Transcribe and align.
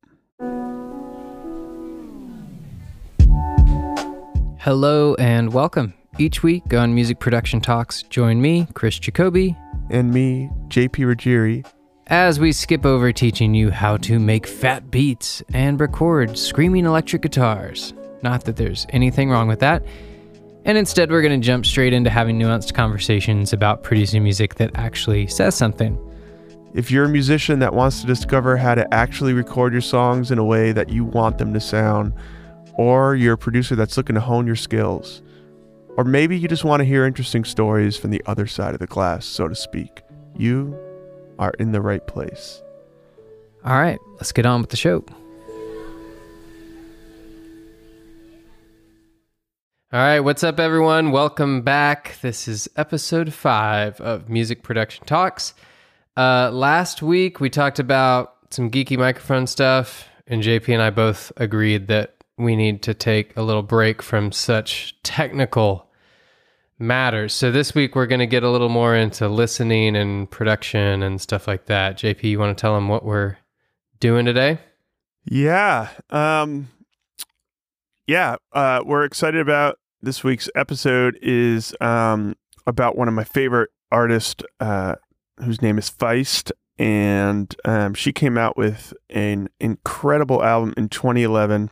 Hello 4.58 5.14
and 5.14 5.54
welcome. 5.54 5.94
Each 6.20 6.42
week 6.42 6.74
on 6.74 6.94
Music 6.94 7.18
Production 7.18 7.62
Talks, 7.62 8.02
join 8.02 8.42
me, 8.42 8.68
Chris 8.74 8.98
Jacobie, 8.98 9.56
and 9.88 10.12
me, 10.12 10.50
JP 10.68 11.16
Ruggieri, 11.16 11.66
as 12.08 12.38
we 12.38 12.52
skip 12.52 12.84
over 12.84 13.10
teaching 13.10 13.54
you 13.54 13.70
how 13.70 13.96
to 13.96 14.18
make 14.18 14.46
fat 14.46 14.90
beats 14.90 15.42
and 15.54 15.80
record 15.80 16.36
screaming 16.36 16.84
electric 16.84 17.22
guitars. 17.22 17.94
Not 18.22 18.44
that 18.44 18.56
there's 18.56 18.86
anything 18.90 19.30
wrong 19.30 19.48
with 19.48 19.60
that. 19.60 19.82
And 20.66 20.76
instead, 20.76 21.10
we're 21.10 21.22
going 21.22 21.40
to 21.40 21.46
jump 21.46 21.64
straight 21.64 21.94
into 21.94 22.10
having 22.10 22.38
nuanced 22.38 22.74
conversations 22.74 23.54
about 23.54 23.82
producing 23.82 24.22
music 24.22 24.56
that 24.56 24.72
actually 24.74 25.26
says 25.26 25.54
something. 25.54 25.98
If 26.74 26.90
you're 26.90 27.06
a 27.06 27.08
musician 27.08 27.60
that 27.60 27.72
wants 27.72 28.02
to 28.02 28.06
discover 28.06 28.58
how 28.58 28.74
to 28.74 28.92
actually 28.92 29.32
record 29.32 29.72
your 29.72 29.80
songs 29.80 30.30
in 30.30 30.36
a 30.36 30.44
way 30.44 30.72
that 30.72 30.90
you 30.90 31.02
want 31.02 31.38
them 31.38 31.54
to 31.54 31.60
sound, 31.60 32.12
or 32.74 33.16
you're 33.16 33.34
a 33.34 33.38
producer 33.38 33.74
that's 33.74 33.96
looking 33.96 34.16
to 34.16 34.20
hone 34.20 34.46
your 34.46 34.54
skills, 34.54 35.22
or 35.96 36.04
maybe 36.04 36.38
you 36.38 36.48
just 36.48 36.64
want 36.64 36.80
to 36.80 36.84
hear 36.84 37.04
interesting 37.04 37.44
stories 37.44 37.96
from 37.96 38.10
the 38.10 38.22
other 38.26 38.46
side 38.46 38.74
of 38.74 38.80
the 38.80 38.86
glass, 38.86 39.26
so 39.26 39.48
to 39.48 39.54
speak. 39.54 40.02
You 40.36 40.78
are 41.38 41.52
in 41.58 41.72
the 41.72 41.80
right 41.80 42.06
place. 42.06 42.62
All 43.64 43.78
right, 43.78 43.98
let's 44.14 44.32
get 44.32 44.46
on 44.46 44.60
with 44.60 44.70
the 44.70 44.76
show. 44.76 45.04
All 49.92 49.98
right, 49.98 50.20
what's 50.20 50.44
up, 50.44 50.60
everyone? 50.60 51.10
Welcome 51.10 51.62
back. 51.62 52.16
This 52.22 52.46
is 52.46 52.70
episode 52.76 53.32
five 53.34 54.00
of 54.00 54.28
Music 54.28 54.62
Production 54.62 55.04
Talks. 55.04 55.52
Uh, 56.16 56.50
last 56.52 57.02
week, 57.02 57.40
we 57.40 57.50
talked 57.50 57.80
about 57.80 58.36
some 58.50 58.70
geeky 58.70 58.96
microphone 58.96 59.48
stuff, 59.48 60.08
and 60.28 60.44
JP 60.44 60.74
and 60.74 60.82
I 60.82 60.90
both 60.90 61.32
agreed 61.36 61.88
that 61.88 62.19
we 62.40 62.56
need 62.56 62.82
to 62.82 62.94
take 62.94 63.36
a 63.36 63.42
little 63.42 63.62
break 63.62 64.02
from 64.02 64.32
such 64.32 64.96
technical 65.02 65.90
matters. 66.78 67.34
So 67.34 67.50
this 67.50 67.74
week 67.74 67.94
we're 67.94 68.06
going 68.06 68.20
to 68.20 68.26
get 68.26 68.42
a 68.42 68.50
little 68.50 68.70
more 68.70 68.96
into 68.96 69.28
listening 69.28 69.94
and 69.94 70.28
production 70.30 71.02
and 71.02 71.20
stuff 71.20 71.46
like 71.46 71.66
that. 71.66 71.98
JP, 71.98 72.22
you 72.24 72.38
want 72.38 72.56
to 72.56 72.60
tell 72.60 72.74
them 72.74 72.88
what 72.88 73.04
we're 73.04 73.36
doing 74.00 74.24
today? 74.24 74.58
Yeah. 75.24 75.90
Um 76.08 76.68
yeah, 78.06 78.36
uh 78.52 78.82
we're 78.84 79.04
excited 79.04 79.40
about 79.40 79.78
this 80.00 80.24
week's 80.24 80.48
episode 80.54 81.18
is 81.20 81.74
um 81.80 82.34
about 82.66 82.96
one 82.96 83.08
of 83.08 83.14
my 83.14 83.24
favorite 83.24 83.70
artists 83.92 84.42
uh 84.58 84.94
whose 85.44 85.60
name 85.60 85.76
is 85.76 85.90
Feist 85.90 86.50
and 86.78 87.54
um 87.66 87.92
she 87.92 88.12
came 88.12 88.38
out 88.38 88.56
with 88.56 88.94
an 89.10 89.50
incredible 89.60 90.42
album 90.42 90.72
in 90.78 90.88
2011 90.88 91.70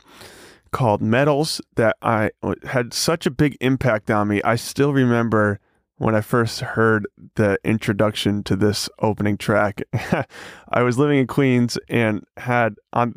called 0.71 1.01
Metals 1.01 1.61
that 1.75 1.97
I 2.01 2.31
had 2.65 2.93
such 2.93 3.25
a 3.25 3.31
big 3.31 3.57
impact 3.61 4.09
on 4.09 4.27
me. 4.27 4.41
I 4.43 4.55
still 4.55 4.93
remember 4.93 5.59
when 5.97 6.15
I 6.15 6.21
first 6.21 6.61
heard 6.61 7.07
the 7.35 7.59
introduction 7.63 8.43
to 8.43 8.55
this 8.55 8.89
opening 8.99 9.37
track. 9.37 9.81
I 10.69 10.81
was 10.81 10.97
living 10.97 11.19
in 11.19 11.27
Queens 11.27 11.77
and 11.89 12.23
had 12.37 12.75
on 12.93 13.15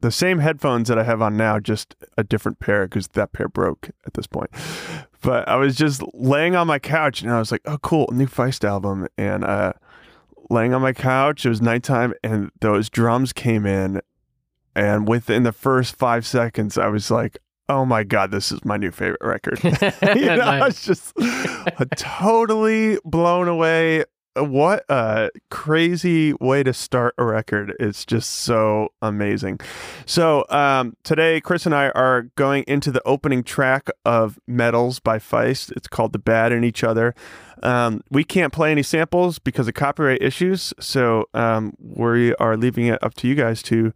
the 0.00 0.12
same 0.12 0.38
headphones 0.38 0.88
that 0.88 0.98
I 0.98 1.02
have 1.02 1.22
on 1.22 1.36
now, 1.36 1.58
just 1.58 1.96
a 2.16 2.22
different 2.22 2.60
pair 2.60 2.86
because 2.86 3.08
that 3.08 3.32
pair 3.32 3.48
broke 3.48 3.90
at 4.06 4.14
this 4.14 4.26
point. 4.26 4.50
But 5.22 5.48
I 5.48 5.56
was 5.56 5.76
just 5.76 6.02
laying 6.12 6.54
on 6.54 6.66
my 6.66 6.78
couch 6.78 7.22
and 7.22 7.32
I 7.32 7.38
was 7.38 7.50
like, 7.50 7.62
oh, 7.64 7.78
cool, 7.78 8.08
new 8.12 8.26
Feist 8.26 8.64
album. 8.64 9.08
And 9.16 9.42
uh, 9.42 9.72
laying 10.50 10.74
on 10.74 10.82
my 10.82 10.92
couch, 10.92 11.46
it 11.46 11.48
was 11.48 11.62
nighttime 11.62 12.12
and 12.22 12.50
those 12.60 12.90
drums 12.90 13.32
came 13.32 13.64
in 13.66 14.02
and 14.74 15.08
within 15.08 15.42
the 15.42 15.52
first 15.52 15.96
five 15.96 16.26
seconds, 16.26 16.76
I 16.76 16.88
was 16.88 17.10
like, 17.10 17.38
oh 17.68 17.84
my 17.84 18.04
God, 18.04 18.30
this 18.30 18.52
is 18.52 18.64
my 18.64 18.76
new 18.76 18.90
favorite 18.90 19.22
record. 19.22 19.62
you 20.16 20.26
know. 20.26 20.42
I 20.42 20.66
was 20.66 20.82
just 20.82 21.12
totally 21.96 22.98
blown 23.04 23.48
away. 23.48 24.04
What 24.36 24.84
a 24.88 25.30
crazy 25.52 26.32
way 26.40 26.64
to 26.64 26.72
start 26.72 27.14
a 27.18 27.24
record. 27.24 27.72
It's 27.78 28.04
just 28.04 28.30
so 28.30 28.88
amazing. 29.00 29.60
So, 30.06 30.44
um, 30.48 30.96
today, 31.04 31.40
Chris 31.40 31.66
and 31.66 31.74
I 31.74 31.90
are 31.90 32.22
going 32.34 32.64
into 32.66 32.90
the 32.90 33.00
opening 33.06 33.44
track 33.44 33.88
of 34.04 34.40
Metals 34.48 34.98
by 34.98 35.20
Feist. 35.20 35.70
It's 35.76 35.86
called 35.86 36.12
The 36.12 36.18
Bad 36.18 36.50
in 36.50 36.64
Each 36.64 36.82
Other. 36.82 37.14
Um, 37.62 38.02
we 38.10 38.24
can't 38.24 38.52
play 38.52 38.72
any 38.72 38.82
samples 38.82 39.38
because 39.38 39.68
of 39.68 39.74
copyright 39.74 40.20
issues. 40.20 40.74
So, 40.80 41.26
um, 41.32 41.74
we 41.78 42.34
are 42.34 42.56
leaving 42.56 42.86
it 42.86 43.00
up 43.04 43.14
to 43.14 43.28
you 43.28 43.36
guys 43.36 43.62
to 43.64 43.92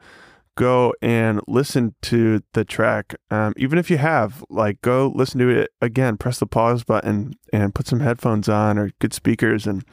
go 0.58 0.92
and 1.00 1.40
listen 1.46 1.94
to 2.02 2.42
the 2.52 2.64
track. 2.64 3.14
Um, 3.30 3.54
even 3.56 3.78
if 3.78 3.90
you 3.90 3.96
have, 3.98 4.44
like, 4.50 4.82
go 4.82 5.12
listen 5.14 5.38
to 5.38 5.48
it 5.48 5.70
again, 5.80 6.16
press 6.16 6.40
the 6.40 6.46
pause 6.46 6.82
button 6.82 7.34
and 7.52 7.72
put 7.74 7.86
some 7.86 8.00
headphones 8.00 8.48
on 8.48 8.76
or 8.76 8.90
good 8.98 9.14
speakers 9.14 9.68
and 9.68 9.84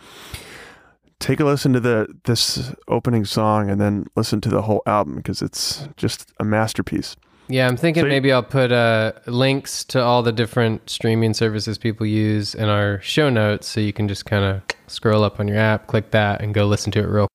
take 1.20 1.40
a 1.40 1.46
listen 1.46 1.72
to 1.74 1.80
the 1.80 2.08
this 2.26 2.74
opening 2.88 3.26
song 3.26 3.70
and 3.70 3.80
then 3.80 4.08
listen 4.16 4.42
to 4.42 4.50
the 4.50 4.64
whole 4.64 4.82
album 4.88 5.16
because 5.16 5.44
it's 5.44 5.88
just 5.98 6.34
a 6.40 6.44
masterpiece. 6.44 7.16
Yeah, 7.48 7.68
I'm 7.68 7.78
thinking 7.78 8.02
so, 8.02 8.08
maybe 8.08 8.32
I'll 8.32 8.42
put 8.42 8.72
uh, 8.72 9.14
links 9.28 9.84
to 9.86 10.02
all 10.02 10.24
the 10.24 10.32
different 10.32 10.90
streaming 10.90 11.36
services 11.36 11.78
people 11.78 12.08
use 12.08 12.56
in 12.56 12.70
our 12.70 13.00
show 13.02 13.30
notes 13.30 13.68
so 13.68 13.80
you 13.80 13.94
can 13.94 14.08
just 14.08 14.26
kind 14.26 14.44
of 14.44 14.64
scroll 14.88 15.24
up 15.24 15.40
on 15.40 15.48
your 15.48 15.58
app, 15.58 15.86
click 15.86 16.10
that, 16.10 16.42
and 16.42 16.56
go 16.56 16.66
listen 16.66 16.92
to 16.94 17.00
it 17.00 17.08
real. 17.08 17.28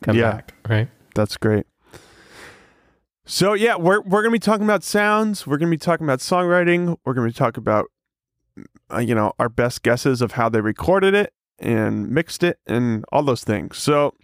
Come 0.00 0.16
yeah, 0.16 0.32
back, 0.32 0.54
right? 0.66 0.88
That's 1.14 1.36
great. 1.36 1.66
So 3.28 3.54
yeah, 3.54 3.74
we're 3.74 4.00
we're 4.02 4.22
gonna 4.22 4.30
be 4.30 4.38
talking 4.38 4.64
about 4.64 4.84
sounds. 4.84 5.48
We're 5.48 5.58
gonna 5.58 5.72
be 5.72 5.76
talking 5.76 6.06
about 6.06 6.20
songwriting. 6.20 6.96
We're 7.04 7.12
gonna 7.12 7.26
be 7.26 7.32
talking 7.32 7.60
about 7.60 7.86
uh, 8.92 8.98
you 8.98 9.16
know 9.16 9.32
our 9.40 9.48
best 9.48 9.82
guesses 9.82 10.22
of 10.22 10.32
how 10.32 10.48
they 10.48 10.60
recorded 10.60 11.12
it 11.12 11.32
and 11.58 12.08
mixed 12.08 12.44
it 12.44 12.60
and 12.68 13.04
all 13.10 13.24
those 13.24 13.42
things. 13.42 13.78
So 13.78 14.14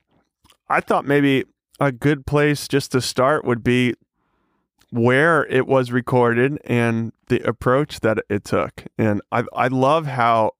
I 0.68 0.80
thought 0.80 1.04
maybe 1.04 1.44
a 1.80 1.90
good 1.90 2.26
place 2.26 2.68
just 2.68 2.92
to 2.92 3.00
start 3.00 3.44
would 3.44 3.64
be 3.64 3.94
where 4.90 5.46
it 5.46 5.66
was 5.66 5.90
recorded 5.90 6.60
and 6.64 7.12
the 7.26 7.40
approach 7.40 8.00
that 8.00 8.18
it 8.28 8.44
took. 8.44 8.84
And 8.96 9.20
I 9.32 9.42
I 9.52 9.66
love 9.66 10.06
how 10.06 10.52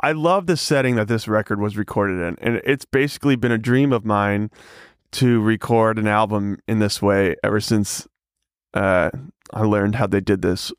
I 0.00 0.12
love 0.12 0.46
the 0.46 0.58
setting 0.58 0.96
that 0.96 1.08
this 1.08 1.26
record 1.26 1.60
was 1.60 1.78
recorded 1.78 2.20
in. 2.20 2.36
And 2.42 2.60
it's 2.62 2.84
basically 2.84 3.36
been 3.36 3.52
a 3.52 3.58
dream 3.58 3.90
of 3.90 4.04
mine 4.04 4.50
to 5.16 5.40
record 5.40 5.98
an 5.98 6.06
album 6.06 6.58
in 6.68 6.78
this 6.78 7.00
way 7.00 7.36
ever 7.42 7.58
since 7.58 8.06
uh, 8.74 9.10
I 9.54 9.62
learned 9.62 9.94
how 9.94 10.06
they 10.06 10.20
did 10.20 10.42
this, 10.42 10.72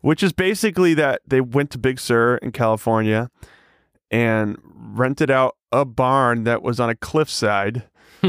which 0.00 0.22
is 0.22 0.32
basically 0.32 0.94
that 0.94 1.22
they 1.26 1.40
went 1.40 1.72
to 1.72 1.78
Big 1.78 1.98
Sur 1.98 2.36
in 2.36 2.52
California 2.52 3.30
and 4.08 4.58
rented 4.62 5.28
out 5.28 5.56
a 5.72 5.84
barn 5.84 6.44
that 6.44 6.62
was 6.62 6.78
on 6.78 6.88
a 6.88 6.94
cliffside 6.94 7.82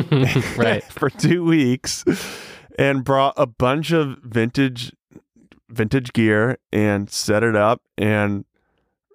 right. 0.57 0.83
for 0.86 1.12
2 1.12 1.45
weeks 1.45 2.06
and 2.80 3.03
brought 3.03 3.36
a 3.38 3.45
bunch 3.45 3.91
of 3.91 4.18
vintage 4.24 4.91
vintage 5.69 6.12
gear 6.12 6.57
and 6.74 7.09
set 7.09 7.44
it 7.44 7.56
up 7.56 7.81
and 7.97 8.45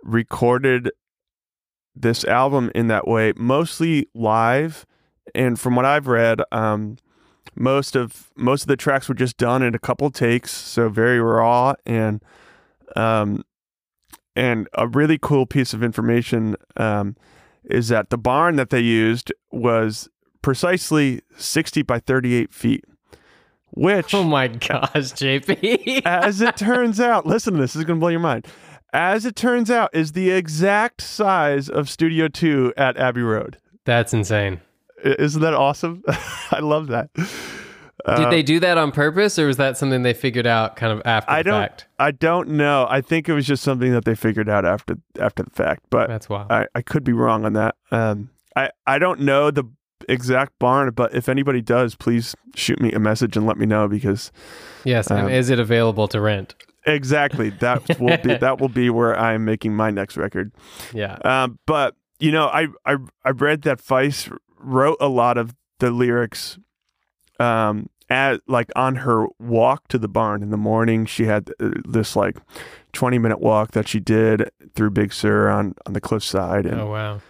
recorded 0.03 0.91
this 1.95 2.25
album 2.25 2.71
in 2.75 2.87
that 2.87 3.07
way 3.07 3.33
mostly 3.37 4.07
live 4.15 4.87
and 5.35 5.59
from 5.59 5.77
what 5.77 5.85
I've 5.85 6.07
read, 6.07 6.41
um, 6.53 6.97
most 7.55 7.97
of 7.97 8.31
most 8.37 8.63
of 8.63 8.69
the 8.69 8.77
tracks 8.77 9.09
were 9.09 9.15
just 9.15 9.37
done 9.37 9.63
in 9.63 9.75
a 9.75 9.79
couple 9.79 10.11
takes, 10.11 10.51
so 10.51 10.89
very 10.89 11.21
raw 11.21 11.75
and 11.85 12.23
um, 12.95 13.43
and 14.35 14.69
a 14.75 14.87
really 14.87 15.19
cool 15.21 15.47
piece 15.47 15.73
of 15.73 15.83
information 15.83 16.57
um, 16.77 17.17
is 17.65 17.89
that 17.89 18.11
the 18.11 18.19
barn 18.19 18.57
that 18.57 18.71
they 18.71 18.81
used 18.81 19.33
was 19.51 20.09
precisely 20.43 21.21
60 21.37 21.83
by 21.83 21.99
38 21.99 22.53
feet, 22.53 22.85
which, 23.73 24.15
Oh 24.15 24.23
my 24.23 24.47
gosh, 24.49 24.91
JP. 24.93 26.03
as 26.05 26.41
it 26.41 26.57
turns 26.57 27.01
out, 27.01 27.27
listen 27.27 27.55
to 27.55 27.61
this, 27.61 27.73
this 27.73 27.81
is 27.81 27.85
going 27.85 27.99
to 27.99 28.01
blow 28.01 28.11
your 28.11 28.21
mind. 28.21 28.47
As 28.93 29.27
it 29.27 29.35
turns 29.37 29.71
out, 29.71 29.91
is 29.93 30.13
the 30.13 30.31
exact 30.31 31.01
size 31.03 31.69
of 31.69 31.91
Studio 31.91 32.29
2 32.29 32.75
at 32.77 32.97
Abbey 32.97 33.23
Road. 33.23 33.59
That's 33.85 34.15
insane. 34.15 34.61
Isn't 35.05 35.43
that 35.43 35.55
awesome? 35.55 36.03
I 36.51 36.61
love 36.61 36.89
that. 36.89 37.11
Uh, 38.05 38.17
Did 38.17 38.31
they 38.31 38.43
do 38.43 38.61
that 38.61 38.79
on 38.79 38.93
purpose, 38.93 39.39
or 39.39 39.47
was 39.47 39.57
that 39.57 39.77
something 39.77 40.03
they 40.03 40.15
figured 40.15 40.47
out 40.47 40.77
kind 40.77 40.93
of 40.93 41.03
after 41.05 41.31
I 41.31 41.39
the 41.43 41.51
don't. 41.51 41.63
fact? 41.63 41.89
I 41.99 42.11
don't 42.13 42.51
know. 42.51 42.87
I 42.89 43.01
think 43.01 43.29
it 43.29 43.33
was 43.33 43.47
just 43.47 43.63
something 43.63 43.93
that 43.93 44.05
they 44.05 44.15
figured 44.15 44.49
out 44.49 44.65
after 44.65 44.97
after 45.19 45.43
the 45.43 45.51
fact, 45.51 45.85
but 45.91 46.09
That's 46.09 46.29
why 46.29 46.47
I, 46.49 46.67
I 46.75 46.83
could 46.83 47.05
be 47.05 47.13
wrong 47.13 47.45
on 47.45 47.55
that. 47.55 47.75
Um, 47.91 48.31
I 48.55 48.71
I 48.87 48.99
don't 48.99 49.21
know 49.21 49.51
the 49.51 49.65
exact 50.09 50.59
barn, 50.59 50.93
but 50.95 51.15
if 51.15 51.29
anybody 51.29 51.61
does, 51.63 51.95
please 51.97 52.37
shoot 52.55 52.81
me 52.81 52.93
a 52.93 53.01
message 53.01 53.37
and 53.37 53.47
let 53.47 53.57
me 53.57 53.67
know 53.67 53.89
because 53.89 54.31
yes, 54.85 55.11
and 55.11 55.27
um, 55.27 55.29
is 55.29 55.51
it 55.51 55.59
available 55.59 56.07
to 56.09 56.21
rent? 56.21 56.55
exactly 56.87 57.51
that 57.51 57.99
will 58.01 58.17
be 58.19 58.35
that 58.39 58.61
will 58.61 58.69
be 58.69 58.89
where 58.89 59.19
I'm 59.19 59.45
making 59.45 59.75
my 59.75 59.91
next 59.91 60.17
record. 60.17 60.53
Yeah. 60.95 61.19
Um, 61.25 61.59
but 61.67 61.97
you 62.19 62.33
know, 62.33 62.47
I 62.47 62.69
I 62.85 62.97
I 63.25 63.31
read 63.31 63.63
that 63.63 63.79
Feist 63.79 64.35
wrote 64.67 64.99
a 65.01 65.09
lot 65.09 65.39
of 65.39 65.55
the 65.79 65.91
lyrics, 65.91 66.59
um, 67.41 67.89
at 68.09 68.41
like 68.47 68.71
on 68.77 68.97
her 68.97 69.27
walk 69.39 69.89
to 69.89 69.99
the 69.99 70.09
barn 70.09 70.43
in 70.43 70.51
the 70.51 70.57
morning. 70.57 71.07
She 71.07 71.25
had 71.25 71.51
uh, 71.61 71.71
this 71.89 72.15
like 72.17 72.37
twenty 72.93 73.19
minute 73.19 73.41
walk 73.41 73.73
that 73.73 73.89
she 73.89 74.01
did 74.01 74.51
through 74.75 74.91
Big 74.91 75.13
Sur 75.13 75.49
on 75.49 75.75
on 75.87 75.93
the 75.93 76.01
cliffside, 76.01 76.67
and 76.67 76.81
Oh 76.81 76.91
wow. 76.91 77.21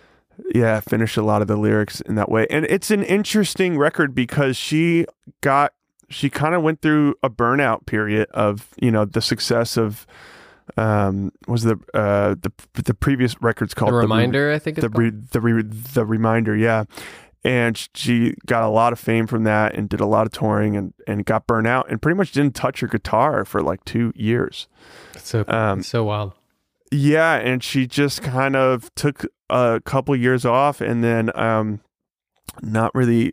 yeah, 0.54 0.80
finished 0.80 1.16
a 1.16 1.22
lot 1.22 1.40
of 1.42 1.48
the 1.48 1.56
lyrics 1.56 2.00
in 2.02 2.14
that 2.16 2.30
way. 2.30 2.46
And 2.50 2.66
it's 2.66 2.90
an 2.90 3.02
interesting 3.02 3.78
record 3.78 4.14
because 4.14 4.56
she 4.56 5.06
got 5.40 5.72
she 6.08 6.28
kind 6.30 6.54
of 6.54 6.62
went 6.62 6.82
through 6.82 7.14
a 7.22 7.30
burnout 7.30 7.86
period 7.86 8.28
of 8.32 8.68
you 8.80 8.90
know 8.90 9.04
the 9.04 9.22
success 9.22 9.76
of 9.76 10.06
um 10.76 11.32
was 11.48 11.62
the 11.62 11.78
uh 11.94 12.34
the 12.42 12.52
the 12.74 12.92
previous 12.94 13.40
records 13.40 13.72
called 13.72 13.92
The 13.92 13.96
Re- 13.96 14.02
reminder, 14.02 14.52
I 14.52 14.58
think. 14.58 14.78
It's 14.78 14.82
the 14.82 14.90
re, 14.90 15.10
the 15.10 15.40
re, 15.40 15.62
the 15.62 16.04
reminder 16.04 16.54
yeah 16.56 16.84
and 17.46 17.88
she 17.94 18.34
got 18.44 18.64
a 18.64 18.68
lot 18.68 18.92
of 18.92 18.98
fame 18.98 19.26
from 19.28 19.44
that 19.44 19.74
and 19.76 19.88
did 19.88 20.00
a 20.00 20.06
lot 20.06 20.26
of 20.26 20.32
touring 20.32 20.76
and 20.76 20.92
and 21.06 21.24
got 21.24 21.46
burnt 21.46 21.66
out 21.66 21.88
and 21.88 22.02
pretty 22.02 22.16
much 22.16 22.32
didn't 22.32 22.54
touch 22.54 22.80
her 22.80 22.88
guitar 22.88 23.44
for 23.44 23.62
like 23.62 23.84
2 23.84 24.12
years 24.16 24.66
so 25.16 25.44
um, 25.48 25.82
so 25.82 26.04
wild. 26.04 26.32
yeah, 26.90 27.36
and 27.36 27.62
she 27.62 27.86
just 27.86 28.22
kind 28.22 28.56
of 28.56 28.92
took 28.94 29.24
a 29.48 29.80
couple 29.84 30.14
years 30.16 30.44
off 30.44 30.80
and 30.80 31.02
then 31.04 31.30
um 31.38 31.80
not 32.62 32.94
really 32.94 33.32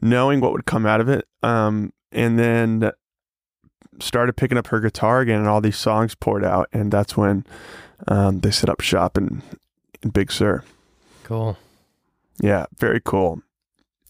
knowing 0.00 0.40
what 0.40 0.52
would 0.52 0.66
come 0.66 0.86
out 0.86 1.00
of 1.00 1.08
it. 1.08 1.26
Um 1.42 1.92
and 2.12 2.38
then 2.38 2.92
started 4.00 4.36
picking 4.36 4.58
up 4.58 4.66
her 4.68 4.78
guitar 4.80 5.20
again 5.20 5.38
and 5.40 5.48
all 5.48 5.60
these 5.60 5.76
songs 5.78 6.14
poured 6.14 6.44
out 6.44 6.68
and 6.72 6.92
that's 6.92 7.16
when 7.16 7.44
um 8.08 8.40
they 8.40 8.50
set 8.50 8.68
up 8.68 8.80
shop 8.80 9.16
in 9.18 9.42
in 10.02 10.10
Big 10.10 10.30
Sur. 10.30 10.62
Cool. 11.24 11.56
Yeah, 12.40 12.66
very 12.78 13.00
cool. 13.04 13.40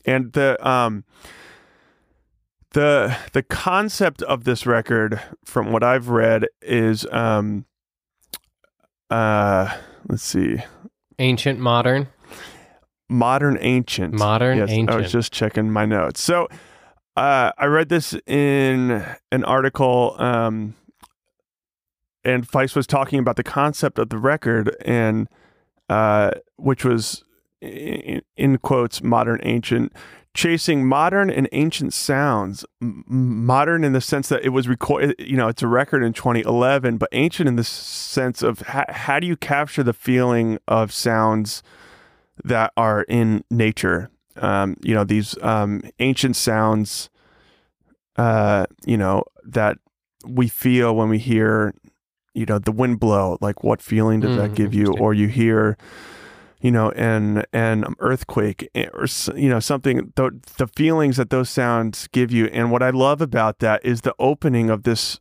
And 0.04 0.32
the 0.32 0.56
um 0.66 1.04
the 2.72 3.16
the 3.32 3.42
concept 3.42 4.22
of 4.22 4.44
this 4.44 4.66
record 4.66 5.20
from 5.44 5.72
what 5.72 5.82
I've 5.82 6.08
read 6.08 6.46
is 6.60 7.06
um 7.10 7.64
uh 9.10 9.74
let's 10.08 10.22
see 10.22 10.58
Ancient, 11.18 11.58
modern, 11.58 12.08
modern 13.08 13.56
ancient 13.60 14.12
modern, 14.12 14.58
yes 14.58 14.68
ancient. 14.68 14.90
I 14.90 14.96
was 15.00 15.10
just 15.10 15.32
checking 15.32 15.70
my 15.70 15.86
notes 15.86 16.20
so 16.20 16.48
uh 17.16 17.52
I 17.56 17.64
read 17.66 17.88
this 17.88 18.14
in 18.26 19.02
an 19.32 19.44
article 19.44 20.14
um 20.18 20.74
and 22.24 22.46
Feist 22.46 22.74
was 22.76 22.86
talking 22.86 23.18
about 23.20 23.36
the 23.36 23.44
concept 23.44 23.98
of 23.98 24.10
the 24.10 24.18
record 24.18 24.74
and 24.84 25.28
uh 25.88 26.32
which 26.56 26.84
was 26.84 27.24
in, 27.60 28.22
in 28.36 28.58
quotes 28.58 29.02
modern 29.02 29.40
ancient 29.42 29.92
chasing 30.34 30.84
modern 30.86 31.30
and 31.30 31.48
ancient 31.52 31.94
sounds 31.94 32.64
M- 32.82 33.02
modern 33.06 33.84
in 33.84 33.92
the 33.94 34.02
sense 34.02 34.28
that 34.28 34.44
it 34.44 34.50
was 34.50 34.68
recorded 34.68 35.14
you 35.18 35.36
know 35.36 35.48
it's 35.48 35.62
a 35.62 35.66
record 35.66 36.02
in 36.02 36.12
2011 36.12 36.98
but 36.98 37.08
ancient 37.12 37.48
in 37.48 37.56
the 37.56 37.64
sense 37.64 38.42
of 38.42 38.60
how, 38.60 38.84
how 38.90 39.18
do 39.18 39.26
you 39.26 39.36
capture 39.36 39.82
the 39.82 39.94
feeling 39.94 40.58
of 40.68 40.92
sounds 40.92 41.62
that 42.44 42.70
are 42.76 43.02
in 43.04 43.42
nature? 43.50 44.10
Um, 44.36 44.76
you 44.82 44.94
know 44.94 45.04
these 45.04 45.34
um, 45.42 45.80
ancient 45.98 46.36
sounds 46.36 47.08
uh, 48.16 48.66
you 48.84 48.96
know 48.98 49.24
that 49.44 49.78
we 50.26 50.48
feel 50.48 50.94
when 50.94 51.08
we 51.08 51.18
hear 51.18 51.72
you 52.34 52.44
know 52.44 52.58
the 52.58 52.72
wind 52.72 53.00
blow 53.00 53.38
like 53.40 53.64
what 53.64 53.80
feeling 53.80 54.20
does 54.20 54.36
that 54.36 54.50
Mm, 54.50 54.54
give 54.54 54.74
you? 54.74 54.92
or 55.00 55.14
you 55.14 55.28
hear 55.28 55.78
you 56.66 56.72
know 56.72 56.88
an 57.12 57.44
an 57.52 57.78
earthquake 58.00 58.60
eh, 58.74 58.88
or 58.92 59.06
you 59.36 59.48
know 59.52 59.60
something 59.60 60.12
the 60.16 60.28
the 60.58 60.66
feelings 60.66 61.16
that 61.16 61.30
those 61.30 61.48
sounds 61.50 62.08
give 62.18 62.30
you. 62.36 62.46
And 62.46 62.70
what 62.72 62.82
i 62.82 62.90
love 62.90 63.20
about 63.20 63.54
that 63.60 63.78
is 63.84 64.00
the 64.00 64.14
opening 64.18 64.70
of 64.74 64.82
this 64.82 65.20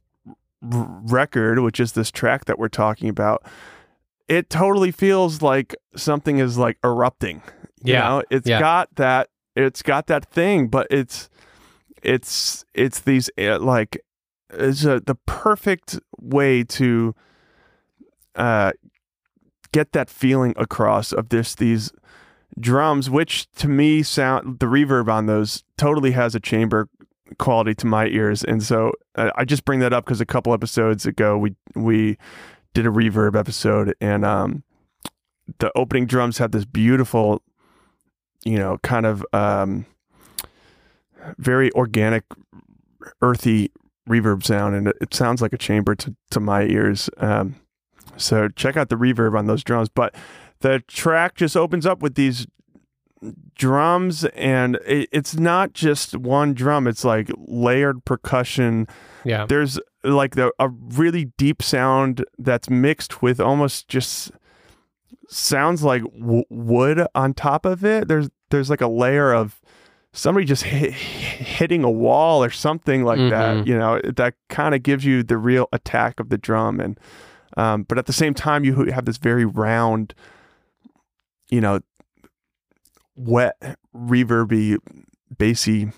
r- 0.74 0.88
record 1.20 1.60
which 1.60 1.80
is 1.80 1.92
this 1.92 2.10
track 2.12 2.46
that 2.46 2.58
we're 2.58 2.78
talking 2.86 3.10
about 3.10 3.40
it 4.28 4.50
totally 4.50 4.92
feels 4.92 5.42
like 5.44 5.76
something 5.96 6.40
is 6.40 6.58
like 6.58 6.78
erupting 6.84 7.42
you 7.84 7.94
Yeah, 7.94 8.08
know? 8.10 8.24
It's 8.32 8.50
yeah. 8.50 8.60
got 8.60 8.88
that 8.96 9.30
it's 9.56 9.84
got 9.84 10.08
that 10.08 10.26
thing 10.38 10.68
but 10.76 10.88
it's 10.90 11.30
it's 12.02 12.66
it's 12.74 13.00
these 13.02 13.30
uh, 13.38 13.60
like 13.60 13.94
it's 14.50 14.84
a, 14.86 15.00
the 15.00 15.16
perfect 15.28 16.00
way 16.20 16.64
to 16.64 17.14
uh 18.36 18.72
get 19.76 19.92
that 19.92 20.10
feeling 20.10 20.54
across 20.56 21.12
of 21.12 21.28
this 21.28 21.54
these 21.54 21.92
drums 22.58 23.10
which 23.10 23.52
to 23.52 23.68
me 23.68 24.02
sound 24.02 24.60
the 24.60 24.66
reverb 24.66 25.10
on 25.10 25.26
those 25.26 25.66
totally 25.78 26.12
has 26.12 26.34
a 26.34 26.40
chamber 26.40 26.88
quality 27.40 27.74
to 27.74 27.86
my 27.86 28.06
ears. 28.06 28.44
And 28.46 28.64
so 28.64 28.94
uh, 29.16 29.32
I 29.36 29.44
just 29.44 29.66
bring 29.66 29.80
that 29.80 29.92
up 29.92 30.06
cuz 30.06 30.22
a 30.22 30.26
couple 30.26 30.54
episodes 30.54 31.06
ago 31.06 31.38
we 31.38 31.56
we 31.76 32.18
did 32.74 32.86
a 32.86 32.90
reverb 32.90 33.38
episode 33.38 33.94
and 34.00 34.24
um 34.24 34.64
the 35.60 35.70
opening 35.76 36.06
drums 36.06 36.38
had 36.38 36.54
this 36.54 36.64
beautiful 36.64 37.42
you 38.46 38.58
know 38.58 38.78
kind 38.78 39.06
of 39.06 39.26
um 39.34 39.86
very 41.38 41.70
organic 41.74 42.24
earthy 43.22 43.72
reverb 44.10 44.42
sound. 44.46 44.76
And 44.76 44.88
it, 44.88 44.96
it 45.02 45.14
sounds 45.14 45.42
like 45.42 45.52
a 45.52 45.58
chamber 45.58 45.96
to, 45.96 46.16
to 46.32 46.40
my 46.40 46.64
ears. 46.64 47.10
Um, 47.18 47.56
so 48.18 48.48
check 48.50 48.78
out 48.78 48.90
the 48.90 48.96
reverb 48.96 49.38
on 49.38 49.46
those 49.48 49.64
drums. 49.64 49.90
But 49.90 50.16
the 50.62 50.80
track 50.88 51.36
just 51.36 51.56
opens 51.58 51.86
up 51.86 52.02
with 52.02 52.16
these 52.16 52.48
drums 53.56 54.26
and 54.26 54.76
it, 54.86 55.10
it's 55.12 55.36
not 55.36 55.74
just 55.74 56.16
one 56.18 56.54
drum. 56.54 56.88
It's 56.88 57.04
like 57.04 57.30
layered 57.48 58.06
percussion. 58.06 58.88
Yeah. 59.24 59.46
there's 59.48 59.80
like 60.04 60.36
the, 60.36 60.52
a 60.60 60.70
really 60.70 61.26
deep 61.38 61.62
sound 61.64 62.24
that's 62.38 62.70
mixed 62.70 63.22
with 63.22 63.40
almost 63.40 63.88
just 63.88 64.32
sounds 65.28 65.84
like 65.84 66.04
w- 66.20 66.44
wood 66.50 67.08
on 67.16 67.34
top 67.34 67.66
of 67.66 67.84
it. 67.84 68.08
There's 68.08 68.30
there's 68.52 68.70
like 68.70 68.82
a 68.82 68.88
layer 68.88 69.34
of 69.34 69.60
somebody 70.14 70.46
just 70.46 70.64
hit, 70.64 70.94
hitting 70.94 71.84
a 71.84 71.90
wall 71.92 72.44
or 72.44 72.50
something 72.52 73.04
like 73.04 73.18
that 73.32 73.58
Mhm. 73.58 73.68
you 73.68 73.78
know 73.78 74.00
that 74.04 74.36
kind 74.50 74.76
of 74.76 74.84
gives 74.84 75.04
you 75.04 75.24
the 75.24 75.38
real 75.38 75.68
attack 75.74 76.20
of 76.20 76.30
the 76.30 76.38
drum. 76.38 76.80
And 76.80 77.00
um, 77.58 77.84
but 77.84 77.98
at 77.98 78.06
the 78.06 78.14
same 78.14 78.34
time 78.34 78.64
you 78.64 78.76
have 78.92 79.06
this 79.06 79.18
very 79.18 79.46
round 79.46 80.14
you 81.50 81.62
know 81.62 81.80
wet 83.16 83.78
reverby 83.96 84.78
bassy 85.38 85.92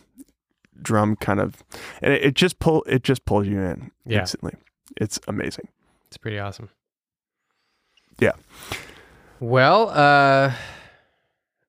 drum 0.81 1.15
kind 1.15 1.39
of 1.39 1.63
and 2.01 2.13
it, 2.13 2.23
it 2.25 2.33
just 2.35 2.59
pull 2.59 2.83
it 2.87 3.03
just 3.03 3.25
pulls 3.25 3.47
you 3.47 3.59
in 3.59 3.91
Yeah. 4.05 4.19
instantly 4.21 4.53
it's 4.97 5.19
amazing 5.27 5.67
It's 6.07 6.17
pretty 6.17 6.39
awesome. 6.39 6.69
Yeah. 8.19 8.31
Well, 9.39 9.89
uh 9.89 10.53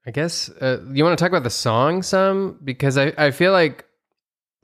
I 0.06 0.10
guess 0.10 0.48
uh, 0.48 0.80
you 0.90 1.04
want 1.04 1.18
to 1.18 1.22
talk 1.22 1.30
about 1.30 1.42
the 1.42 1.50
song 1.50 2.02
some 2.02 2.58
because 2.64 2.96
I 2.96 3.12
I 3.18 3.30
feel 3.30 3.52
like 3.52 3.84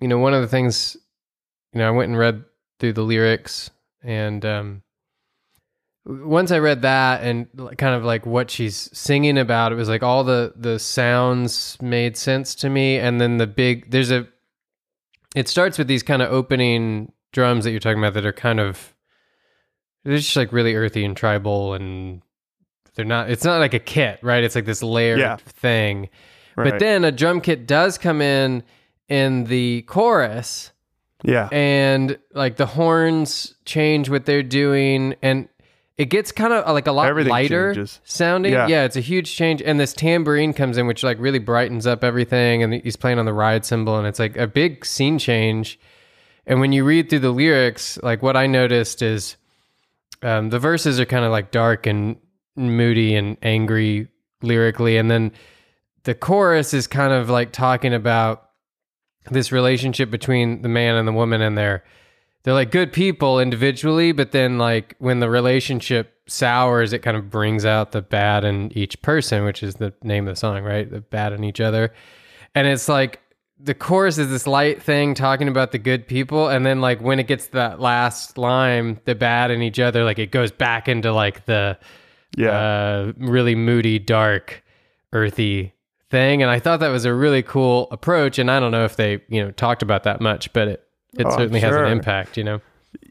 you 0.01 0.09
know 0.09 0.19
one 0.19 0.33
of 0.35 0.41
the 0.41 0.49
things 0.49 0.97
you 1.73 1.79
know 1.81 1.89
I 1.89 1.91
went 1.91 2.09
and 2.11 2.19
read 2.19 2.45
through 2.79 2.95
the 2.95 3.03
lyrics 3.03 3.71
and 4.03 4.45
um 4.45 4.83
once 6.07 6.51
I 6.51 6.59
read 6.59 6.83
that 6.83 7.23
and 7.23 7.47
kind 7.79 7.95
of 7.95 8.05
like 8.05 8.27
what 8.27 8.51
she's 8.51 8.91
singing 8.93 9.39
about 9.39 9.73
it 9.73 9.77
was 9.77 9.89
like 9.89 10.03
all 10.03 10.23
the 10.25 10.53
the 10.55 10.79
sounds 10.79 11.79
made 11.81 12.17
sense 12.17 12.55
to 12.57 12.69
me. 12.69 12.99
And 12.99 13.21
then 13.21 13.39
the 13.39 13.47
big 13.47 13.91
there's 13.91 14.11
a 14.11 14.27
it 15.35 15.49
starts 15.49 15.79
with 15.79 15.87
these 15.89 16.03
kind 16.03 16.21
of 16.23 16.31
opening 16.31 17.11
drums 17.33 17.65
that 17.65 17.71
you're 17.71 17.81
talking 17.81 17.99
about 17.99 18.15
that 18.15 18.27
are 18.27 18.33
kind 18.33 18.61
of 18.61 18.95
they're 20.05 20.17
just 20.19 20.37
like 20.37 20.53
really 20.53 20.75
earthy 20.75 21.05
and 21.05 21.17
tribal 21.17 21.73
and 21.75 22.21
they're 22.95 23.05
not 23.07 23.31
it's 23.31 23.45
not 23.45 23.59
like 23.59 23.73
a 23.75 23.79
kit 23.79 24.19
right? 24.23 24.45
It's 24.45 24.55
like 24.55 24.67
this 24.67 24.83
layered 24.83 25.21
Yeah. 25.21 25.37
thing. 25.37 26.11
Right. 26.57 26.71
but 26.71 26.79
then 26.81 27.05
a 27.05 27.11
drum 27.13 27.41
kit 27.41 27.67
does 27.67 27.99
come 27.99 28.21
in 28.21 28.63
in 29.09 29.45
the 29.45 29.83
chorus. 29.83 30.71
Yeah. 31.25 31.49
and 31.51 32.19
like 32.35 32.57
the 32.57 32.67
horns 32.67 33.55
change 33.65 34.11
what 34.11 34.27
they're 34.27 34.43
doing. 34.43 35.15
And 35.23 35.49
it 35.97 36.07
gets 36.07 36.33
kind 36.33 36.53
of 36.53 36.73
like 36.75 36.87
a 36.89 36.93
lot 36.93 37.07
Everything 37.07 37.31
lighter 37.31 37.73
changes. 37.75 38.01
sounding 38.05 38.53
Yeah. 38.53 38.67
yeah. 38.67 38.85
it's 38.85 38.97
a 38.97 39.01
huge 39.01 39.35
change 39.35 39.63
and 39.63 39.79
this 39.79 39.93
tambourine 39.93 40.53
comes 40.53 40.77
in 40.77 40.87
which 40.87 41.03
like 41.05 41.19
really 41.21 41.39
brightens 41.39 41.87
up 41.87 42.03
everything 42.03 42.63
and 42.63 42.75
he's 42.75 42.97
playing 42.97 43.19
on 43.19 43.25
the 43.27 43.33
ride 43.33 43.65
cymbal 43.65 43.97
and 43.99 44.07
it's 44.07 44.19
like 44.19 44.37
a 44.37 44.47
big 44.47 44.85
scene 44.85 45.19
change 45.19 45.79
and 46.47 46.61
when 46.61 46.73
you 46.73 46.85
read 46.85 47.09
through 47.09 47.21
the 47.21 47.31
lyrics 47.31 47.99
like 48.03 48.23
what 48.23 48.37
i 48.37 48.47
noticed 48.47 49.03
is 49.03 49.37
um, 50.23 50.51
the 50.51 50.59
verses 50.59 50.99
are 50.99 51.05
kind 51.05 51.25
of 51.25 51.31
like 51.31 51.51
dark 51.51 51.87
and 51.87 52.17
moody 52.57 53.15
and 53.15 53.37
angry 53.43 54.09
lyrically 54.43 54.97
and 54.97 55.11
then 55.11 55.31
the 56.05 56.15
chorus 56.15 56.75
is 56.75 56.87
kind 56.87 57.13
of 57.13 57.31
like 57.31 57.53
talking 57.53 57.95
about 57.95 58.51
this 59.31 59.53
relationship 59.53 60.11
between 60.11 60.61
the 60.63 60.69
man 60.69 60.97
and 60.97 61.07
the 61.09 61.13
woman 61.13 61.41
and 61.41 61.57
they're 61.57 61.83
they're 62.45 62.55
like 62.55 62.71
good 62.71 62.93
people 62.93 63.41
individually 63.41 64.13
but 64.13 64.33
then 64.33 64.59
like 64.59 64.95
when 64.99 65.21
the 65.21 65.29
relationship 65.29 66.13
sours 66.27 66.93
it 66.93 67.01
kind 67.01 67.17
of 67.17 67.29
brings 67.31 67.65
out 67.65 67.93
the 67.93 68.01
bad 68.01 68.45
in 68.45 68.71
each 68.77 69.01
person 69.03 69.45
which 69.45 69.63
is 69.63 69.75
the 69.77 69.93
name 70.03 70.29
of 70.29 70.35
the 70.35 70.39
song 70.39 70.63
right 70.63 70.91
the 70.91 71.01
bad 71.01 71.33
in 71.33 71.43
each 71.45 71.61
other 71.61 71.93
and 72.55 72.67
it's 72.67 72.89
like 72.89 73.21
the 73.61 73.75
chorus 73.75 74.19
is 74.19 74.31
this 74.31 74.47
light 74.47 74.83
thing 74.83 75.15
talking 75.15 75.49
about 75.49 75.73
the 75.73 75.79
good 75.79 76.07
people 76.09 76.49
and 76.49 76.65
then 76.67 76.81
like 76.81 77.01
when 77.01 77.19
it 77.19 77.27
gets 77.27 77.47
to 77.47 77.53
that 77.53 77.81
last 77.81 78.37
line 78.39 79.01
the 79.05 79.15
bad 79.15 79.51
in 79.51 79.63
each 79.63 79.79
other 79.79 80.05
like 80.05 80.19
it 80.19 80.31
goes 80.31 80.51
back 80.51 80.89
into 80.89 81.13
like 81.13 81.45
the 81.47 81.79
Yeah. 82.37 82.51
uh, 82.51 83.13
really 83.19 83.55
moody, 83.55 83.99
dark, 84.01 84.65
earthy 85.13 85.73
thing. 86.11 86.43
And 86.43 86.51
I 86.51 86.59
thought 86.59 86.81
that 86.81 86.89
was 86.89 87.05
a 87.05 87.15
really 87.15 87.43
cool 87.43 87.87
approach. 87.93 88.39
And 88.41 88.51
I 88.51 88.59
don't 88.59 88.73
know 88.73 88.85
if 88.85 88.97
they, 88.97 89.23
you 89.29 89.43
know, 89.43 89.51
talked 89.53 89.83
about 89.83 90.03
that 90.03 90.21
much, 90.21 90.53
but 90.53 90.69
it, 90.69 90.84
it 91.19 91.27
Oh, 91.27 91.31
certainly 91.37 91.61
has 91.61 91.75
an 91.75 91.87
impact, 91.87 92.37
you 92.37 92.45
know? 92.45 92.61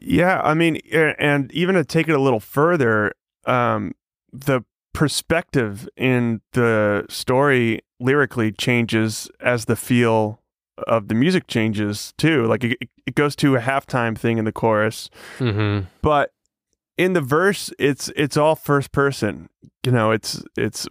Yeah, 0.00 0.40
I 0.42 0.54
mean, 0.54 0.76
and 0.92 1.50
even 1.52 1.74
to 1.74 1.84
take 1.84 2.08
it 2.08 2.14
a 2.14 2.20
little 2.20 2.40
further, 2.40 3.12
um, 3.46 3.92
the 4.32 4.62
perspective 4.92 5.88
in 5.96 6.40
the 6.52 7.04
story 7.08 7.80
lyrically 8.00 8.52
changes 8.52 9.28
as 9.40 9.66
the 9.66 9.76
feel 9.76 10.40
of 10.88 11.08
the 11.08 11.14
music 11.14 11.46
changes 11.46 12.14
too. 12.16 12.46
Like 12.46 12.64
it, 12.64 12.78
it 13.06 13.14
goes 13.14 13.36
to 13.36 13.56
a 13.56 13.60
halftime 13.60 14.16
thing 14.16 14.38
in 14.38 14.44
the 14.44 14.52
chorus, 14.52 15.10
Mm-hmm. 15.38 15.86
but 16.02 16.32
in 16.96 17.12
the 17.12 17.20
verse, 17.20 17.72
it's 17.78 18.10
it's 18.16 18.36
all 18.36 18.54
first 18.56 18.92
person. 18.92 19.48
You 19.84 19.92
know, 19.92 20.10
it's 20.12 20.42
it's 20.56 20.86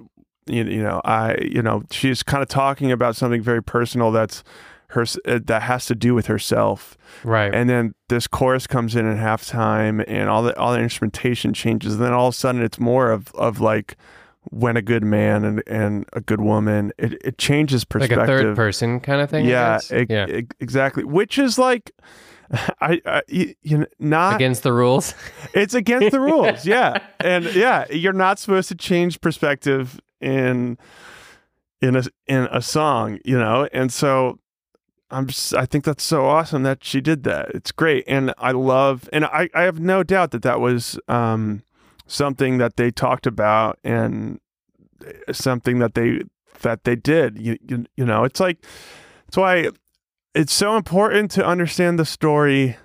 you, 0.47 0.63
you 0.65 0.83
know 0.83 1.01
I 1.05 1.37
you 1.41 1.61
know 1.61 1.83
she's 1.91 2.23
kind 2.23 2.43
of 2.43 2.49
talking 2.49 2.91
about 2.91 3.15
something 3.15 3.41
very 3.41 3.63
personal 3.63 4.11
that's 4.11 4.43
her 4.93 5.05
uh, 5.25 5.39
that 5.45 5.61
has 5.63 5.85
to 5.85 5.95
do 5.95 6.13
with 6.15 6.27
herself 6.27 6.97
Right. 7.23 7.53
and 7.53 7.69
then 7.69 7.93
this 8.09 8.27
chorus 8.27 8.65
comes 8.67 8.95
in 8.95 9.05
at 9.05 9.17
halftime 9.17 10.03
and 10.07 10.29
all 10.29 10.41
the 10.43 10.57
all 10.57 10.73
the 10.73 10.79
instrumentation 10.79 11.53
changes 11.53 11.93
and 11.95 12.03
then 12.03 12.13
all 12.13 12.27
of 12.29 12.33
a 12.33 12.37
sudden 12.37 12.61
it's 12.61 12.79
more 12.79 13.11
of 13.11 13.33
of 13.35 13.59
like 13.59 13.95
when 14.51 14.75
a 14.75 14.81
good 14.81 15.03
man 15.03 15.45
and, 15.45 15.63
and 15.67 16.05
a 16.13 16.19
good 16.21 16.41
woman 16.41 16.91
it, 16.97 17.13
it 17.23 17.37
changes 17.37 17.83
like 17.83 17.89
perspective 17.89 18.19
a 18.19 18.25
third 18.25 18.55
person 18.55 18.99
kind 18.99 19.21
of 19.21 19.29
thing. 19.29 19.45
I 19.45 19.49
yeah, 19.49 19.79
guess? 19.89 20.09
yeah. 20.09 20.25
exactly 20.59 21.03
which 21.03 21.37
is 21.37 21.57
like 21.57 21.91
I, 22.81 23.01
I 23.05 23.21
you, 23.29 23.55
you 23.63 23.77
know, 23.79 23.85
not 23.99 24.35
Against 24.35 24.63
the 24.63 24.73
rules. 24.73 25.15
it's 25.53 25.73
against 25.73 26.11
the 26.11 26.19
rules 26.19 26.65
yeah 26.65 26.99
and 27.19 27.45
yeah 27.55 27.85
you're 27.89 28.11
not 28.13 28.37
supposed 28.37 28.67
to 28.69 28.75
change 28.75 29.21
perspective 29.21 29.99
in 30.19 30.77
in 31.81 31.95
a 31.95 32.03
in 32.27 32.47
a 32.51 32.61
song 32.61 33.19
you 33.25 33.37
know 33.37 33.67
and 33.73 33.91
so 33.91 34.39
i'm 35.13 35.27
just 35.27 35.53
i 35.53 35.65
think 35.65 35.83
that's 35.83 36.03
so 36.03 36.25
awesome 36.25 36.63
that 36.63 36.83
she 36.83 36.99
did 36.99 37.23
that. 37.23 37.49
It's 37.53 37.71
great 37.71 38.03
and 38.07 38.33
i 38.37 38.51
love 38.51 39.07
and 39.13 39.25
i 39.25 39.49
i 39.53 39.61
have 39.61 39.79
no 39.79 40.03
doubt 40.03 40.31
that 40.31 40.41
that 40.41 40.59
was 40.59 40.99
um 41.07 41.63
something 42.07 42.57
that 42.57 42.75
they 42.75 42.91
talked 42.91 43.25
about 43.27 43.79
and 43.83 44.39
something 45.31 45.79
that 45.79 45.93
they 45.93 46.21
that 46.61 46.83
they 46.83 46.95
did 46.95 47.37
you 47.37 47.57
you, 47.67 47.85
you 47.95 48.05
know? 48.05 48.23
It's 48.23 48.39
like 48.39 48.61
that's 49.25 49.37
why 49.37 49.69
it's 50.33 50.53
so 50.53 50.75
important 50.75 51.31
to 51.31 51.45
understand 51.45 51.99
the 51.99 52.05
story 52.05 52.77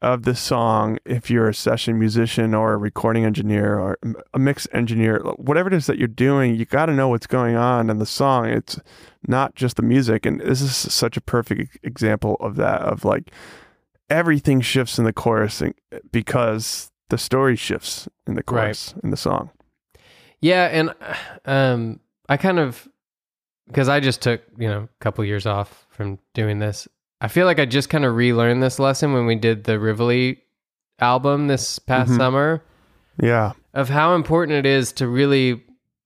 of 0.00 0.22
the 0.22 0.34
song 0.34 0.96
if 1.04 1.28
you're 1.30 1.48
a 1.48 1.54
session 1.54 1.98
musician 1.98 2.54
or 2.54 2.72
a 2.72 2.76
recording 2.76 3.24
engineer 3.24 3.78
or 3.78 3.98
a 4.32 4.38
mix 4.38 4.68
engineer 4.72 5.18
whatever 5.36 5.66
it 5.68 5.74
is 5.74 5.86
that 5.86 5.98
you're 5.98 6.06
doing 6.06 6.54
you 6.54 6.64
got 6.64 6.86
to 6.86 6.92
know 6.92 7.08
what's 7.08 7.26
going 7.26 7.56
on 7.56 7.90
in 7.90 7.98
the 7.98 8.06
song 8.06 8.46
it's 8.46 8.78
not 9.26 9.56
just 9.56 9.76
the 9.76 9.82
music 9.82 10.24
and 10.24 10.40
this 10.40 10.60
is 10.60 10.76
such 10.76 11.16
a 11.16 11.20
perfect 11.20 11.78
example 11.82 12.36
of 12.38 12.54
that 12.54 12.80
of 12.82 13.04
like 13.04 13.32
everything 14.08 14.60
shifts 14.60 14.98
in 14.98 15.04
the 15.04 15.12
chorus 15.12 15.62
because 16.12 16.92
the 17.08 17.18
story 17.18 17.56
shifts 17.56 18.08
in 18.26 18.34
the 18.34 18.42
Right. 18.46 18.66
chorus 18.66 18.94
in 19.02 19.10
the 19.10 19.16
song 19.16 19.50
Yeah, 20.40 20.66
and 20.66 20.94
um, 21.44 21.98
I 22.28 22.36
kind 22.36 22.60
of 22.60 22.86
because 23.66 23.88
I 23.88 23.98
just 24.00 24.22
took 24.22 24.42
you 24.56 24.68
know 24.68 24.82
a 24.84 24.88
couple 25.00 25.24
years 25.24 25.44
off 25.44 25.86
from 25.90 26.18
doing 26.34 26.60
this. 26.60 26.86
I 27.20 27.28
feel 27.28 27.46
like 27.46 27.58
I 27.58 27.64
just 27.64 27.88
kind 27.90 28.04
of 28.04 28.14
relearned 28.14 28.62
this 28.62 28.78
lesson 28.78 29.12
when 29.12 29.26
we 29.26 29.34
did 29.34 29.64
the 29.64 29.78
Rivoli 29.78 30.38
album 31.00 31.46
this 31.48 31.78
past 31.78 32.10
Mhm. 32.12 32.16
summer 32.16 32.62
yeah 33.20 33.52
of 33.74 33.88
how 33.88 34.14
important 34.14 34.58
it 34.58 34.66
is 34.66 34.92
to 34.92 35.06
really 35.06 35.62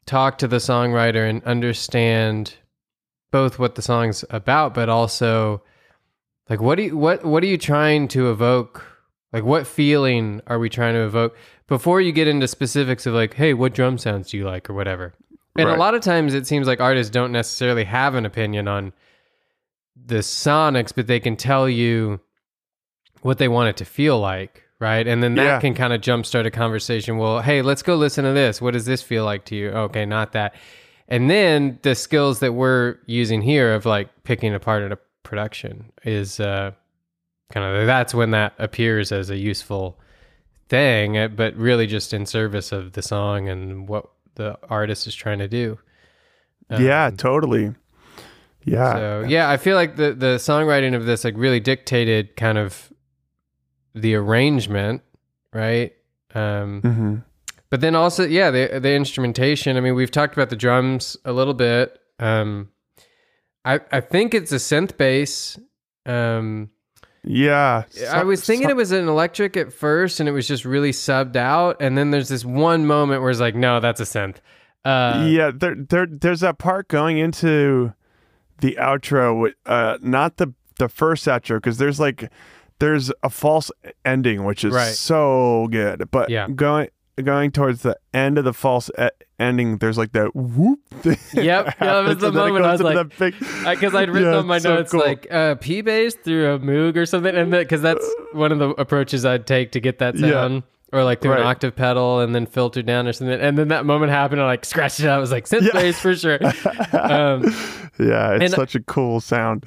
talk 0.07 0.37
to 0.39 0.49
the 0.49 0.57
songwriter 0.59 1.29
and 1.29 1.43
understand 1.45 2.55
both 3.31 3.59
what 3.59 3.75
the 3.77 3.83
song's 3.83 4.25
about, 4.31 4.75
but 4.75 4.89
also 4.91 5.63
like 6.51 6.61
what 6.61 6.75
do 6.77 6.83
you 6.85 6.97
what 6.97 7.25
what 7.25 7.43
are 7.43 7.47
you 7.47 7.57
trying 7.59 8.09
to 8.09 8.31
evoke? 8.31 8.85
Like 9.33 9.45
what 9.45 9.67
feeling 9.67 10.43
are 10.47 10.59
we 10.59 10.69
trying 10.69 10.93
to 10.95 11.01
evoke 11.05 11.35
before 11.69 12.01
you 12.03 12.13
get 12.13 12.29
into 12.29 12.47
specifics 12.49 13.07
of 13.07 13.15
like, 13.15 13.35
hey, 13.35 13.55
what 13.55 13.73
drum 13.73 13.97
sounds 13.97 14.31
do 14.31 14.37
you 14.37 14.45
like 14.45 14.69
or 14.69 14.75
whatever? 14.75 15.15
And 15.57 15.69
a 15.69 15.77
lot 15.77 15.95
of 15.95 16.01
times 16.03 16.35
it 16.35 16.47
seems 16.47 16.67
like 16.67 16.81
artists 16.81 17.11
don't 17.11 17.33
necessarily 17.33 17.85
have 17.85 18.15
an 18.15 18.27
opinion 18.27 18.69
on 18.69 18.93
the 19.97 20.17
sonics, 20.17 20.93
but 20.95 21.07
they 21.07 21.21
can 21.21 21.37
tell 21.37 21.69
you 21.69 22.21
what 23.23 23.39
they 23.39 23.49
want 23.49 23.69
it 23.69 23.77
to 23.77 23.85
feel 23.85 24.19
like, 24.19 24.63
right? 24.81 25.07
And 25.07 25.23
then 25.23 25.35
that 25.37 25.45
Yeah. 25.45 25.61
can 25.61 25.75
kind 25.75 25.93
of 25.93 26.01
jumpstart 26.01 26.47
a 26.47 26.51
conversation. 26.51 27.19
Well, 27.19 27.41
hey, 27.41 27.63
let's 27.63 27.83
go 27.83 27.95
listen 27.97 28.25
to 28.25 28.33
this. 28.33 28.61
What 28.61 28.73
does 28.73 28.85
this 28.85 29.03
feel 29.03 29.25
like 29.25 29.45
to 29.47 29.55
you? 29.55 29.71
Okay, 29.71 30.05
not 30.07 30.33
that. 30.33 30.55
And 31.09 31.29
then 31.31 31.79
the 31.83 31.95
skills 31.95 32.41
that 32.41 32.53
we're 32.55 32.97
using 33.07 33.43
here 33.43 33.75
of 33.75 33.85
like 33.87 34.09
picking 34.25 34.55
apart 34.55 34.91
a 34.91 34.99
production 35.23 35.93
is 36.05 36.41
uh, 36.41 36.73
kind 37.53 37.67
of 37.77 37.87
that's 37.87 38.15
when 38.15 38.31
that 38.33 38.55
appears 38.59 39.13
as 39.13 39.31
a 39.31 39.37
useful 39.37 39.99
thing, 40.69 41.19
uh, 41.19 41.29
but 41.29 41.55
really 41.57 41.87
just 41.87 42.13
in 42.15 42.25
service 42.27 42.73
of 42.73 42.93
the 42.93 43.03
song 43.03 43.49
and 43.49 43.89
what 43.89 44.07
the 44.37 44.57
artist 44.71 45.07
is 45.07 45.15
trying 45.15 45.39
to 45.39 45.49
do. 45.49 45.79
yeah 46.71 47.07
Um, 47.07 47.17
totally 47.19 47.75
yeah 48.65 48.95
so 48.95 49.25
yeah, 49.27 49.51
I 49.51 49.57
feel 49.57 49.77
like 49.77 49.97
the 49.97 50.13
the 50.13 50.37
songwriting 50.37 50.95
of 50.95 51.07
this 51.07 51.25
like 51.25 51.35
really 51.37 51.61
dictated 51.61 52.37
kind 52.37 52.59
of 52.59 52.93
the 53.95 54.15
arrangement, 54.15 55.03
right? 55.53 55.93
Um, 56.35 56.81
hmm 56.81 57.17
but 57.73 57.81
then 57.81 57.95
also, 57.95 58.27
yeah, 58.27 58.51
the 58.51 58.81
the 58.83 58.93
instrumentation. 58.93 59.79
I 59.79 59.81
mean, 59.81 59.95
we've 59.95 60.11
talked 60.11 60.35
about 60.35 60.51
the 60.51 60.57
drums 60.57 61.17
a 61.25 61.33
little 61.33 61.55
bit. 61.55 61.99
Um, 62.19 62.69
I 63.65 63.81
I 63.91 64.01
think 64.01 64.35
it's 64.35 64.53
a 64.53 64.57
synth 64.57 64.99
bass. 64.99 65.59
Um, 66.05 66.69
yeah 67.25 67.85
I 68.11 68.25
was 68.25 68.45
thinking 68.45 68.69
it 68.69 68.77
was 68.77 68.93
an 68.93 69.09
electric 69.09 69.57
at 69.57 69.73
first, 69.73 70.21
and 70.21 70.29
it 70.29 70.33
was 70.33 70.47
just 70.47 70.67
really 70.67 70.91
subbed 70.91 71.37
out. 71.37 71.81
And 71.81 71.97
then 71.97 72.11
there's 72.11 72.29
this 72.29 72.45
one 72.45 72.85
moment 72.85 73.23
where 73.23 73.31
it's 73.31 73.41
like, 73.41 73.55
no, 73.55 73.81
that's 73.81 74.01
a 74.01 74.05
synth. 74.05 74.37
Uh, 74.85 75.27
yeah, 75.31 75.51
there, 75.55 75.75
there, 75.75 76.07
there's 76.07 76.41
that 76.41 76.59
part 76.59 76.89
going 76.89 77.17
into 77.17 77.95
the 78.61 78.77
outro, 78.81 79.53
uh, 79.67 79.99
not 80.03 80.37
the 80.37 80.53
the 80.79 80.89
first 80.89 81.27
outro, 81.27 81.57
because 81.57 81.79
there's 81.79 82.01
like 82.01 82.31
there's 82.79 83.13
a 83.23 83.31
false 83.31 83.71
ending, 84.05 84.45
which 84.45 84.65
is 84.65 84.75
Right. 84.75 84.95
so 84.95 85.69
good, 85.71 86.11
but 86.11 86.31
Yeah. 86.31 86.49
going 86.49 86.89
going 87.23 87.51
towards 87.53 87.83
the 87.83 87.97
end 88.15 88.39
of 88.39 88.45
the 88.45 88.55
false 88.55 88.91
e- 88.99 89.09
ending, 89.39 89.79
there's 89.79 89.99
like 89.99 90.13
that 90.13 90.35
whoop. 90.35 90.81
thing 91.03 91.17
Yep, 91.45 91.79
that 91.79 91.81
was 91.81 91.89
happens, 92.17 92.21
the 92.21 92.27
and 92.29 92.37
then 92.37 92.43
it 92.43 92.47
moment 92.47 92.65
I 92.65 92.71
goes 92.77 92.83
was 92.83 92.91
into 92.91 93.01
like- 93.01 93.09
that 93.09 93.19
big- 93.19 93.79
because 93.79 93.95
I'd 93.95 94.11
written 94.11 94.31
Yeah, 94.33 94.39
on 94.39 94.47
my 94.47 94.57
it's 94.57 94.63
so 94.65 94.75
notes 94.75 94.91
cool. 94.93 95.01
like 95.01 95.27
uh, 95.31 95.55
P 95.57 95.83
bass 95.83 96.15
through 96.15 96.55
a 96.55 96.59
Moog 96.59 96.97
or 96.97 97.05
something, 97.07 97.35
and 97.37 97.51
because 97.51 97.83
that's 97.83 98.09
one 98.33 98.51
of 98.51 98.59
the 98.59 98.71
approaches 98.71 99.25
I'd 99.27 99.47
take 99.47 99.73
to 99.73 99.81
get 99.81 99.99
that 99.99 100.17
Yeah. 100.17 100.31
sound, 100.31 100.63
or 100.93 101.05
like 101.05 101.21
through 101.23 101.33
an 101.33 101.43
octave 101.43 101.75
pedal 101.75 102.21
and 102.21 102.35
then 102.35 102.45
filter 102.47 102.83
down 102.83 103.09
or 103.09 103.13
something. 103.13 103.41
And 103.41 103.57
then 103.57 103.69
that 103.69 103.87
moment 103.87 104.13
happened, 104.13 104.41
I 104.41 104.45
like 104.45 104.65
scratched 104.65 105.01
it 105.01 105.07
out. 105.07 105.17
I 105.17 105.19
was 105.21 105.33
like 105.33 105.47
synth 105.47 105.63
Yeah. 105.73 105.81
bass 105.81 105.99
for 105.99 106.15
sure. 106.15 106.39
um, 106.93 107.43
yeah, 107.99 108.37
it's 108.41 108.55
such 108.55 108.75
a 108.75 108.81
cool 108.81 109.21
sound. 109.21 109.65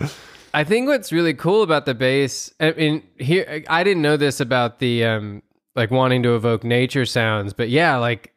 I 0.53 0.63
think 0.63 0.87
what's 0.87 1.11
really 1.11 1.33
cool 1.33 1.63
about 1.63 1.85
the 1.85 1.93
bass, 1.95 2.53
I 2.59 2.71
mean, 2.71 3.03
here 3.17 3.63
I 3.67 3.83
didn't 3.83 4.01
know 4.03 4.17
this 4.17 4.39
about 4.39 4.79
the 4.79 5.03
um, 5.03 5.41
like 5.75 5.91
wanting 5.91 6.23
to 6.23 6.35
evoke 6.35 6.63
nature 6.63 7.05
sounds, 7.05 7.51
but 7.53 7.69
yeah, 7.69 7.97
like 7.97 8.31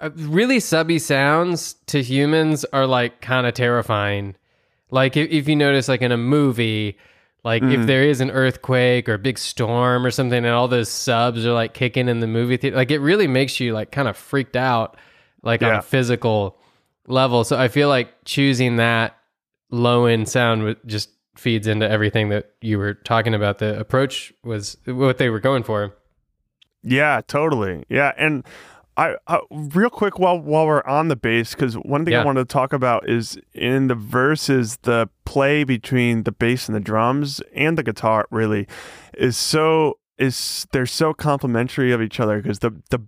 uh, 0.00 0.10
really 0.16 0.58
subby 0.58 0.98
sounds 0.98 1.74
to 1.86 2.02
humans 2.02 2.64
are 2.72 2.86
like 2.86 3.20
kind 3.20 3.46
of 3.46 3.54
terrifying. 3.54 4.34
Like 4.90 5.16
if, 5.16 5.30
if 5.30 5.48
you 5.48 5.54
notice, 5.54 5.86
like 5.88 6.02
in 6.02 6.10
a 6.12 6.16
movie, 6.16 6.98
like 7.44 7.62
Mm. 7.62 7.80
if 7.80 7.86
there 7.86 8.02
is 8.04 8.20
an 8.20 8.30
earthquake 8.30 9.08
or 9.08 9.14
a 9.14 9.18
big 9.18 9.38
storm 9.38 10.06
or 10.06 10.10
something, 10.10 10.38
and 10.44 10.54
all 10.54 10.68
those 10.68 10.88
subs 10.88 11.44
are 11.46 11.52
like 11.52 11.74
kicking 11.74 12.08
in 12.08 12.20
the 12.20 12.26
movie 12.26 12.56
theater, 12.56 12.76
like 12.76 12.90
it 12.90 13.00
really 13.00 13.26
makes 13.26 13.58
you 13.60 13.72
like 13.74 13.90
kind 13.90 14.06
of 14.08 14.16
freaked 14.16 14.56
out, 14.56 14.96
like 15.42 15.62
on 15.62 15.74
a 15.74 15.82
physical 15.82 16.58
level. 17.08 17.42
So 17.44 17.58
I 17.58 17.68
feel 17.68 17.88
like 17.88 18.08
choosing 18.24 18.76
that 18.76 19.16
low 19.70 20.06
end 20.06 20.28
sound 20.28 20.76
just 20.86 21.10
feeds 21.36 21.66
into 21.66 21.88
everything 21.90 22.28
that 22.28 22.50
you 22.60 22.78
were 22.78 22.94
talking 22.94 23.34
about. 23.34 23.58
The 23.58 23.78
approach 23.80 24.32
was 24.44 24.76
what 24.84 25.18
they 25.18 25.30
were 25.30 25.40
going 25.40 25.62
for. 25.62 25.94
Yeah, 26.84 27.20
totally. 27.26 27.84
Yeah, 27.88 28.12
and 28.18 28.44
I, 28.96 29.14
real 29.50 29.88
quick 29.90 30.18
while 30.18 30.38
while 30.38 30.66
we're 30.66 30.82
on 30.84 31.08
the 31.08 31.16
bass, 31.16 31.54
because 31.54 31.74
one 31.76 32.04
thing 32.04 32.12
Yeah. 32.12 32.22
I 32.22 32.24
wanted 32.24 32.40
to 32.48 32.52
talk 32.52 32.72
about 32.72 33.08
is 33.08 33.38
in 33.54 33.88
the 33.88 33.94
verses, 33.94 34.78
the 34.82 35.08
play 35.24 35.64
between 35.64 36.24
the 36.24 36.32
bass 36.32 36.68
and 36.68 36.76
the 36.76 36.80
drums 36.80 37.40
and 37.54 37.78
the 37.78 37.82
guitar 37.82 38.26
really 38.30 38.66
is 39.16 39.36
so 39.36 39.98
is 40.18 40.66
they're 40.72 40.84
so 40.86 41.14
complementary 41.14 41.90
of 41.90 42.02
each 42.02 42.20
other 42.20 42.40
because 42.42 42.58
the 42.58 42.70
the 42.90 42.98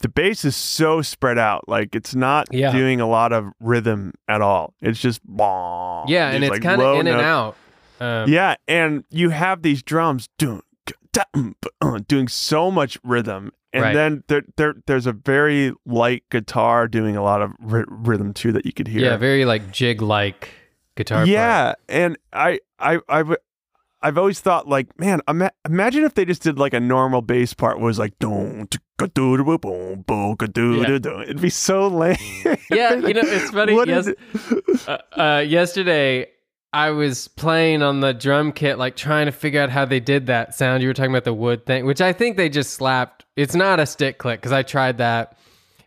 the 0.00 0.08
bass 0.08 0.44
is 0.44 0.56
so 0.56 1.02
spread 1.02 1.38
out, 1.38 1.68
like 1.68 1.94
it's 1.94 2.14
not 2.14 2.48
Yeah. 2.50 2.72
doing 2.72 3.00
a 3.00 3.06
lot 3.06 3.32
of 3.32 3.50
rhythm 3.60 4.12
at 4.26 4.40
all. 4.40 4.74
It's 4.80 4.98
just 4.98 5.20
bong. 5.24 6.06
Yeah, 6.08 6.30
and 6.30 6.42
it's 6.42 6.50
like, 6.50 6.62
kind 6.62 6.80
of 6.82 6.98
in 6.98 7.06
and 7.06 7.20
out. 7.20 7.56
Um, 8.00 8.28
yeah, 8.28 8.56
and 8.66 9.04
you 9.10 9.28
have 9.30 9.62
these 9.62 9.82
drums 9.84 10.28
doing 10.36 10.62
doing 12.08 12.28
so 12.28 12.70
much 12.70 12.98
rhythm, 13.04 13.52
and 13.72 13.82
Right. 13.82 13.94
then 13.94 14.24
there, 14.28 14.42
there 14.56 14.74
there's 14.86 15.06
a 15.06 15.12
very 15.12 15.72
light 15.86 16.24
guitar 16.30 16.88
doing 16.88 17.16
a 17.16 17.22
lot 17.22 17.42
of 17.42 17.52
ry- 17.60 17.84
rhythm 17.88 18.32
too 18.32 18.52
that 18.52 18.66
you 18.66 18.72
could 18.72 18.88
hear. 18.88 19.02
yeah, 19.02 19.16
very 19.16 19.44
like 19.44 19.70
jig 19.72 20.02
like 20.02 20.48
guitar. 20.96 21.26
yeah, 21.26 21.74
and 21.88 22.16
I 22.32 22.58
I 22.78 22.98
I 23.08 23.18
w- 23.18 23.36
I've 24.02 24.18
always 24.18 24.38
thought 24.40 24.68
like, 24.68 24.98
man, 24.98 25.20
ima- 25.28 25.52
imagine 25.64 26.04
if 26.04 26.14
they 26.14 26.24
just 26.26 26.42
did 26.42 26.58
like 26.58 26.74
a 26.74 26.80
normal 26.80 27.22
bass 27.22 27.54
part 27.54 27.80
was 27.80 27.98
like 27.98 28.18
don 28.18 28.68
boom 28.98 29.58
boom 29.58 30.04
boom 30.06 30.36
It'd 30.40 31.40
be 31.40 31.48
so 31.50 31.88
lame. 31.88 32.16
Yeah, 32.70 32.94
you 32.94 33.14
know, 33.14 33.22
it's 33.24 33.50
funny, 33.50 33.74
yes- 33.86 34.08
uh, 34.86 34.98
uh, 35.18 35.44
yesterday 35.46 36.26
I 36.74 36.90
was 36.90 37.28
playing 37.28 37.82
on 37.82 38.00
the 38.00 38.12
drum 38.12 38.50
kit, 38.50 38.78
like 38.78 38.96
trying 38.96 39.26
to 39.26 39.32
figure 39.32 39.60
out 39.60 39.70
how 39.70 39.84
they 39.84 40.00
did 40.00 40.26
that 40.26 40.56
sound. 40.56 40.82
You 40.82 40.88
were 40.88 40.92
talking 40.94 41.12
about 41.12 41.22
the 41.22 41.32
wood 41.32 41.64
thing, 41.66 41.86
which 41.86 42.00
I 42.00 42.12
think 42.12 42.36
they 42.36 42.48
just 42.48 42.72
slapped. 42.72 43.24
It's 43.36 43.54
not 43.54 43.78
a 43.78 43.86
stick 43.86 44.18
click 44.18 44.40
because 44.40 44.50
I 44.50 44.62
tried 44.62 44.98
that, 44.98 45.38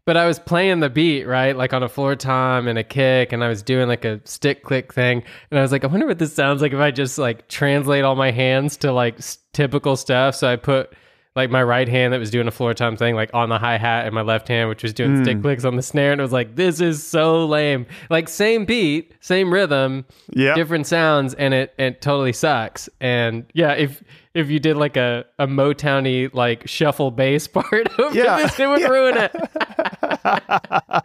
but 0.06 0.15
I 0.15 0.25
was 0.25 0.39
playing 0.39 0.79
the 0.79 0.89
beat 0.89 1.25
right, 1.25 1.56
like 1.58 1.74
on 1.74 1.84
a 1.84 1.89
floor 1.89 2.15
tom 2.15 2.70
and 2.70 2.79
a 2.79 2.86
kick, 2.86 3.34
and 3.34 3.44
I 3.44 3.50
was 3.50 3.62
doing 3.62 3.89
like 3.89 4.06
a 4.06 4.22
stick 4.24 4.63
click 4.63 4.94
thing, 4.94 5.24
and 5.51 5.60
I 5.60 5.62
was 5.62 5.74
like, 5.74 5.84
I 5.84 5.88
wonder 5.88 6.08
what 6.08 6.20
this 6.20 6.34
sounds 6.34 6.62
like 6.62 6.72
if 6.72 6.79
I 6.79 6.91
just 6.91 7.17
like 7.17 7.50
translate 7.50 8.06
all 8.06 8.15
my 8.15 8.32
hands 8.32 8.77
to 8.77 8.94
like 8.94 9.17
s- 9.17 9.39
typical 9.51 9.98
stuff. 9.98 10.36
So 10.36 10.48
I 10.48 10.56
put 10.56 10.94
like 11.38 11.50
my 11.50 11.63
right 11.63 11.88
hand 11.88 12.12
that 12.12 12.20
was 12.20 12.29
doing 12.29 12.48
a 12.48 12.51
floor 12.51 12.74
tom 12.74 12.98
thing 12.98 13.15
like 13.15 13.29
on 13.34 13.48
the 13.48 13.58
hi 13.58 13.77
hat 13.77 14.06
and 14.06 14.13
my 14.13 14.22
left 14.22 14.48
hand 14.50 14.67
which 14.67 14.84
was 14.84 14.91
doing 14.94 15.15
hmm. 15.17 15.24
stick 15.24 15.41
clicks 15.41 15.63
on 15.63 15.75
the 15.77 15.82
snare 15.82 16.12
and 16.12 16.20
it 16.20 16.24
was 16.24 16.34
like 16.34 16.56
this 16.58 16.82
is 16.82 17.01
so 17.01 17.46
lame 17.46 17.86
like 18.10 18.27
same 18.27 18.65
beat 18.65 19.13
same 19.22 19.53
rhythm 19.53 20.03
Yeah. 20.34 20.56
different 20.56 20.86
sounds 20.88 21.34
and 21.36 21.53
it 21.53 21.74
it 21.77 22.01
totally 22.01 22.34
sucks 22.34 22.89
and 23.00 23.46
yeah 23.53 23.72
if 23.74 24.03
if 24.34 24.50
you 24.50 24.60
did 24.60 24.75
like 24.77 24.98
a 24.98 25.25
a 25.39 25.48
motowny 25.48 26.34
like 26.34 26.67
shuffle 26.67 27.12
bass 27.12 27.48
part 27.58 27.88
Yeah. 28.12 28.38
this 28.38 28.60
it 28.60 28.67
would 28.67 28.82
Yeah. 28.82 28.88
ruin 28.88 29.17
it 29.17 29.32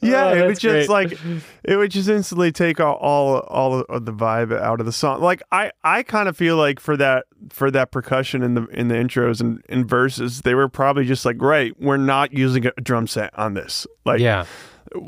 Yeah, 0.00 0.26
Oh, 0.26 0.34
it 0.34 0.46
would 0.46 0.58
just 0.58 0.88
great. 0.88 0.88
like 0.90 1.18
it 1.64 1.76
would 1.76 1.90
just 1.90 2.10
instantly 2.10 2.52
take 2.52 2.78
all, 2.78 2.96
all 2.96 3.38
all 3.38 3.80
of 3.88 4.04
the 4.04 4.12
vibe 4.12 4.54
out 4.54 4.78
of 4.80 4.84
the 4.86 4.92
song. 4.92 5.22
Like 5.22 5.42
I 5.50 5.72
I 5.82 6.02
kind 6.02 6.28
of 6.28 6.36
feel 6.36 6.56
like 6.58 6.78
for 6.78 6.94
that 6.98 7.24
for 7.50 7.70
that 7.70 7.90
percussion 7.90 8.42
in 8.42 8.52
the 8.52 8.66
in 8.66 8.88
the 8.88 8.96
intros 8.96 9.40
and 9.40 9.62
in 9.68 9.86
verses, 9.86 10.42
they 10.42 10.54
were 10.54 10.68
probably 10.68 11.06
just 11.06 11.24
like, 11.24 11.40
right, 11.40 11.72
we're 11.80 11.96
not 11.96 12.34
using 12.34 12.66
a 12.66 12.72
drum 12.82 13.06
set 13.06 13.36
on 13.38 13.54
this. 13.54 13.86
Like 14.04 14.20
yeah 14.20 14.44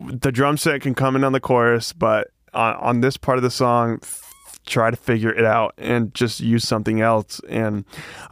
the 0.09 0.33
drum 0.33 0.57
set 0.57 0.81
can 0.81 0.95
come 0.95 1.15
in 1.15 1.25
on 1.25 1.33
the 1.33 1.41
chorus, 1.41 1.93
but 1.93 2.29
on, 2.55 2.75
on 2.77 3.01
this 3.03 3.19
part 3.19 3.37
of 3.37 3.43
the 3.43 3.51
song, 3.51 4.01
try 4.67 4.91
to 4.91 4.97
figure 4.97 5.33
it 5.33 5.45
out 5.45 5.73
and 5.79 6.13
just 6.15 6.41
use 6.41 6.67
something 6.67 7.01
else. 7.01 7.41
And 7.49 7.85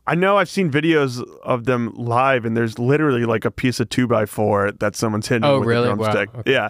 I 0.06 0.14
know 0.14 0.36
I've 0.36 0.48
seen 0.50 0.70
videos 0.70 1.22
of 1.42 1.64
them 1.64 1.92
live, 1.94 2.44
and 2.44 2.56
there's 2.56 2.78
literally 2.78 3.24
like 3.24 3.44
a 3.44 3.50
piece 3.50 3.80
of 3.80 3.88
two 3.88 4.06
by 4.06 4.26
four 4.26 4.72
that 4.72 4.96
someone's 4.96 5.28
hitting 5.28 5.44
Oh, 5.44 5.60
with 5.60 5.68
really? 5.68 5.88
a 5.88 5.94
Wow. 5.94 6.12
drumstick. 6.12 6.34
Okay. 6.40 6.52
Yeah. 6.52 6.68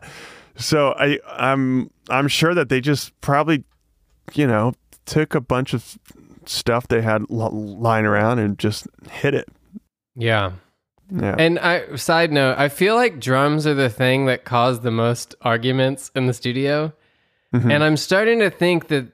So 0.57 0.93
I 0.99 1.19
I'm 1.29 1.91
I'm 2.11 2.29
sure 2.29 2.55
that 2.55 2.69
they 2.69 2.81
just 2.81 3.19
probably, 3.21 3.65
you 4.35 4.47
know, 4.47 4.73
took 5.07 5.35
a 5.35 5.41
bunch 5.41 5.75
of 5.75 5.99
stuff 6.47 6.87
they 6.89 7.03
had 7.03 7.23
l- 7.31 7.51
lying 7.79 8.05
around 8.07 8.39
and 8.39 8.59
just 8.59 8.87
hit 9.11 9.35
it. 9.35 9.49
yeah 10.15 10.53
Yeah. 11.11 11.35
And 11.39 11.59
I 11.59 11.97
side 11.97 12.31
note, 12.33 12.57
I 12.59 12.69
feel 12.69 12.95
like 12.95 13.19
drums 13.21 13.67
are 13.67 13.75
the 13.75 13.89
thing 13.91 14.27
that 14.27 14.45
caused 14.45 14.83
the 14.83 14.91
most 14.91 15.35
arguments 15.43 16.11
in 16.15 16.27
the 16.27 16.33
studio. 16.35 16.93
Mhm. 17.55 17.73
And 17.73 17.85
I'm 17.85 17.97
starting 17.97 18.39
to 18.41 18.51
think 18.51 18.89
that 18.89 19.07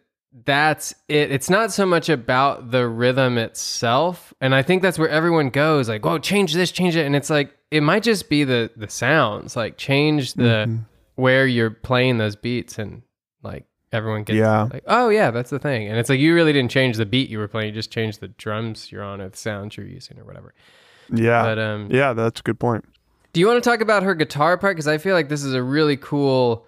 that's 0.44 0.94
it. 1.08 1.30
It's 1.32 1.50
not 1.50 1.72
so 1.72 1.84
much 1.86 2.08
about 2.08 2.70
the 2.70 2.86
rhythm 2.88 3.36
itself. 3.38 4.32
And 4.40 4.54
I 4.54 4.62
think 4.62 4.82
that's 4.82 4.98
where 4.98 5.08
everyone 5.08 5.50
goes 5.50 5.88
like, 5.88 6.04
"Oh, 6.06 6.18
change 6.18 6.54
this, 6.54 6.70
change 6.70 6.96
it." 6.96 7.06
And 7.06 7.16
it's 7.16 7.30
like 7.30 7.54
it 7.70 7.82
might 7.82 8.02
just 8.02 8.28
be 8.28 8.44
the 8.44 8.70
the 8.76 8.88
sounds. 8.88 9.56
Like 9.56 9.76
change 9.76 10.34
the 10.34 10.66
Mhm. 10.68 10.80
where 11.16 11.46
you're 11.46 11.70
playing 11.70 12.18
those 12.18 12.36
beats 12.36 12.78
and 12.78 13.02
like 13.42 13.64
everyone 13.92 14.22
gets 14.22 14.36
Yeah. 14.38 14.68
like, 14.72 14.84
"Oh, 14.86 15.08
yeah, 15.08 15.30
that's 15.32 15.50
the 15.50 15.58
thing." 15.58 15.88
And 15.88 15.98
it's 15.98 16.08
like 16.08 16.20
you 16.20 16.34
really 16.34 16.52
didn't 16.52 16.70
change 16.70 16.96
the 16.96 17.06
beat 17.06 17.28
you 17.28 17.38
were 17.38 17.48
playing, 17.48 17.68
you 17.68 17.74
just 17.74 17.90
changed 17.90 18.20
the 18.20 18.28
drums 18.28 18.92
you're 18.92 19.02
on 19.02 19.20
or 19.20 19.28
the 19.28 19.36
sounds 19.36 19.76
you're 19.76 19.86
using 19.86 20.18
or 20.18 20.24
whatever. 20.24 20.54
yeah. 21.12 21.42
But 21.42 21.58
um 21.58 21.88
yeah, 21.90 22.12
that's 22.12 22.38
a 22.40 22.42
good 22.44 22.60
point. 22.60 22.84
do 23.32 23.40
you 23.40 23.46
want 23.48 23.62
to 23.62 23.68
talk 23.68 23.80
about 23.80 24.04
her 24.04 24.14
guitar 24.14 24.56
part? 24.56 24.76
Because 24.76 24.86
I 24.88 24.98
feel 24.98 25.14
like 25.16 25.28
this 25.28 25.42
is 25.42 25.54
a 25.54 25.62
really 25.62 25.96
cool, 25.96 26.66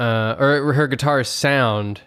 uh, 0.00 0.34
or 0.38 0.72
her 0.72 0.86
guitar 0.88 1.22
sound. 1.24 2.00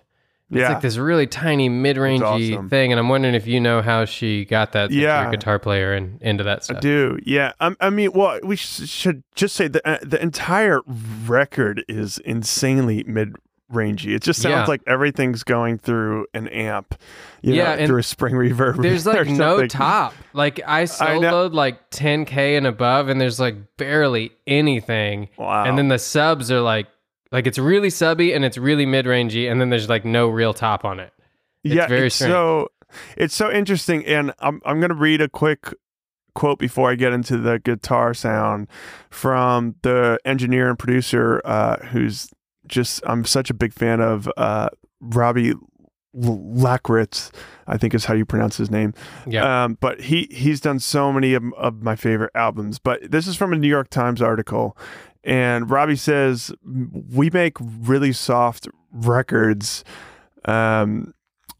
It's 0.51 0.59
Yeah. 0.59 0.69
like 0.73 0.81
this 0.81 0.97
really 0.97 1.27
tiny 1.27 1.69
mid-rangey 1.69 2.51
awesome. 2.53 2.69
thing, 2.69 2.91
and 2.91 2.99
I'm 2.99 3.07
wondering 3.09 3.35
if 3.35 3.47
you 3.47 3.59
know 3.59 3.81
how 3.81 4.03
she 4.05 4.43
got 4.45 4.73
that. 4.73 4.91
Yeah. 4.91 5.31
guitar 5.31 5.57
player 5.59 5.93
and 5.93 6.21
into 6.21 6.43
that 6.43 6.63
stuff. 6.65 6.77
I 6.77 6.79
do, 6.81 7.17
yeah. 7.23 7.53
Um, 7.61 7.77
I 7.79 7.89
mean, 7.89 8.11
well, 8.13 8.37
we 8.43 8.57
sh- 8.57 8.87
should 8.89 9.23
just 9.35 9.55
say 9.55 9.67
that 9.69 9.81
uh, 9.87 9.97
the 10.01 10.21
entire 10.21 10.81
record 11.25 11.83
is 11.87 12.17
insanely 12.19 13.03
mid-rangey. 13.07 14.13
It 14.15 14.23
just 14.23 14.41
sounds 14.41 14.51
Yeah. 14.53 14.65
like 14.65 14.81
everything's 14.85 15.43
going 15.43 15.77
through 15.77 16.27
an 16.33 16.47
amp, 16.49 16.95
you 17.41 17.53
Yeah, 17.53 17.75
know, 17.75 17.87
through 17.87 17.99
a 17.99 18.03
spring 18.03 18.35
reverb. 18.35 18.77
There's 18.81 19.05
like 19.05 19.27
no 19.29 19.65
top. 19.67 20.13
Like 20.33 20.59
I 20.67 20.81
I 20.81 20.83
soloed 20.83 21.53
like 21.53 21.89
10k 21.91 22.57
and 22.57 22.67
above, 22.67 23.07
and 23.07 23.19
there's 23.21 23.39
like 23.39 23.55
barely 23.77 24.31
anything. 24.47 25.29
Wow. 25.37 25.63
And 25.65 25.77
then 25.77 25.87
the 25.87 25.99
subs 25.99 26.51
are 26.51 26.61
like, 26.61 26.87
like 27.31 27.47
it's 27.47 27.57
really 27.57 27.89
subby 27.89 28.33
and 28.33 28.43
it's 28.43 28.57
really 28.57 28.85
mid-rangey, 28.85 29.49
and 29.51 29.61
then 29.61 29.69
there's 29.69 29.89
like 29.89 30.05
no 30.05 30.27
real 30.27 30.53
top 30.53 30.85
on 30.85 30.99
it. 30.99 31.13
It's 31.63 31.75
yeah, 31.75 31.87
very 31.87 32.07
it's 32.07 32.15
strange. 32.15 32.31
so 32.31 32.69
it's 33.15 33.35
so 33.35 33.51
interesting, 33.51 34.05
and 34.05 34.33
I'm 34.39 34.61
I'm 34.65 34.79
gonna 34.81 34.93
read 34.93 35.21
a 35.21 35.29
quick 35.29 35.73
quote 36.33 36.59
before 36.59 36.89
I 36.89 36.95
get 36.95 37.13
into 37.13 37.37
the 37.37 37.59
guitar 37.59 38.13
sound 38.13 38.67
from 39.09 39.75
the 39.81 40.17
engineer 40.25 40.69
and 40.69 40.79
producer, 40.79 41.41
uh, 41.45 41.77
who's 41.87 42.29
just 42.67 43.01
I'm 43.05 43.25
such 43.25 43.49
a 43.49 43.53
big 43.53 43.73
fan 43.73 43.99
of 43.99 44.29
uh, 44.37 44.69
Robbie 45.01 45.49
L- 45.49 45.57
Lackritz, 46.15 47.31
I 47.67 47.77
think 47.77 47.93
is 47.93 48.05
how 48.05 48.13
you 48.13 48.25
pronounce 48.25 48.57
his 48.57 48.71
name. 48.71 48.93
Yeah. 49.27 49.63
Um, 49.63 49.77
but 49.79 50.01
he 50.01 50.27
he's 50.31 50.59
done 50.61 50.79
so 50.79 51.11
many 51.11 51.33
of, 51.33 51.43
of 51.53 51.81
my 51.81 51.95
favorite 51.95 52.31
albums. 52.35 52.79
But 52.79 53.11
this 53.11 53.27
is 53.27 53.35
from 53.35 53.53
a 53.53 53.57
New 53.57 53.69
York 53.69 53.89
Times 53.89 54.21
article, 54.21 54.77
and 55.23 55.69
Robbie 55.69 55.95
says 55.95 56.51
we 56.63 57.29
make 57.29 57.57
really 57.59 58.13
soft 58.13 58.67
records. 58.91 59.83
Um, 60.45 61.13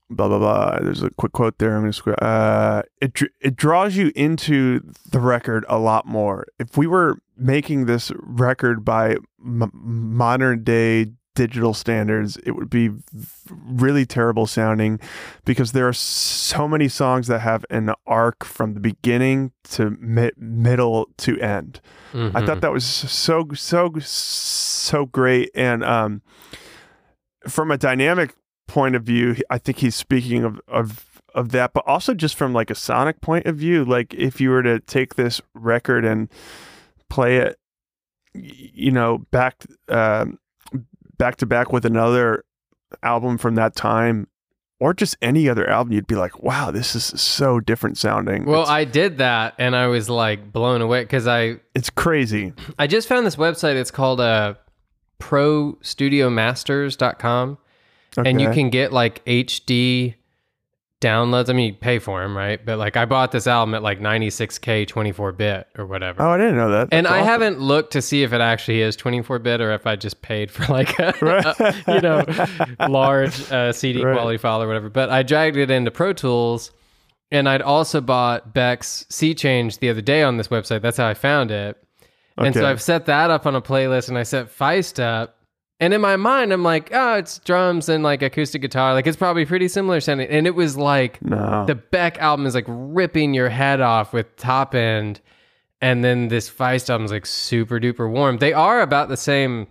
blah 0.09 0.27
blah 0.27 0.39
blah. 0.39 0.79
There's 0.79 1.03
a 1.03 1.09
quick 1.11 1.31
quote 1.31 1.57
there. 1.57 1.75
I'm 1.75 1.81
going 1.81 1.91
to. 1.93 2.23
Uh, 2.23 2.81
it 2.99 3.19
it 3.39 3.55
draws 3.55 3.95
you 3.95 4.11
into 4.15 4.81
the 5.09 5.19
record 5.19 5.65
a 5.69 5.77
lot 5.77 6.05
more. 6.05 6.47
If 6.59 6.77
we 6.77 6.87
were 6.87 7.17
making 7.37 7.85
this 7.85 8.11
record 8.17 8.85
by 8.85 9.17
m- 9.43 9.71
modern 9.73 10.63
day 10.63 11.07
digital 11.35 11.73
standards, 11.73 12.37
it 12.45 12.51
would 12.51 12.69
be 12.69 12.89
really 13.65 14.05
terrible 14.05 14.45
sounding 14.45 14.99
because 15.45 15.71
there 15.71 15.87
are 15.87 15.93
so 15.93 16.67
many 16.67 16.87
songs 16.87 17.27
that 17.27 17.39
have 17.39 17.65
an 17.69 17.93
arc 18.05 18.43
from 18.43 18.73
the 18.73 18.79
beginning 18.79 19.51
to 19.63 19.91
mi- 19.99 20.31
middle 20.37 21.07
to 21.17 21.39
end. 21.39 21.79
I 22.13 22.17
Mhm. 22.17 22.45
thought 22.45 22.61
that 22.61 22.73
was 22.73 22.83
so 22.85 23.47
so 23.53 23.93
so 23.99 25.05
great 25.05 25.49
and 25.55 25.83
um 25.83 26.21
from 27.47 27.71
a 27.71 27.77
dynamic 27.77 28.35
point 28.67 28.95
of 28.95 29.03
view 29.03 29.35
I 29.49 29.57
think 29.57 29.77
he's 29.79 29.95
speaking 29.95 30.43
of 30.43 30.59
of 30.67 31.21
of 31.33 31.49
that 31.51 31.71
but 31.73 31.83
also 31.87 32.13
just 32.13 32.35
from 32.35 32.51
like 32.53 32.69
a 32.69 32.75
sonic 32.75 33.21
point 33.21 33.45
of 33.45 33.55
view 33.55 33.85
like 33.85 34.13
if 34.13 34.41
you 34.41 34.49
were 34.49 34.63
to 34.63 34.79
take 34.81 35.15
this 35.15 35.41
record 35.53 36.03
and 36.03 36.27
play 37.09 37.37
it 37.37 37.57
you 38.33 38.91
know 38.91 39.19
back 39.31 39.63
um 39.87 40.37
back 41.21 41.35
to 41.35 41.45
back 41.45 41.71
with 41.71 41.85
another 41.85 42.43
album 43.03 43.37
from 43.37 43.53
that 43.53 43.75
time 43.75 44.25
or 44.79 44.91
just 44.91 45.15
any 45.21 45.47
other 45.47 45.69
album, 45.69 45.93
you'd 45.93 46.07
be 46.07 46.15
like, 46.15 46.41
wow, 46.41 46.71
this 46.71 46.95
is 46.95 47.03
so 47.03 47.59
different 47.59 47.99
sounding. 47.99 48.45
Well, 48.45 48.61
it's, 48.61 48.71
I 48.71 48.85
did 48.85 49.19
that 49.19 49.53
and 49.59 49.75
I 49.75 49.85
was 49.85 50.09
like 50.09 50.51
blown 50.51 50.81
away 50.81 51.03
because 51.03 51.27
I 51.27 51.57
it's 51.75 51.91
crazy. 51.91 52.53
I 52.79 52.87
just 52.87 53.07
found 53.07 53.27
this 53.27 53.35
website. 53.35 53.75
It's 53.75 53.91
called 53.91 54.19
uh, 54.19 54.55
ProStudioMasters.com. 55.19 57.57
And 58.17 58.41
you 58.41 58.49
can 58.49 58.71
get 58.71 58.91
like 58.91 59.23
HD 59.25 60.15
downloads. 61.01 61.49
I 61.49 61.53
mean, 61.53 61.67
you 61.67 61.73
pay 61.73 61.99
for 61.99 62.21
them, 62.21 62.37
right? 62.37 62.63
But 62.63 62.77
like 62.77 62.95
I 62.95 63.03
bought 63.05 63.31
this 63.33 63.47
album 63.47 63.73
at 63.75 63.83
like 63.83 63.99
96K 63.99 64.87
24 64.87 65.31
bit 65.33 65.67
or 65.77 65.85
whatever. 65.85 66.21
Oh, 66.21 66.29
I 66.29 66.37
didn't 66.37 66.55
know 66.55 66.69
that. 66.71 66.87
and 66.91 67.05
That's 67.05 67.13
I 67.13 67.17
awesome. 67.19 67.27
haven't 67.27 67.59
looked 67.59 67.91
to 67.93 68.01
see 68.01 68.23
if 68.23 68.31
it 68.31 68.39
actually 68.39 68.81
is 68.81 68.95
24 68.95 69.39
bit 69.39 69.59
or 69.59 69.73
if 69.73 69.85
I 69.85 69.95
just 69.97 70.21
paid 70.21 70.49
for 70.51 70.71
like 70.71 70.97
a, 70.99 71.13
Right. 71.21 71.87
you 71.87 72.01
know, 72.01 72.23
large 72.87 73.51
uh, 73.51 73.73
CD 73.73 74.03
Right. 74.03 74.13
quality 74.15 74.37
file 74.37 74.61
or 74.63 74.67
whatever. 74.67 74.89
But 74.89 75.09
I 75.09 75.23
dragged 75.23 75.57
it 75.57 75.69
into 75.71 75.91
Pro 75.91 76.13
Tools 76.13 76.71
and 77.31 77.49
I'd 77.49 77.61
also 77.61 77.99
bought 78.01 78.53
Beck's 78.53 79.05
Sea 79.09 79.33
Change 79.33 79.79
the 79.79 79.89
other 79.89 80.01
day 80.01 80.23
on 80.23 80.37
this 80.37 80.49
website. 80.49 80.81
That's 80.81 80.97
how 80.97 81.07
I 81.07 81.13
found 81.15 81.49
it. 81.51 81.77
Okay. 82.37 82.47
And 82.47 82.55
so 82.55 82.65
I've 82.65 82.81
set 82.81 83.07
that 83.07 83.29
up 83.29 83.45
on 83.45 83.55
a 83.55 83.61
playlist 83.61 84.07
and 84.09 84.17
I 84.17 84.23
set 84.23 84.47
Feist 84.55 85.01
up. 85.03 85.37
And 85.81 85.93
in 85.93 85.99
my 85.99 86.15
mind, 86.15 86.53
I'm 86.53 86.63
like, 86.63 86.91
oh, 86.93 87.15
it's 87.15 87.39
drums 87.39 87.89
and 87.89 88.03
like 88.03 88.21
acoustic 88.21 88.61
guitar. 88.61 88.93
Like 88.93 89.07
it's 89.07 89.17
probably 89.17 89.45
pretty 89.45 89.67
similar 89.67 89.99
sounding. 89.99 90.29
And 90.29 90.45
it 90.47 90.55
was 90.55 90.77
like 90.77 91.19
No. 91.23 91.65
the 91.65 91.75
Beck 91.75 92.19
album 92.19 92.45
is 92.45 92.53
like 92.55 92.65
ripping 92.67 93.33
your 93.33 93.49
head 93.49 93.81
off 93.81 94.13
with 94.13 94.33
top 94.37 94.75
end. 94.75 95.19
And 95.81 96.03
then 96.03 96.27
this 96.27 96.47
Feist 96.49 96.89
album 96.89 97.05
is 97.05 97.11
like 97.11 97.25
super 97.25 97.79
duper 97.79 98.09
warm. 98.09 98.37
They 98.37 98.53
are 98.53 98.81
about 98.81 99.09
the 99.09 99.17
same 99.17 99.65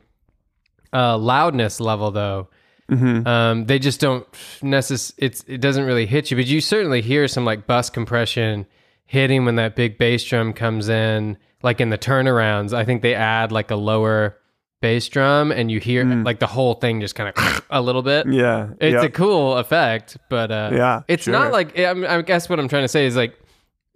uh, 0.93 1.17
loudness 1.17 1.79
level 1.81 2.11
though. 2.11 2.49
Mhm. 2.91 3.25
Um, 3.25 3.67
they 3.67 3.79
just 3.79 4.01
don't 4.01 4.27
necess- 4.63 5.15
it's 5.17 5.45
it 5.47 5.61
doesn't 5.61 5.85
really 5.85 6.07
hit 6.07 6.33
you, 6.33 6.37
but 6.37 6.47
you 6.49 6.61
certainly 6.61 7.01
hear 7.03 7.29
some 7.29 7.45
like 7.45 7.69
bus 7.69 7.89
compression 7.89 8.67
hitting 9.07 9.45
when 9.45 9.55
that 9.57 9.77
big 9.77 9.97
bass 9.97 10.25
drum 10.25 10.53
comes 10.53 10.89
in, 10.89 11.37
like 11.63 11.81
in 11.81 11.91
the 11.91 11.99
turnarounds. 11.99 12.73
I 12.73 12.85
think 12.85 13.03
they 13.03 13.15
add 13.15 13.53
like 13.53 13.71
a 13.71 13.77
lower 13.77 14.37
bass 14.81 15.09
drum 15.09 15.53
and 15.53 15.71
you 15.71 15.79
hear 15.79 16.05
like 16.05 16.39
the 16.39 16.47
whole 16.47 16.75
thing 16.75 17.01
just 17.01 17.15
kind 17.15 17.33
of 17.37 17.67
a 17.71 17.81
little 17.83 18.03
bit. 18.03 18.27
Yeah. 18.31 18.71
It's 18.81 18.95
Yep. 18.95 19.03
a 19.05 19.11
cool 19.11 19.57
effect, 19.59 20.17
but 20.29 20.51
uh, 20.51 20.71
Yeah, 20.73 21.03
it's 21.09 21.25
sure. 21.25 21.33
not 21.33 21.53
like 21.53 21.79
I, 21.79 21.93
mean, 21.95 22.07
I 22.07 22.23
guess 22.23 22.49
what 22.49 22.59
I'm 22.59 22.69
trying 22.69 22.85
to 22.85 22.89
say 22.89 23.07
is 23.07 23.17
like 23.17 23.39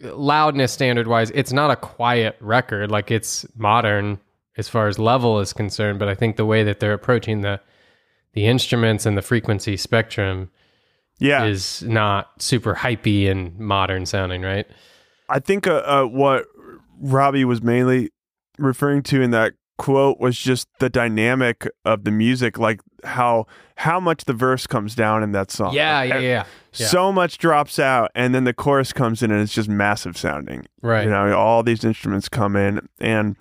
loudness 0.01 0.73
standard 0.73 1.07
wise, 1.07 1.31
it's 1.31 1.53
not 1.53 1.71
a 1.71 1.77
quiet 1.77 2.37
record. 2.41 2.91
Like 2.91 3.11
it's 3.11 3.47
modern 3.57 4.19
as 4.57 4.69
far 4.69 4.89
as 4.89 4.99
level 4.99 5.41
is 5.41 5.53
concerned, 5.53 5.99
but 5.99 6.09
I 6.09 6.15
think 6.15 6.37
the 6.37 6.47
way 6.47 6.63
that 6.65 6.81
they're 6.81 6.93
approaching 6.93 7.41
the 7.41 7.61
the 8.35 8.47
instruments 8.47 9.07
and 9.07 9.17
the 9.17 9.23
frequency 9.23 9.77
spectrum 9.77 10.51
yeah. 11.21 11.45
is 11.45 11.83
not 11.85 12.43
super 12.43 12.75
hypey 12.75 13.31
and 13.31 13.57
modern 13.59 14.07
sounding, 14.07 14.43
right? 14.43 14.67
I 15.29 15.39
think 15.39 15.69
uh, 15.69 15.77
uh, 15.77 16.05
what 16.05 16.47
Robbie 17.01 17.45
was 17.45 17.63
mainly 17.63 18.11
referring 18.59 19.03
to 19.05 19.23
in 19.23 19.31
that 19.31 19.55
quote 19.79 20.21
was 20.21 20.39
just 20.39 20.69
the 20.79 20.89
dynamic 20.89 21.69
of 21.85 22.05
the 22.05 22.11
music, 22.11 22.59
like 22.59 22.81
how 23.05 23.47
how 23.77 23.99
much 24.01 24.25
the 24.25 24.33
verse 24.33 24.67
comes 24.67 24.95
down 24.95 25.23
in 25.23 25.33
that 25.33 25.51
song. 25.51 25.75
Yeah, 25.75 25.99
Like, 26.01 26.09
yeah, 26.11 26.19
yeah. 26.21 26.45
yeah. 26.75 26.87
So 26.87 27.11
much 27.13 27.39
drops 27.39 27.79
out, 27.79 28.11
and 28.15 28.35
then 28.35 28.45
the 28.45 28.55
chorus 28.55 28.93
comes 28.93 29.23
in, 29.23 29.31
and 29.31 29.41
it's 29.41 29.53
just 29.53 29.69
massive 29.69 30.17
sounding. 30.17 30.67
Right. 30.83 31.05
You 31.05 31.11
know, 31.11 31.37
all 31.37 31.63
these 31.63 31.85
instruments 31.85 32.29
come 32.29 32.55
in, 32.57 32.89
and 33.01 33.37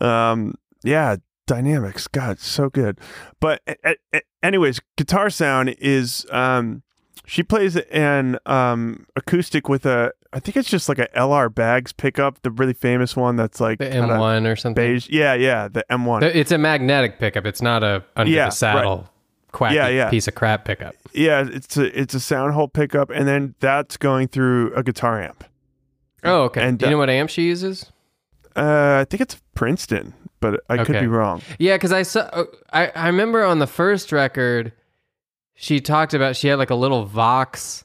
um, 0.00 0.54
yeah, 0.82 1.16
dynamics. 1.46 2.08
God, 2.08 2.38
so 2.38 2.70
good. 2.70 2.98
But 3.40 3.60
a- 3.66 3.96
a- 4.14 4.22
anyways, 4.42 4.80
guitar 4.96 5.30
sound 5.30 5.74
is 5.78 6.26
um, 6.30 6.82
she 7.26 7.42
plays 7.42 7.76
an 7.76 8.38
um 8.46 9.06
acoustic 9.16 9.68
with 9.68 9.84
a. 9.86 10.12
I 10.32 10.38
think 10.40 10.56
it's 10.56 10.68
just 10.70 10.88
like 10.88 10.98
a 11.00 11.08
LR 11.08 11.52
Baggs 11.52 11.92
pickup, 11.92 12.42
the 12.42 12.50
really 12.52 12.72
famous 12.72 13.16
one 13.16 13.34
that's 13.36 13.60
like 13.60 13.78
the 13.78 13.86
M1 13.90 14.50
or 14.50 14.54
something. 14.54 14.80
beige. 14.92 15.08
Yeah, 15.10 15.34
yeah, 15.34 15.66
the 15.68 15.84
M1. 15.90 16.22
It's 16.22 16.52
a 16.52 16.58
magnetic 16.58 17.18
pickup. 17.18 17.46
It's 17.46 17.60
not 17.60 17.82
a 17.82 18.04
under 18.14 18.30
Yeah, 18.30 18.46
the 18.46 18.50
saddle 18.52 19.08
quacky 19.52 19.74
Yeah, 19.74 19.88
yeah. 19.88 20.08
piece 20.10 20.28
of 20.28 20.36
crap 20.36 20.64
pickup. 20.64 20.94
yeah, 21.12 21.44
it's 21.50 21.76
a 21.76 22.00
it's 22.00 22.14
a 22.14 22.20
sound 22.20 22.54
hole 22.54 22.68
pickup, 22.68 23.10
and 23.10 23.26
then 23.26 23.54
that's 23.60 23.96
going 23.96 24.28
through 24.28 24.72
a 24.74 24.82
guitar 24.84 25.20
amp. 25.20 25.42
Oh, 26.22 26.42
okay. 26.42 26.62
And, 26.62 26.78
Do 26.78 26.84
you 26.84 26.88
uh, 26.88 26.90
know 26.92 26.98
what 26.98 27.10
amp 27.10 27.30
she 27.30 27.42
uses? 27.42 27.90
Uh, 28.54 28.98
I 29.00 29.06
think 29.08 29.20
it's 29.22 29.40
Princeton, 29.54 30.12
but 30.40 30.60
I 30.68 30.84
could 30.84 31.00
be 31.00 31.06
wrong. 31.06 31.40
Yeah, 31.58 31.76
because 31.76 31.92
I 31.92 32.02
saw. 32.02 32.20
uh, 32.20 32.44
I 32.72 32.88
I 32.88 33.06
remember 33.06 33.42
on 33.44 33.58
the 33.58 33.66
first 33.66 34.12
record, 34.12 34.72
she 35.54 35.80
talked 35.80 36.14
about 36.14 36.36
she 36.36 36.46
had 36.48 36.58
like 36.58 36.70
a 36.70 36.74
little 36.76 37.04
Vox, 37.04 37.84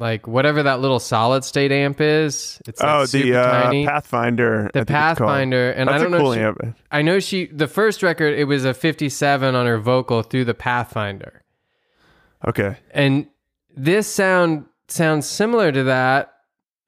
like 0.00 0.26
whatever 0.26 0.62
that 0.62 0.80
little 0.80 0.98
solid 0.98 1.44
state 1.44 1.70
amp 1.70 2.00
is. 2.00 2.60
It's 2.66 2.80
like 2.80 2.90
oh, 2.90 3.04
super 3.04 3.24
the 3.24 3.36
uh, 3.36 3.62
tiny. 3.64 3.86
Pathfinder. 3.86 4.70
The. 4.72 4.86
Pathfinder, 4.86 5.70
and 5.72 5.88
That's 5.88 6.00
I 6.00 6.08
don't 6.08 6.10
know. 6.10 6.54
she-. 6.54 6.72
I 6.90 7.02
know 7.02 7.20
she. 7.20 7.46
The 7.46 7.68
first 7.68 8.02
record, 8.02 8.36
it 8.36 8.44
was 8.44 8.64
a 8.64 8.72
57 8.72 9.54
on 9.54 9.66
her 9.66 9.78
vocal 9.78 10.22
through 10.22 10.46
the 10.46 10.54
Pathfinder, 10.54 11.42
Okay. 12.48 12.76
and 12.92 13.26
this 13.76 14.08
sound 14.08 14.64
sounds 14.88 15.26
similar 15.26 15.70
to 15.70 15.84
that. 15.84 16.32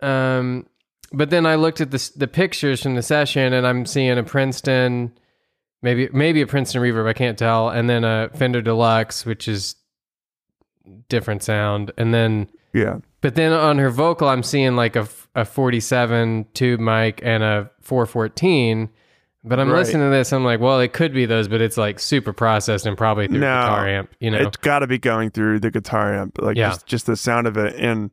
Um, 0.01 0.66
but 1.12 1.29
then 1.29 1.44
I 1.44 1.57
looked 1.57 1.83
at 1.83 1.90
the 1.90 2.11
the 2.16 2.27
pictures 2.27 2.83
from 2.83 2.94
the 2.94 3.03
session, 3.03 3.53
and 3.53 3.66
I'm 3.66 3.85
seeing 3.85 4.16
a 4.16 4.22
Princeton, 4.22 5.12
maybe 5.83 6.09
maybe 6.14 6.40
a 6.40 6.46
Princeton 6.46 6.81
Reverb, 6.81 7.07
I 7.07 7.12
can't 7.12 7.38
tell, 7.38 7.68
and 7.68 7.90
then 7.90 8.05
a 8.05 8.31
Fender 8.35 8.62
Deluxe, 8.62 9.27
which 9.27 9.48
is 9.48 9.77
different 11.11 11.42
sound, 11.42 11.92
and 11.98 12.14
then 12.14 12.48
Yeah. 12.73 12.99
but 13.21 13.35
then 13.35 13.53
on 13.53 13.79
her 13.79 13.91
vocal, 13.91 14.29
I'm 14.29 14.43
seeing 14.43 14.77
like 14.77 14.97
a, 14.97 15.07
a 15.35 15.45
47 15.45 16.47
tube 16.55 16.81
mic 16.81 17.21
and 17.23 17.43
a 17.43 17.71
414. 17.81 18.89
But 19.45 19.59
I'm 19.59 19.69
Right. 19.71 19.79
listening 19.79 20.07
to 20.07 20.11
this, 20.11 20.33
I'm 20.33 20.45
like, 20.45 20.61
well, 20.61 20.79
it 20.79 20.93
could 20.93 21.13
be 21.13 21.27
those, 21.27 21.49
but 21.49 21.61
it's 21.61 21.77
like 21.77 21.99
super 21.99 22.33
processed 22.33 22.87
and 22.87 22.97
probably 22.97 23.27
through 23.27 23.41
No. 23.41 23.47
guitar 23.63 23.89
amp, 23.89 24.11
you 24.21 24.31
know? 24.31 24.39
It's 24.39 24.57
got 24.59 24.79
to 24.81 24.87
be 24.87 24.99
going 24.99 25.31
through 25.31 25.59
the 25.61 25.71
guitar 25.71 26.15
amp, 26.15 26.39
like 26.41 26.57
Yeah. 26.57 26.69
just, 26.71 26.87
just 26.87 27.07
the 27.07 27.17
sound 27.17 27.47
of 27.49 27.57
it. 27.57 27.75
And 27.75 28.13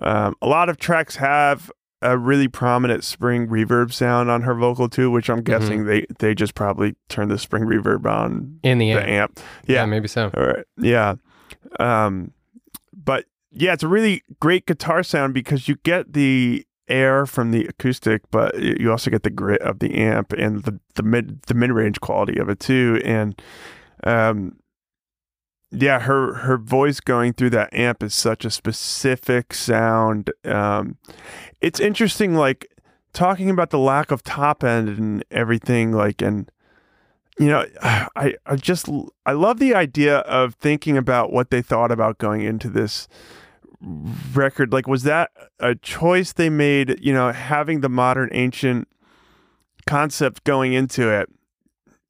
um, 0.00 0.34
a 0.42 0.46
lot 0.48 0.68
of 0.68 0.76
tracks 0.78 1.16
have 1.16 1.70
a 2.02 2.18
really 2.18 2.48
prominent 2.48 3.04
spring 3.04 3.46
reverb 3.46 3.92
sound 3.92 4.28
on 4.28 4.42
her 4.42 4.54
vocal 4.54 4.88
too, 4.88 5.10
which 5.10 5.30
I'm 5.30 5.42
guessing 5.42 5.80
Mm-hmm. 5.84 5.88
they 5.88 6.06
they 6.18 6.34
just 6.34 6.54
probably 6.54 6.94
turned 7.08 7.30
the 7.30 7.38
spring 7.38 7.62
reverb 7.64 8.04
on 8.04 8.58
In 8.64 8.78
the 8.78 8.92
the 8.92 8.98
amp. 9.00 9.08
amp. 9.08 9.40
Yeah. 9.66 9.74
Yeah. 9.76 9.86
maybe 9.86 10.08
so. 10.08 10.30
All 10.36 10.44
right. 10.46 10.64
Yeah. 10.78 11.14
Um, 11.80 12.32
but 12.92 13.24
yeah, 13.56 13.72
it's 13.72 13.82
a 13.82 13.88
really 13.88 14.22
great 14.38 14.66
guitar 14.66 15.02
sound 15.02 15.32
because 15.32 15.66
you 15.66 15.76
get 15.82 16.12
the 16.12 16.66
air 16.88 17.24
from 17.26 17.50
the 17.50 17.66
acoustic, 17.66 18.22
but 18.30 18.56
you 18.58 18.90
also 18.90 19.10
get 19.10 19.22
the 19.22 19.30
grit 19.30 19.62
of 19.62 19.78
the 19.78 19.94
amp 19.94 20.32
and 20.32 20.62
the 20.64 20.78
the 20.94 21.02
mid 21.02 21.42
the 21.42 21.54
mid 21.54 21.72
range 21.72 22.00
quality 22.00 22.38
of 22.38 22.50
it 22.50 22.60
too. 22.60 23.00
And 23.04 23.40
um, 24.04 24.58
yeah, 25.70 26.00
her 26.00 26.34
her 26.34 26.58
voice 26.58 27.00
going 27.00 27.32
through 27.32 27.50
that 27.50 27.72
amp 27.72 28.02
is 28.02 28.14
such 28.14 28.44
a 28.44 28.50
specific 28.50 29.54
sound. 29.54 30.30
Um, 30.44 30.98
it's 31.62 31.80
interesting, 31.80 32.34
like 32.34 32.68
talking 33.14 33.48
about 33.48 33.70
the 33.70 33.78
lack 33.78 34.10
of 34.10 34.22
top 34.22 34.62
end 34.62 34.90
and 34.90 35.24
everything, 35.30 35.92
like 35.92 36.20
and 36.20 36.50
you 37.38 37.46
know, 37.46 37.64
I 37.82 38.34
I 38.44 38.56
just 38.56 38.88
I 39.24 39.32
love 39.32 39.60
the 39.60 39.74
idea 39.74 40.18
of 40.18 40.54
thinking 40.56 40.98
about 40.98 41.32
what 41.32 41.50
they 41.50 41.62
thought 41.62 41.90
about 41.90 42.18
going 42.18 42.42
into 42.42 42.68
this 42.68 43.08
record. 43.80 44.72
Like, 44.72 44.86
was 44.86 45.02
that 45.04 45.30
a 45.60 45.74
choice 45.74 46.32
they 46.32 46.50
made? 46.50 46.98
You 47.00 47.12
know, 47.12 47.32
having 47.32 47.80
the 47.80 47.88
modern 47.88 48.28
ancient 48.32 48.88
concept 49.86 50.44
going 50.44 50.72
into 50.72 51.08
it. 51.08 51.28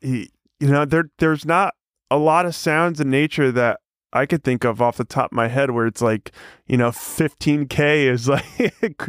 He, 0.01 0.31
you 0.61 0.69
know, 0.69 0.85
there 0.85 1.11
there's 1.19 1.45
not 1.45 1.75
a 2.11 2.17
lot 2.17 2.47
of 2.47 2.55
sounds 2.55 3.01
in 3.01 3.11
nature 3.11 3.51
that 3.53 3.81
I 4.13 4.25
could 4.25 4.45
think 4.45 4.65
of 4.65 4.81
off 4.81 4.97
the 4.97 5.05
top 5.05 5.33
of 5.33 5.37
my 5.37 5.49
head 5.49 5.73
where 5.73 5.87
it's 5.87 6.01
like, 6.01 6.33
you 6.67 6.77
know, 6.77 6.91
15k 6.91 8.07
is 8.11 8.29
like 8.83 9.09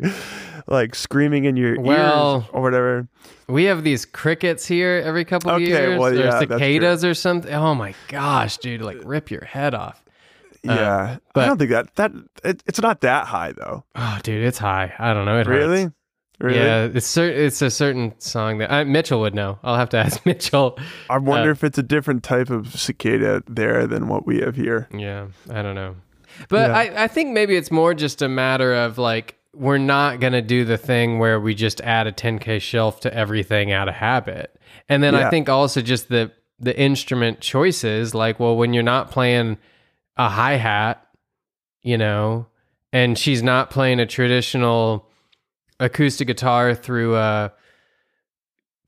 like 0.68 0.96
screaming 0.96 1.46
in 1.46 1.56
your 1.56 1.80
Well, 1.80 2.36
ears 2.42 2.50
or 2.52 2.62
whatever. 2.62 3.08
We 3.48 3.66
have 3.66 3.84
these 3.84 4.06
crickets 4.06 4.66
here 4.66 5.02
every 5.06 5.24
couple 5.24 5.52
of 5.52 5.56
Okay, 5.62 5.68
years. 5.68 6.00
well, 6.00 6.14
yeah, 6.14 6.44
true. 6.44 6.58
cicadas 6.58 7.06
or 7.06 7.14
something. 7.14 7.54
Oh 7.54 7.74
my 7.76 7.94
gosh, 8.10 8.58
dude, 8.58 8.82
like 8.82 8.98
rip 9.06 9.32
your 9.32 9.46
head 9.46 9.74
off. 9.74 10.04
Yeah, 10.64 11.18
but- 11.34 11.44
I 11.44 11.48
don't 11.48 11.58
think 11.58 11.72
that 11.72 11.96
that 11.96 12.12
it, 12.44 12.64
it's 12.66 12.82
not 12.82 13.02
that 13.02 13.26
high 13.28 13.52
though. 13.54 13.84
Oh, 13.96 14.20
dude, 14.24 14.44
it's 14.46 14.58
high. 14.58 14.94
I 15.00 15.14
don't 15.14 15.26
know. 15.26 15.40
It 15.40 15.48
hurts. 15.48 15.58
Really, 15.58 15.92
really. 16.40 16.58
Yeah, 16.60 16.84
it's 16.94 17.06
cer- 17.06 17.30
it's 17.32 17.62
a 17.62 17.70
certain 17.70 18.14
song 18.20 18.58
that 18.60 18.72
uh, 18.72 18.86
Mitchell 18.86 19.20
would 19.22 19.36
know. 19.36 19.60
I'll 19.64 19.78
have 19.78 19.90
to 19.90 19.98
ask 20.06 20.26
Mitchell. 20.26 20.78
I 21.10 21.18
wonder 21.18 21.50
Uh, 21.50 21.54
if 21.54 21.64
it's 21.64 21.78
a 21.78 21.84
different 21.84 22.24
type 22.24 22.50
of 22.50 22.76
cicada 22.80 23.44
there 23.48 23.88
than 23.88 24.08
what 24.08 24.26
we 24.26 24.40
have 24.42 24.56
here. 24.56 24.88
Yeah, 24.94 25.28
I 25.50 25.62
don't 25.62 25.76
know. 25.76 25.96
But 26.50 26.70
Yeah. 26.70 26.78
I, 26.78 27.04
I 27.06 27.08
think 27.08 27.32
maybe 27.34 27.56
it's 27.56 27.72
more 27.72 27.94
just 27.94 28.22
a 28.22 28.28
matter 28.30 28.74
of 28.74 28.98
like, 28.98 29.36
we're 29.56 29.80
not 29.80 30.20
going 30.20 30.34
to 30.34 30.42
do 30.42 30.66
the 30.66 30.78
thing 30.78 31.18
where 31.18 31.40
we 31.40 31.56
just 31.56 31.82
add 31.82 32.06
a 32.06 32.12
10K 32.12 32.62
shelf 32.62 33.00
to 33.00 33.14
everything 33.14 33.72
out 33.72 33.88
of 33.88 33.96
habit. 33.96 34.56
And 34.88 35.02
then 35.02 35.16
I 35.16 35.30
think 35.32 35.50
also 35.50 35.82
just 35.82 36.10
the 36.10 36.32
the 36.60 36.78
instrument 36.80 37.40
choices. 37.42 38.14
Like, 38.16 38.40
well, 38.40 38.56
when 38.56 38.74
you're 38.74 38.84
not 38.84 39.10
playing 39.12 39.58
a 40.18 40.30
hi 40.30 40.54
hat, 40.56 41.06
you 41.82 41.98
know, 41.98 42.48
and 42.92 43.18
she's 43.18 43.44
not 43.44 43.70
playing 43.70 44.00
a 44.00 44.06
traditional 44.06 45.08
acoustic 45.80 46.28
guitar 46.28 46.74
through 46.74 47.16
a 47.16 47.52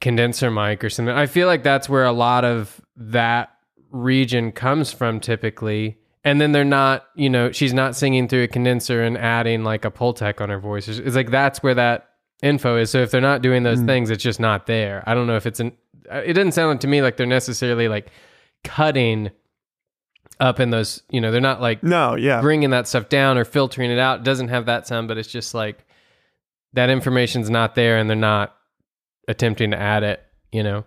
condenser 0.01 0.49
mic 0.49 0.83
or 0.83 0.89
something. 0.89 1.13
I 1.13 1.25
feel 1.25 1.47
like 1.47 1.63
that's 1.63 1.89
where 1.89 2.05
a 2.05 2.11
lot 2.11 2.45
of 2.45 2.81
that 2.95 3.51
region 3.91 4.51
comes 4.51 4.91
from 4.91 5.19
typically. 5.19 5.97
And 6.23 6.39
then 6.41 6.51
they're 6.51 6.65
not, 6.65 7.05
you 7.15 7.29
know, 7.29 7.51
she's 7.51 7.73
not 7.73 7.95
singing 7.95 8.27
through 8.27 8.43
a 8.43 8.47
condenser 8.47 9.01
and 9.03 9.17
adding 9.17 9.63
like 9.63 9.85
a 9.85 9.91
Pultec 9.91 10.41
on 10.41 10.49
her 10.49 10.59
voice. 10.59 10.87
It's 10.87 11.15
like 11.15 11.31
that's 11.31 11.63
where 11.63 11.75
that 11.75 12.09
info 12.41 12.77
is. 12.77 12.89
So 12.89 12.99
if 13.01 13.11
they're 13.11 13.21
not 13.21 13.41
doing 13.41 13.63
those 13.63 13.79
Mm. 13.79 13.85
things, 13.85 14.09
it's 14.09 14.23
just 14.23 14.39
not 14.39 14.65
there. 14.65 15.03
I 15.07 15.13
don't 15.13 15.27
know 15.27 15.37
if 15.37 15.45
it's 15.45 15.59
an. 15.59 15.71
It 16.11 16.33
doesn't 16.33 16.53
sound 16.53 16.81
to 16.81 16.87
me 16.87 17.01
like 17.01 17.17
they're 17.17 17.25
necessarily 17.25 17.87
like 17.87 18.09
cutting 18.63 19.31
up 20.39 20.59
in 20.59 20.69
those. 20.69 21.03
You 21.09 21.21
know, 21.21 21.31
they're 21.31 21.41
not 21.41 21.61
like 21.61 21.83
No, 21.83 22.15
yeah. 22.15 22.41
bringing 22.41 22.69
that 22.71 22.87
stuff 22.87 23.09
down 23.09 23.37
or 23.37 23.45
filtering 23.45 23.91
it 23.91 23.99
out. 23.99 24.19
It 24.19 24.23
doesn't 24.25 24.47
have 24.49 24.65
that 24.67 24.87
sound, 24.87 25.07
but 25.07 25.17
it's 25.17 25.31
just 25.31 25.53
like 25.53 25.85
that 26.73 26.89
information's 26.89 27.49
not 27.49 27.75
there, 27.75 27.97
and 27.97 28.09
they're 28.09 28.15
not 28.17 28.55
attempting 29.27 29.71
to 29.71 29.79
add 29.79 30.03
it. 30.03 30.23
You 30.51 30.63
know. 30.63 30.85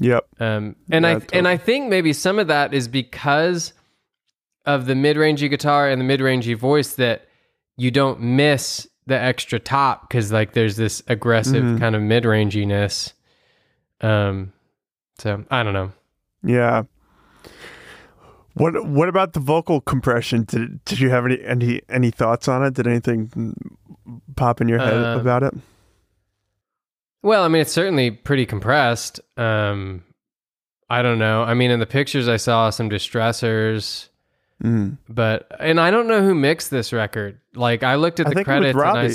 Yep. 0.00 0.26
Um, 0.40 0.76
and 0.90 1.04
Yeah, 1.04 1.10
I 1.10 1.14
totally. 1.14 1.38
and 1.38 1.48
I 1.48 1.56
think 1.56 1.88
maybe 1.88 2.12
some 2.12 2.38
of 2.38 2.48
that 2.48 2.74
is 2.74 2.88
because 2.88 3.72
of 4.66 4.86
the 4.86 4.94
mid-rangey 4.94 5.48
guitar 5.50 5.88
and 5.88 6.00
the 6.00 6.04
mid-rangey 6.04 6.56
voice 6.56 6.94
that 6.94 7.28
you 7.76 7.90
don't 7.90 8.20
miss 8.20 8.88
the 9.06 9.14
extra 9.16 9.58
top 9.60 10.08
because 10.08 10.32
like 10.32 10.52
there's 10.54 10.76
this 10.76 11.02
aggressive 11.06 11.62
Mhm. 11.62 11.78
kind 11.78 11.94
of 11.94 12.02
mid-ranginess. 12.02 13.12
Um, 14.00 14.52
so 15.18 15.44
I 15.50 15.62
don't 15.62 15.74
know. 15.74 15.92
Yeah. 16.42 16.84
What 18.54 18.86
What 18.86 19.08
about 19.08 19.32
the 19.32 19.40
vocal 19.40 19.80
compression? 19.80 20.44
Did 20.44 20.84
Did 20.84 21.00
you 21.00 21.10
have 21.10 21.24
any 21.26 21.42
any 21.44 21.82
any 21.88 22.10
thoughts 22.10 22.48
on 22.48 22.64
it? 22.64 22.74
Did 22.74 22.86
anything 22.86 23.54
pop 24.36 24.60
in 24.60 24.68
your 24.68 24.78
head 24.78 24.94
Um, 24.94 25.20
about 25.20 25.42
it? 25.42 25.54
Well, 27.22 27.42
I 27.42 27.48
mean, 27.48 27.62
it's 27.62 27.72
certainly 27.72 28.10
pretty 28.10 28.46
compressed. 28.46 29.20
Um, 29.36 30.04
I 30.90 31.02
don't 31.02 31.18
know. 31.18 31.42
I 31.42 31.54
mean, 31.54 31.70
in 31.70 31.80
the 31.80 31.86
pictures 31.86 32.28
I 32.28 32.36
saw 32.36 32.70
some 32.70 32.90
distressors, 32.90 34.08
Mm. 34.62 34.98
but 35.08 35.50
and 35.58 35.80
I 35.80 35.90
don't 35.90 36.06
know 36.06 36.22
who 36.22 36.34
mixed 36.34 36.70
this 36.70 36.92
record. 36.92 37.40
Like 37.54 37.82
I 37.82 37.96
looked 37.96 38.20
at 38.20 38.26
the 38.32 38.44
credits 38.44 38.78
and 38.78 38.86
I 38.86 39.10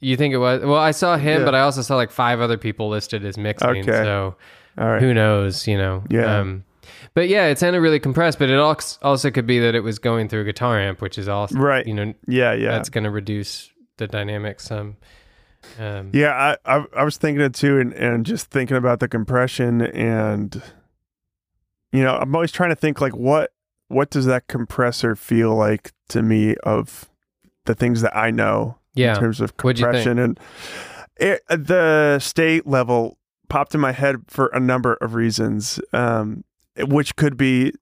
you 0.00 0.16
think 0.16 0.34
it 0.34 0.38
was 0.38 0.62
well, 0.64 0.74
I 0.78 0.90
saw 0.90 1.16
him, 1.16 1.40
Yeah. 1.40 1.44
but 1.44 1.54
I 1.54 1.60
also 1.60 1.82
saw 1.82 1.94
like 1.94 2.10
five 2.10 2.40
other 2.40 2.58
people 2.58 2.88
listed 2.88 3.24
as 3.24 3.38
mixing. 3.38 3.68
Okay. 3.68 3.92
So 3.92 4.34
right. 4.76 5.00
who 5.00 5.14
knows, 5.14 5.68
you 5.68 5.76
know? 5.78 6.02
Yeah. 6.10 6.38
Um, 6.40 6.64
but 7.14 7.28
yeah, 7.28 7.46
it 7.46 7.58
sounded 7.58 7.80
really 7.80 8.00
compressed, 8.00 8.38
but 8.38 8.50
it 8.50 8.58
also 8.58 9.30
could 9.30 9.46
be 9.46 9.58
that 9.60 9.74
it 9.74 9.80
was 9.80 9.98
going 9.98 10.28
through 10.28 10.42
a 10.42 10.44
guitar 10.44 10.78
amp, 10.78 11.00
which 11.00 11.18
is 11.18 11.28
also 11.28 11.56
Right. 11.56 11.86
you 11.86 11.94
know 11.94 12.14
Yeah. 12.26 12.52
Yeah. 12.52 12.72
that's 12.72 12.88
going 12.88 13.04
to 13.04 13.10
reduce 13.10 13.70
the 13.96 14.06
dynamics 14.06 14.64
some. 14.64 14.96
Um, 15.78 16.10
Yeah, 16.14 16.56
I, 16.66 16.76
I 16.78 16.84
I 16.96 17.04
was 17.04 17.16
thinking 17.18 17.42
it 17.44 17.54
too, 17.54 17.78
and 17.78 17.92
and 17.92 18.24
just 18.24 18.50
thinking 18.50 18.76
about 18.76 19.00
the 19.00 19.08
compression, 19.08 19.82
and 19.82 20.62
you 21.92 22.02
know, 22.02 22.16
I'm 22.16 22.34
always 22.34 22.52
trying 22.52 22.70
to 22.70 22.76
think 22.76 23.00
like 23.00 23.14
what 23.16 23.52
what 23.88 24.10
does 24.10 24.24
that 24.26 24.46
compressor 24.46 25.16
feel 25.16 25.54
like 25.54 25.92
to 26.08 26.22
me 26.22 26.54
of 26.62 27.10
the 27.66 27.74
things 27.74 28.00
that 28.02 28.16
I 28.16 28.30
know 28.30 28.78
yeah. 28.94 29.14
in 29.14 29.20
terms 29.20 29.40
of 29.40 29.52
What'd 29.60 29.80
you 29.80 29.84
think? 29.86 29.94
compression 30.04 30.18
and 30.18 30.40
it, 31.16 31.42
the 31.48 32.18
Sta-Level 32.20 33.18
popped 33.50 33.74
in 33.74 33.80
my 33.80 33.92
head 33.92 34.16
for 34.28 34.46
a 34.54 34.60
number 34.60 34.94
of 34.94 35.14
reasons, 35.14 35.78
um, 35.92 36.44
which 36.78 37.16
could 37.16 37.36
be 37.36 37.72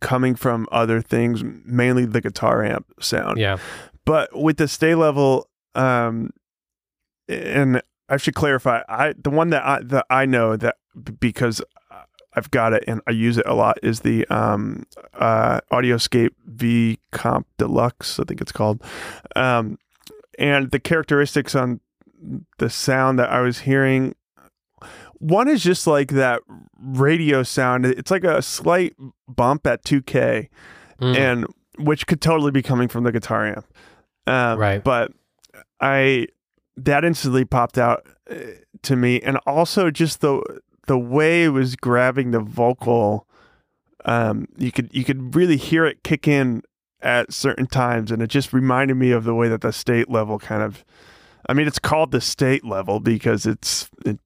coming 0.00 0.34
from 0.34 0.66
other 0.70 1.00
things, 1.00 1.42
mainly 1.44 2.04
the 2.04 2.20
guitar 2.20 2.62
amp 2.64 2.86
sound 3.00 3.38
Yeah. 3.38 3.58
but 4.04 4.28
with 4.38 4.56
the 4.58 4.68
Sta-Level 4.68 5.48
um 5.74 6.30
and 7.28 7.80
i 8.10 8.16
should 8.18 8.34
clarify 8.34 8.82
i 8.88 9.14
the 9.16 9.30
one 9.30 9.48
that 9.50 9.64
i 9.64 9.80
that 9.82 10.04
i 10.10 10.26
know 10.26 10.54
that 10.56 10.76
because 11.18 11.62
i've 12.36 12.50
got 12.50 12.74
it 12.74 12.84
and 12.86 13.00
i 13.06 13.10
use 13.10 13.38
it 13.38 13.46
a 13.46 13.54
lot 13.54 13.78
is 13.82 14.00
the 14.00 14.26
um 14.28 14.84
uh 15.14 15.60
audioscape 15.72 16.30
v 16.46 16.98
comp 17.10 17.46
deluxe 17.56 18.20
i 18.20 18.24
think 18.24 18.40
it's 18.42 18.52
called 18.52 18.82
um 19.34 19.78
and 20.38 20.70
the 20.72 20.78
characteristics 20.80 21.54
on 21.54 21.80
the 22.58 22.68
sound 22.68 23.18
that 23.18 23.30
i 23.30 23.40
was 23.40 23.60
hearing 23.60 24.14
one 25.22 25.48
is 25.48 25.62
just 25.62 25.86
like 25.86 26.08
that 26.08 26.42
radio 26.76 27.42
sound 27.44 27.86
it's 27.86 28.10
like 28.10 28.24
a 28.24 28.42
slight 28.42 28.94
bump 29.28 29.66
at 29.66 29.84
2k 29.84 30.48
Mm. 31.00 31.16
and 31.16 31.46
which 31.78 32.06
could 32.06 32.20
totally 32.20 32.50
be 32.52 32.62
coming 32.62 32.86
from 32.86 33.02
the 33.04 33.10
guitar 33.12 33.46
amp. 33.46 33.66
Um, 34.26 34.58
Right. 34.58 34.84
But 34.84 35.12
I 35.80 36.26
that 36.76 37.04
instantly 37.04 37.44
popped 37.44 37.76
out 37.78 38.06
uh, 38.30 38.34
to 38.82 38.94
me, 38.96 39.20
and 39.20 39.36
also 39.46 39.90
just 39.90 40.20
the 40.20 40.60
the 40.86 40.98
way 40.98 41.44
it 41.44 41.48
was 41.48 41.74
grabbing 41.76 42.30
the 42.30 42.40
vocal. 42.40 43.26
Um, 44.04 44.46
you 44.56 44.70
could 44.70 44.90
you 44.92 45.04
could 45.04 45.34
really 45.34 45.56
hear 45.56 45.84
it 45.84 46.02
kick 46.04 46.28
in 46.28 46.62
at 47.00 47.32
certain 47.32 47.66
times, 47.66 48.10
and 48.12 48.22
it 48.22 48.28
just 48.28 48.52
reminded 48.52 48.96
me 48.96 49.10
of 49.10 49.24
the 49.24 49.34
way 49.34 49.48
that 49.48 49.60
the 49.62 49.72
Sta-Level 49.72 50.38
kind 50.38 50.62
of. 50.62 50.84
I 51.48 51.52
mean, 51.54 51.66
it's 51.66 51.80
called 51.80 52.12
the 52.12 52.20
Sta-Level 52.20 53.00
because 53.00 53.44
it's 53.46 53.90
it 54.06 54.20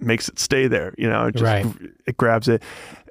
makes 0.00 0.28
it 0.28 0.38
stay 0.38 0.66
there. 0.68 0.94
You 0.98 1.08
know, 1.08 1.26
it 1.26 1.32
just 1.36 1.44
Right. 1.44 1.66
it 2.06 2.16
grabs 2.16 2.48
it, 2.48 2.62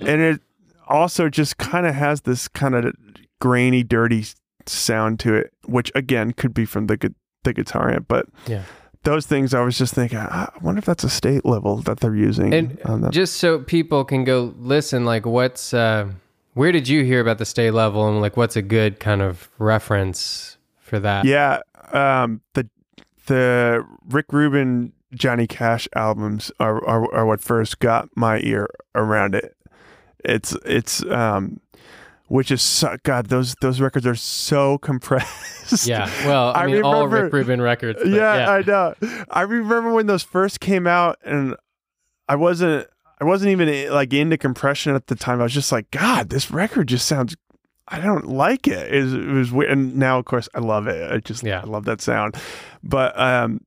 and 0.01 0.21
it 0.21 0.41
also 0.87 1.29
just 1.29 1.57
kind 1.57 1.85
of 1.85 1.95
has 1.95 2.21
this 2.21 2.47
kind 2.47 2.75
of 2.75 2.93
grainy, 3.39 3.83
dirty 3.83 4.25
sound 4.65 5.19
to 5.21 5.35
it, 5.35 5.53
which 5.65 5.91
again 5.95 6.31
could 6.33 6.53
be 6.53 6.65
from 6.65 6.87
the 6.87 6.97
gu- 6.97 7.13
the 7.43 7.53
guitar 7.53 7.91
amp. 7.91 8.07
But 8.07 8.25
Yeah. 8.47 8.63
those 9.03 9.25
things, 9.27 9.53
I 9.53 9.61
was 9.61 9.77
just 9.77 9.93
thinking, 9.93 10.17
"Ah, 10.19 10.49
I 10.55 10.57
wonder 10.63 10.79
if 10.79 10.85
that's 10.85 11.03
a 11.03 11.09
Sta-Level 11.09 11.77
that 11.83 11.99
they're 11.99 12.15
using. 12.15 12.53
And 12.53 13.11
just 13.11 13.35
so 13.37 13.59
people 13.59 14.03
can 14.03 14.23
go 14.23 14.53
listen, 14.57 15.05
like 15.05 15.25
what's 15.27 15.73
uh, 15.73 16.07
where 16.53 16.71
did 16.71 16.87
you 16.87 17.03
hear 17.03 17.19
about 17.19 17.37
the 17.37 17.45
Sta-Level, 17.45 18.07
and 18.07 18.21
like 18.21 18.35
what's 18.37 18.55
a 18.55 18.61
good 18.63 18.99
kind 18.99 19.21
of 19.21 19.49
reference 19.59 20.57
for 20.79 20.99
that? 20.99 21.25
yeah, 21.25 21.59
um, 21.93 22.41
the 22.53 22.67
the 23.27 23.83
Rick 24.09 24.31
Rubin, 24.31 24.93
Johnny 25.15 25.47
Cash 25.47 25.87
albums 25.95 26.51
are, 26.59 26.83
are 26.85 27.13
are 27.13 27.25
what 27.25 27.41
first 27.41 27.79
got 27.79 28.09
my 28.15 28.39
ear 28.39 28.67
around 28.93 29.35
it. 29.35 29.55
It's 30.23 30.55
it's 30.65 31.03
um, 31.05 31.59
which 32.27 32.49
is 32.51 32.61
so, 32.61 32.97
God, 33.03 33.27
those 33.27 33.55
those 33.61 33.79
records 33.79 34.05
are 34.07 34.15
so 34.15 34.77
compressed. 34.79 35.87
Yeah. 35.87 36.09
Well, 36.25 36.49
I, 36.55 36.63
I 36.63 36.67
mean, 36.67 36.83
all 36.83 37.05
remember- 37.07 37.23
Rick 37.25 37.33
Rubin 37.33 37.61
records. 37.61 37.99
but 37.99 38.09
yeah, 38.09 38.49
I 38.49 38.61
know. 38.61 38.93
I 39.29 39.41
remember 39.41 39.91
when 39.93 40.07
those 40.07 40.23
first 40.23 40.59
came 40.59 40.87
out, 40.87 41.17
and 41.23 41.55
I 42.27 42.35
wasn't, 42.35 42.87
I 43.21 43.25
wasn't 43.25 43.51
even 43.51 43.91
like 43.91 44.13
into 44.13 44.37
compression 44.37 44.95
at 44.95 45.07
the 45.07 45.15
time. 45.15 45.39
I 45.39 45.43
was 45.43 45.53
just 45.53 45.71
like, 45.71 45.89
God, 45.91 46.29
this 46.29 46.49
record 46.51 46.87
just 46.87 47.05
sounds. 47.07 47.35
I 47.87 47.99
don't 47.99 48.25
like 48.27 48.67
it. 48.67 48.91
It 48.91 49.03
was, 49.03 49.13
it 49.13 49.27
was 49.27 49.51
weird, 49.51 49.69
and 49.71 49.95
now 49.95 50.17
of 50.17 50.25
course 50.25 50.49
I 50.55 50.59
love 50.59 50.87
it. 50.87 51.11
I 51.11 51.17
just, 51.19 51.43
Yeah. 51.43 51.61
I 51.61 51.65
love 51.65 51.85
that 51.85 52.01
sound. 52.01 52.35
But 52.83 53.15
um, 53.19 53.61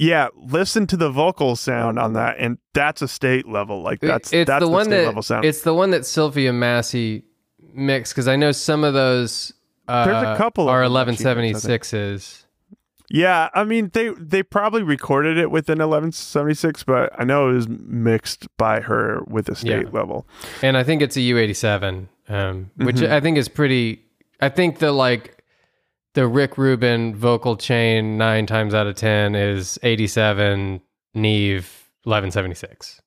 yeah, 0.00 0.28
listen 0.34 0.86
to 0.86 0.96
the 0.96 1.10
vocal 1.10 1.56
sound 1.56 1.98
on 1.98 2.14
that, 2.14 2.36
and 2.38 2.56
that's 2.72 3.02
a 3.02 3.08
Sta-Level. 3.08 3.82
Like 3.82 4.00
that's 4.00 4.32
it's 4.32 4.48
that's 4.48 4.64
the 4.64 4.68
one 4.70 4.86
state 4.86 4.96
that 5.02 5.06
level 5.06 5.22
sound. 5.22 5.44
it's 5.44 5.60
the 5.60 5.74
one 5.74 5.90
that 5.90 6.06
Sylvia 6.06 6.52
Massy 6.54 7.24
mixed 7.74 8.14
because 8.14 8.26
I 8.26 8.36
know 8.36 8.50
some 8.52 8.82
of 8.82 8.94
those. 8.94 9.52
Uh, 9.86 10.06
There's 10.06 10.22
a 10.22 10.36
couple 10.38 10.64
of 10.64 10.70
are 10.70 10.82
eleven 10.82 11.16
seventy 11.16 11.48
mixed, 11.52 11.66
I 11.66 11.68
think. 11.68 11.84
sixes. 11.84 12.46
Yeah, 13.10 13.50
I 13.54 13.64
mean 13.64 13.90
they 13.92 14.08
they 14.10 14.42
probably 14.42 14.82
recorded 14.84 15.36
it 15.36 15.50
with 15.50 15.68
an 15.68 15.78
1176, 15.80 16.84
but 16.84 17.12
I 17.18 17.24
know 17.24 17.50
it 17.50 17.54
was 17.54 17.68
mixed 17.68 18.46
by 18.56 18.80
her 18.80 19.20
with 19.26 19.48
a 19.48 19.54
state 19.56 19.86
Yeah. 19.86 19.90
level. 19.92 20.26
and 20.62 20.76
I 20.78 20.84
think 20.84 21.02
it's 21.02 21.16
a 21.16 21.20
U 21.20 21.36
eighty 21.36 21.52
seven, 21.54 22.08
um, 22.28 22.70
which 22.76 22.96
Mhm. 22.96 23.10
I 23.10 23.20
think 23.20 23.36
is 23.36 23.48
pretty. 23.48 24.02
I 24.40 24.48
think 24.48 24.78
the 24.78 24.92
like 24.92 25.39
the 26.14 26.26
Rick 26.26 26.58
Rubin 26.58 27.14
vocal 27.14 27.56
chain 27.56 28.18
nine 28.18 28.46
times 28.46 28.74
out 28.74 28.86
of 28.86 28.96
ten 28.96 29.34
is 29.34 29.78
eighty 29.82 30.06
seven 30.06 30.80
Neve 31.14 31.90
eleven 32.06 32.30
seventy 32.30 32.54
six. 32.54 33.00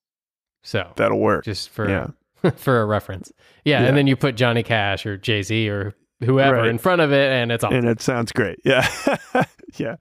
So 0.63 0.91
That'll 0.95 1.19
work. 1.19 1.43
just 1.45 1.69
for 1.69 1.89
yeah. 1.89 2.07
for 2.55 2.81
a 2.81 2.85
reference, 2.85 3.31
yeah, 3.65 3.81
Yeah. 3.81 3.87
and 3.87 3.97
then 3.97 4.07
you 4.07 4.15
put 4.15 4.35
Johnny 4.35 4.63
Cash 4.63 5.05
or 5.05 5.17
Jay 5.17 5.41
Z 5.43 5.69
or 5.69 5.93
whoever 6.23 6.57
Right. 6.57 6.67
in 6.67 6.77
front 6.77 7.01
of 7.01 7.11
it, 7.11 7.31
and 7.31 7.51
it's 7.51 7.63
all 7.63 7.73
And 7.73 7.87
it 7.87 8.01
sounds 8.01 8.31
great. 8.31 8.59
Yeah. 8.63 8.87
yeah. 9.75 9.95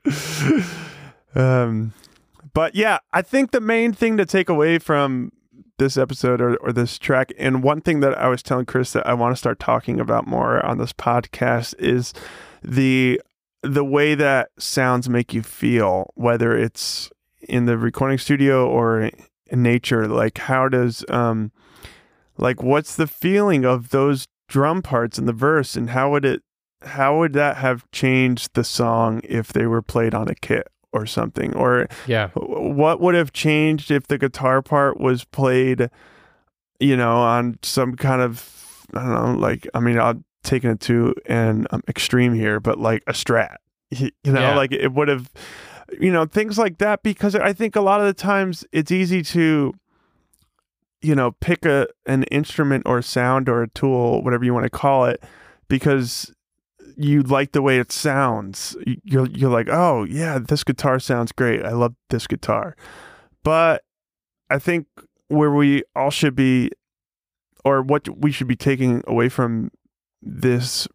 Um 1.34 1.92
but 2.54 2.74
yeah, 2.74 2.98
I 3.12 3.22
think 3.22 3.52
the 3.52 3.60
main 3.60 3.92
thing 3.94 4.18
to 4.18 4.26
take 4.26 4.48
away 4.50 4.78
from 4.78 5.32
this 5.78 5.96
episode 5.96 6.40
or, 6.42 6.56
or 6.58 6.70
this 6.72 6.98
track, 6.98 7.32
and 7.38 7.62
one 7.62 7.80
thing 7.80 8.00
that 8.00 8.16
I 8.18 8.28
was 8.28 8.42
telling 8.42 8.66
Chris 8.66 8.92
that 8.92 9.06
I 9.06 9.14
want 9.14 9.32
to 9.34 9.38
start 9.38 9.58
talking 9.58 9.98
about 9.98 10.26
more 10.26 10.64
on 10.64 10.76
this 10.78 10.92
podcast 10.92 11.74
is 11.78 12.12
the 12.62 13.20
the 13.62 13.84
way 13.84 14.14
that 14.14 14.48
sounds 14.58 15.08
make 15.08 15.32
you 15.32 15.42
feel, 15.42 16.10
whether 16.14 16.56
it's 16.56 17.10
in 17.48 17.66
the 17.66 17.78
recording 17.78 18.18
studio 18.18 18.68
or 18.68 19.02
in 19.48 19.62
nature. 19.62 20.06
Like 20.08 20.38
how 20.38 20.68
does 20.68 21.04
um 21.08 21.52
like 22.38 22.62
what's 22.62 22.96
the 22.96 23.06
feeling 23.06 23.64
of 23.64 23.90
those 23.90 24.26
drum 24.48 24.82
parts 24.82 25.18
in 25.18 25.26
the 25.26 25.32
verse 25.32 25.76
and 25.76 25.90
how 25.90 26.10
would 26.10 26.24
it 26.24 26.42
how 26.82 27.18
would 27.18 27.32
that 27.34 27.56
have 27.58 27.88
changed 27.92 28.50
the 28.54 28.64
song 28.64 29.20
if 29.24 29.52
they 29.52 29.66
were 29.66 29.82
played 29.82 30.14
on 30.14 30.28
a 30.28 30.34
kit 30.34 30.66
or 30.92 31.06
something 31.06 31.54
or 31.54 31.88
Yeah. 32.06 32.28
what 32.34 33.00
would 33.00 33.14
have 33.14 33.32
changed 33.32 33.90
if 33.90 34.08
the 34.08 34.18
guitar 34.18 34.60
part 34.60 34.98
was 35.00 35.24
played 35.24 35.88
you 36.80 36.96
know 36.96 37.12
on 37.18 37.58
some 37.62 37.94
kind 37.94 38.20
of 38.20 38.84
i 38.94 38.98
don't 39.00 39.12
know 39.34 39.38
like 39.40 39.66
i 39.74 39.80
mean 39.80 39.98
i'm 39.98 40.24
taking 40.42 40.70
it 40.70 40.80
to 40.80 41.14
an 41.26 41.66
um, 41.70 41.82
extreme 41.88 42.34
here 42.34 42.60
but 42.60 42.78
like 42.78 43.02
a 43.06 43.12
strat 43.12 43.56
you 43.90 44.10
know 44.24 44.40
Yeah. 44.40 44.56
like 44.56 44.72
it 44.72 44.92
would 44.92 45.08
have 45.08 45.30
you 46.00 46.10
know 46.12 46.24
things 46.26 46.56
like 46.58 46.78
that 46.78 47.02
because 47.02 47.34
i 47.34 47.52
think 47.52 47.76
a 47.76 47.80
lot 47.80 48.00
of 48.00 48.06
the 48.06 48.14
times 48.14 48.64
it's 48.72 48.90
easy 48.90 49.22
to 49.22 49.74
you 51.00 51.14
know 51.14 51.32
pick 51.32 51.64
a 51.64 51.86
an 52.06 52.22
instrument 52.24 52.84
or 52.86 52.98
a 52.98 53.02
sound 53.02 53.48
or 53.48 53.62
a 53.62 53.68
tool 53.68 54.22
whatever 54.22 54.44
you 54.44 54.54
want 54.54 54.64
to 54.64 54.70
call 54.70 55.04
it 55.04 55.22
because 55.68 56.32
you 56.96 57.22
like 57.22 57.52
the 57.52 57.62
way 57.62 57.78
it 57.78 57.90
sounds. 57.90 58.76
You- 58.86 59.00
you're 59.04 59.26
you're 59.28 59.50
like 59.50 59.68
oh 59.70 60.04
yeah 60.04 60.38
this 60.38 60.62
guitar 60.62 60.98
sounds 60.98 61.32
great. 61.32 61.64
I 61.64 61.70
love 61.72 61.94
this 62.10 62.26
guitar. 62.26 62.76
But 63.42 63.82
i 64.50 64.58
think 64.58 64.86
where 65.28 65.50
we 65.50 65.82
all 65.96 66.10
should 66.10 66.34
be 66.34 66.70
or 67.64 67.80
what 67.82 68.06
we 68.20 68.30
should 68.30 68.46
be 68.48 68.56
taking 68.56 69.02
away 69.06 69.28
from 69.30 69.70
this 70.22 70.88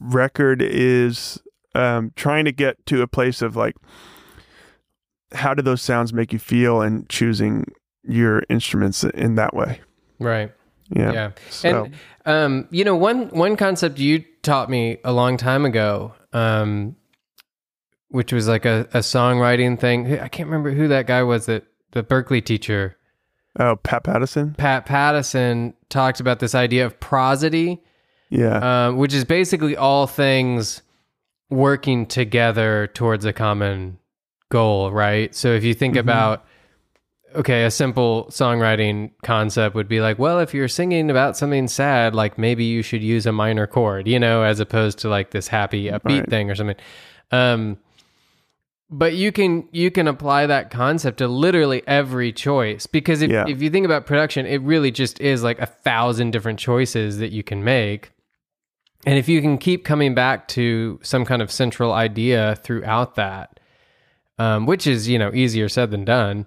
record 0.00 0.62
is 0.62 1.40
um, 1.74 2.12
trying 2.16 2.44
to 2.44 2.52
get 2.52 2.84
to 2.86 3.02
a 3.02 3.06
place 3.06 3.42
of 3.42 3.56
like 3.56 3.76
how 5.32 5.54
do 5.54 5.62
those 5.62 5.82
sounds 5.82 6.12
make 6.12 6.32
you 6.32 6.38
feel 6.38 6.80
and 6.80 7.08
choosing 7.08 7.64
your 8.02 8.42
instruments 8.48 9.04
in 9.04 9.34
that 9.36 9.54
way 9.54 9.80
Right. 10.18 10.52
yeah, 10.94 11.12
Yeah. 11.12 11.30
so 11.50 11.84
And 11.84 11.94
um, 12.26 12.68
you 12.70 12.84
know, 12.84 12.96
one 12.96 13.28
one 13.28 13.56
concept 13.56 13.98
you 13.98 14.24
taught 14.42 14.68
me 14.68 14.98
a 15.04 15.12
long 15.12 15.36
time 15.38 15.64
ago, 15.64 16.14
um, 16.32 16.96
which 18.08 18.32
was 18.32 18.46
like 18.48 18.64
a, 18.66 18.80
a 18.92 18.98
songwriting 18.98 19.78
thing. 19.80 20.18
I 20.18 20.28
can't 20.28 20.48
remember 20.48 20.70
who 20.72 20.88
that 20.88 21.06
guy 21.06 21.22
was 21.22 21.46
that 21.46 21.64
the 21.92 22.02
Berklee 22.02 22.44
teacher, 22.44 22.96
oh 23.58 23.76
pat 23.76 24.04
pattison 24.04 24.54
Pat 24.54 24.84
Pattison, 24.84 25.74
talked 25.88 26.20
about 26.20 26.40
this 26.40 26.54
idea 26.54 26.84
of 26.84 27.00
prosody, 27.00 27.82
yeah 28.30 28.86
um, 28.86 28.96
which 28.96 29.12
is 29.12 29.24
basically 29.24 29.76
all 29.76 30.06
things 30.06 30.82
working 31.50 32.06
together 32.06 32.86
towards 32.94 33.24
a 33.24 33.32
common 33.32 33.98
goal, 34.50 34.90
right? 34.92 35.34
So 35.34 35.48
if 35.48 35.64
you 35.64 35.74
think 35.74 35.96
Mhm. 35.96 36.00
about 36.00 36.44
okay, 37.36 37.64
a 37.64 37.70
simple 37.70 38.26
songwriting 38.30 39.10
concept 39.22 39.76
would 39.76 39.86
be 39.86 40.00
like, 40.00 40.18
well, 40.18 40.40
if 40.40 40.52
you're 40.52 40.66
singing 40.66 41.10
about 41.10 41.36
something 41.36 41.68
sad, 41.68 42.12
like 42.12 42.36
maybe 42.38 42.64
you 42.64 42.82
should 42.82 43.02
use 43.04 43.24
a 43.24 43.30
minor 43.32 43.68
chord, 43.68 44.08
you 44.08 44.18
know, 44.18 44.42
as 44.42 44.58
opposed 44.58 44.98
to 44.98 45.08
like 45.08 45.30
this 45.30 45.46
happy 45.46 45.84
upbeat 45.84 46.04
Right. 46.22 46.28
thing 46.30 46.50
or 46.50 46.54
something. 46.56 46.76
Um 47.30 47.78
but 48.92 49.14
you 49.14 49.30
can 49.30 49.68
you 49.70 49.90
can 49.90 50.08
apply 50.08 50.46
that 50.46 50.70
concept 50.70 51.18
to 51.18 51.28
literally 51.28 51.82
every 51.86 52.32
choice 52.32 52.86
because 52.86 53.22
if, 53.22 53.30
Yeah. 53.30 53.44
if 53.46 53.62
you 53.62 53.70
think 53.70 53.86
about 53.86 54.06
production, 54.06 54.46
it 54.46 54.60
really 54.62 54.90
just 54.90 55.20
is 55.20 55.42
like 55.44 55.60
a 55.60 55.66
thousand 55.66 56.32
different 56.32 56.58
choices 56.58 57.18
that 57.18 57.30
you 57.30 57.42
can 57.44 57.62
make. 57.62 58.10
And 59.06 59.18
if 59.18 59.28
you 59.28 59.40
can 59.40 59.56
keep 59.56 59.84
coming 59.84 60.14
back 60.14 60.46
to 60.48 61.00
some 61.02 61.24
kind 61.24 61.40
of 61.40 61.50
central 61.50 61.92
idea 61.92 62.56
throughout 62.56 63.14
that, 63.14 63.58
um, 64.38 64.66
which 64.66 64.86
is, 64.86 65.08
you 65.08 65.18
know, 65.18 65.30
easier 65.32 65.68
said 65.68 65.90
than 65.90 66.04
done, 66.04 66.44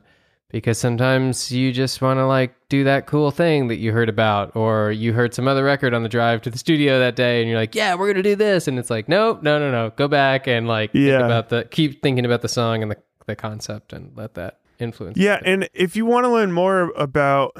because 0.49 0.77
sometimes 0.77 1.51
you 1.51 1.71
just 1.71 1.99
want 1.99 2.19
to 2.19 2.27
like 2.27 2.53
do 2.69 2.83
that 2.83 3.07
cool 3.07 3.31
thing 3.31 3.69
that 3.69 3.77
you 3.77 3.91
heard 3.91 4.07
about, 4.07 4.55
or 4.55 4.91
you 4.91 5.13
heard 5.13 5.33
some 5.33 5.47
other 5.47 5.63
record 5.63 5.95
on 5.95 6.03
the 6.03 6.09
drive 6.09 6.43
to 6.43 6.51
the 6.51 6.59
studio 6.59 6.99
that 6.99 7.15
day, 7.15 7.41
and 7.41 7.49
you're 7.49 7.57
like, 7.59 7.73
yeah, 7.73 7.95
we're 7.95 8.05
going 8.05 8.17
to 8.17 8.29
do 8.29 8.35
this. 8.35 8.67
And 8.67 8.77
it's 8.77 8.91
like, 8.91 9.09
nope, 9.09 9.41
no, 9.41 9.57
no, 9.57 9.71
no. 9.71 9.89
Go 9.95 10.07
back 10.07 10.47
and 10.47 10.67
like 10.67 10.91
Yeah. 10.93 11.17
think 11.17 11.25
about 11.25 11.49
the, 11.49 11.63
keep 11.71 12.03
thinking 12.03 12.23
about 12.25 12.43
the 12.43 12.49
song 12.49 12.83
and 12.83 12.91
the, 12.91 12.97
the 13.25 13.35
concept 13.35 13.93
and 13.93 14.15
let 14.15 14.35
that 14.35 14.59
influence. 14.77 15.17
Yeah, 15.17 15.37
it. 15.37 15.41
and 15.45 15.69
if 15.73 15.95
you 15.95 16.05
want 16.05 16.25
to 16.25 16.29
learn 16.29 16.51
more 16.51 16.91
about 16.97 17.57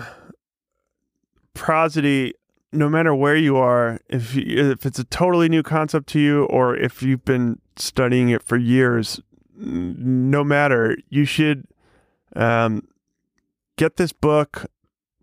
prosody, 1.53 2.33
no 2.73 2.89
matter 2.89 3.13
where 3.13 3.35
you 3.35 3.57
are, 3.57 3.99
if 4.09 4.35
you, 4.35 4.71
if 4.71 4.85
it's 4.85 4.99
a 4.99 5.03
totally 5.03 5.49
new 5.49 5.63
concept 5.63 6.07
to 6.09 6.19
you, 6.19 6.45
or 6.45 6.75
if 6.75 7.01
you've 7.01 7.25
been 7.25 7.59
studying 7.75 8.29
it 8.29 8.43
for 8.43 8.57
years, 8.57 9.19
no 9.55 10.43
matter, 10.43 10.97
you 11.09 11.25
should 11.25 11.65
um, 12.35 12.87
get 13.77 13.97
this 13.97 14.11
book 14.11 14.65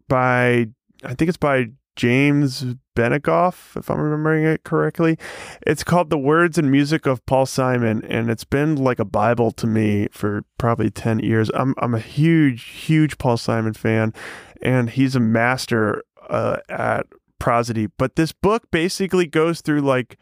by 0.09 0.69
I 1.03 1.15
think 1.15 1.29
it's 1.29 1.39
by 1.39 1.71
James 1.97 2.65
Bennighof, 2.97 3.77
if 3.77 3.91
I'm 3.91 4.01
remembering 4.01 4.45
it 4.45 4.65
correctly. 4.65 5.19
It's 5.67 5.85
called 5.85 6.11
The 6.11 6.19
Words 6.19 6.59
and 6.59 6.71
Music 6.71 7.07
of 7.07 7.25
Paul 7.27 7.47
Simon, 7.47 8.05
and 8.05 8.31
it's 8.31 8.45
been 8.45 8.77
like 8.77 8.99
a 8.99 9.05
Bible 9.05 9.51
to 9.53 9.67
me 9.67 10.09
for 10.11 10.45
probably 10.59 10.91
10 10.91 11.21
years. 11.21 11.51
I'm, 11.55 11.75
I'm 11.79 11.95
a 11.95 12.01
huge, 12.01 12.65
huge 12.65 13.19
Paul 13.19 13.37
Simon 13.37 13.75
fan, 13.75 14.15
and 14.63 14.91
he's 14.91 15.17
a 15.17 15.21
master 15.21 16.03
uh, 16.29 16.59
at 16.69 17.07
prosody. 17.41 17.87
But 17.87 18.15
this 18.15 18.31
book 18.31 18.71
basically 18.71 19.27
goes 19.27 19.61
through 19.61 19.81
like 19.81 20.17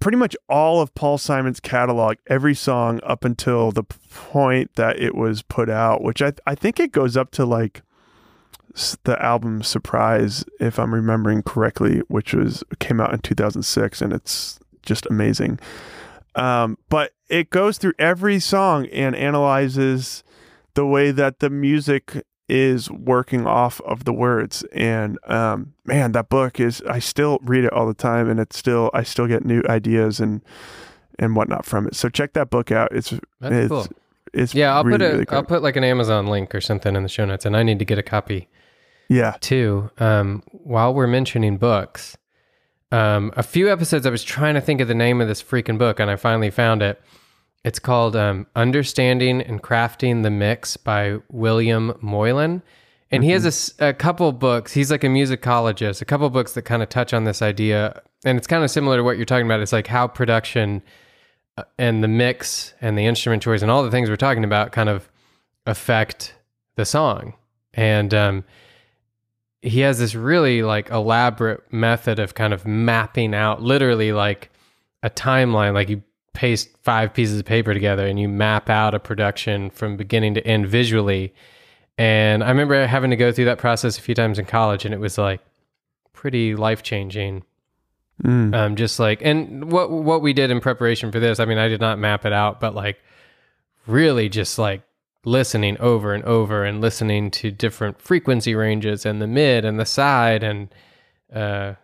pretty 0.00 0.16
much 0.16 0.34
all 0.48 0.80
of 0.80 0.94
Paul 0.94 1.18
Simon's 1.18 1.60
catalog, 1.60 2.16
every 2.28 2.54
song 2.54 3.00
up 3.02 3.24
until 3.24 3.70
the 3.70 3.82
point 3.82 4.74
that 4.76 4.98
it 4.98 5.14
was 5.14 5.42
put 5.42 5.68
out, 5.68 6.02
which 6.02 6.22
I, 6.22 6.32
I 6.46 6.54
think 6.54 6.80
it 6.80 6.92
goes 6.92 7.16
up 7.16 7.30
to 7.32 7.44
like 7.44 7.82
the 9.04 9.20
album 9.22 9.62
Surprise, 9.62 10.44
if 10.60 10.78
I'm 10.78 10.94
remembering 10.94 11.42
correctly, 11.42 11.98
which 12.08 12.32
was 12.32 12.62
came 12.78 13.00
out 13.00 13.12
in 13.12 13.20
2006, 13.20 14.00
and 14.00 14.12
it's 14.12 14.58
just 14.82 15.06
amazing. 15.06 15.58
Um, 16.34 16.78
but 16.88 17.12
it 17.28 17.50
goes 17.50 17.78
through 17.78 17.94
every 17.98 18.38
song 18.38 18.86
and 18.86 19.16
analyzes 19.16 20.22
the 20.74 20.86
way 20.86 21.10
that 21.10 21.40
the 21.40 21.50
music 21.50 22.22
is 22.48 22.90
working 22.90 23.46
off 23.46 23.80
of 23.82 24.04
the 24.04 24.12
words. 24.12 24.64
And 24.72 25.18
um, 25.26 25.74
man, 25.84 26.12
that 26.12 26.28
book 26.28 26.58
is 26.60 26.82
I 26.88 26.98
still 26.98 27.38
read 27.42 27.64
it 27.64 27.72
all 27.72 27.86
the 27.86 27.94
time, 27.94 28.28
and 28.30 28.40
it's 28.40 28.56
still 28.58 28.90
I 28.94 29.02
still 29.02 29.26
get 29.26 29.44
new 29.44 29.62
ideas 29.68 30.20
and 30.20 30.42
and 31.18 31.34
whatnot 31.36 31.64
from 31.64 31.86
it. 31.86 31.94
So 31.96 32.08
check 32.08 32.32
that 32.34 32.48
book 32.50 32.70
out. 32.72 32.92
It's 32.92 33.10
That's 33.40 33.54
it's 33.54 33.68
cool. 33.68 33.86
it's 34.32 34.54
Yeah, 34.54 34.74
I'll 34.74 34.84
really, 34.84 34.98
put 34.98 35.02
a 35.02 35.08
really 35.08 35.18
will 35.18 35.24
great. 35.26 35.48
put 35.48 35.62
like 35.62 35.76
an 35.76 35.84
Amazon 35.84 36.26
link 36.26 36.54
or 36.54 36.60
something 36.60 36.94
in 36.96 37.02
the 37.02 37.08
show 37.08 37.24
notes, 37.24 37.44
and 37.44 37.56
I 37.56 37.62
need 37.62 37.78
to 37.80 37.84
get 37.84 37.98
a 37.98 38.02
copy. 38.02 38.48
yeah 39.08 39.36
too. 39.40 39.90
Um, 39.98 40.42
while 40.52 40.94
we're 40.94 41.06
mentioning 41.06 41.56
books, 41.58 42.16
um, 42.92 43.32
a 43.36 43.42
few 43.42 43.70
episodes 43.70 44.06
I 44.06 44.10
was 44.10 44.24
trying 44.24 44.54
to 44.54 44.60
think 44.60 44.80
of 44.80 44.88
the 44.88 44.94
name 44.94 45.20
of 45.20 45.28
this 45.28 45.42
freaking 45.42 45.76
book, 45.78 46.00
and 46.00 46.10
I 46.10 46.16
finally 46.16 46.50
found 46.50 46.82
it. 46.82 47.00
It's 47.64 47.78
called 47.78 48.16
um, 48.16 48.46
"Understanding 48.56 49.42
and 49.42 49.62
Crafting 49.62 50.22
the 50.22 50.30
Mix" 50.30 50.76
by 50.76 51.18
William 51.30 51.96
Moylan, 52.00 52.62
and 53.10 53.24
he 53.24 53.30
has 53.30 53.74
a 53.78 53.92
couple 53.92 54.30
books. 54.32 54.72
He's 54.72 54.90
like 54.90 55.04
a 55.04 55.08
musicologist. 55.08 56.02
A 56.02 56.04
couple 56.04 56.28
books 56.30 56.52
that 56.54 56.62
kind 56.62 56.82
of 56.82 56.88
touch 56.88 57.12
on 57.12 57.24
this 57.24 57.42
idea, 57.42 58.02
and 58.24 58.38
it's 58.38 58.46
kind 58.46 58.62
of 58.62 58.70
similar 58.70 58.98
to 58.98 59.02
what 59.02 59.16
you're 59.16 59.26
talking 59.26 59.46
about. 59.46 59.60
It's 59.60 59.72
like 59.72 59.86
how 59.86 60.06
production 60.06 60.82
uh, 61.56 61.64
and 61.78 62.04
the 62.04 62.08
mix 62.08 62.74
and 62.80 62.96
the 62.96 63.06
instrument 63.06 63.42
choice 63.42 63.62
and 63.62 63.70
all 63.70 63.82
the 63.82 63.90
things 63.90 64.08
we're 64.08 64.16
talking 64.16 64.44
about 64.44 64.72
kind 64.72 64.88
of 64.88 65.10
affect 65.66 66.34
the 66.76 66.84
song. 66.84 67.34
And 67.74 68.14
um, 68.14 68.44
he 69.62 69.80
has 69.80 69.98
this 69.98 70.14
really 70.14 70.62
like 70.62 70.90
elaborate 70.90 71.72
method 71.72 72.18
of 72.18 72.34
kind 72.34 72.52
of 72.52 72.66
mapping 72.66 73.34
out 73.34 73.62
literally 73.62 74.12
like 74.12 74.50
a 75.02 75.10
timeline 75.10 75.74
like 75.74 75.88
you 75.88 76.02
paste 76.34 76.68
five 76.82 77.12
pieces 77.14 77.40
of 77.40 77.44
paper 77.46 77.74
together 77.74 78.06
and 78.06 78.20
you 78.20 78.28
map 78.28 78.70
out 78.70 78.94
a 78.94 78.98
production 79.00 79.70
from 79.70 79.96
beginning 79.96 80.34
to 80.34 80.46
end 80.46 80.66
visually 80.68 81.34
and 81.96 82.44
i 82.44 82.48
remember 82.48 82.86
having 82.86 83.10
to 83.10 83.16
go 83.16 83.32
through 83.32 83.44
that 83.46 83.58
process 83.58 83.98
a 83.98 84.00
few 84.00 84.14
times 84.14 84.38
in 84.38 84.44
college 84.44 84.84
and 84.84 84.94
it 84.94 85.00
was 85.00 85.18
like 85.18 85.40
pretty 86.12 86.54
life 86.54 86.82
changing 86.82 87.42
Mm. 88.24 88.52
um 88.52 88.74
just 88.74 88.98
like 88.98 89.20
and 89.22 89.70
what 89.70 89.92
what 89.92 90.22
we 90.22 90.32
did 90.32 90.50
in 90.50 90.60
preparation 90.60 91.12
for 91.12 91.20
this 91.20 91.38
i 91.38 91.44
mean 91.44 91.56
i 91.56 91.68
did 91.68 91.80
not 91.80 92.00
map 92.00 92.26
it 92.26 92.32
out 92.32 92.58
but 92.58 92.74
like 92.74 92.98
really 93.86 94.28
just 94.28 94.58
like 94.58 94.82
listening 95.24 95.76
over 95.78 96.12
and 96.14 96.24
over 96.24 96.64
and 96.64 96.80
listening 96.80 97.30
to 97.30 97.52
different 97.52 98.00
frequency 98.02 98.56
ranges 98.56 99.06
and 99.06 99.22
the 99.22 99.26
mid 99.28 99.64
and 99.64 99.78
the 99.78 99.84
side 99.86 100.42
and 100.42 100.68
uh 101.32 101.74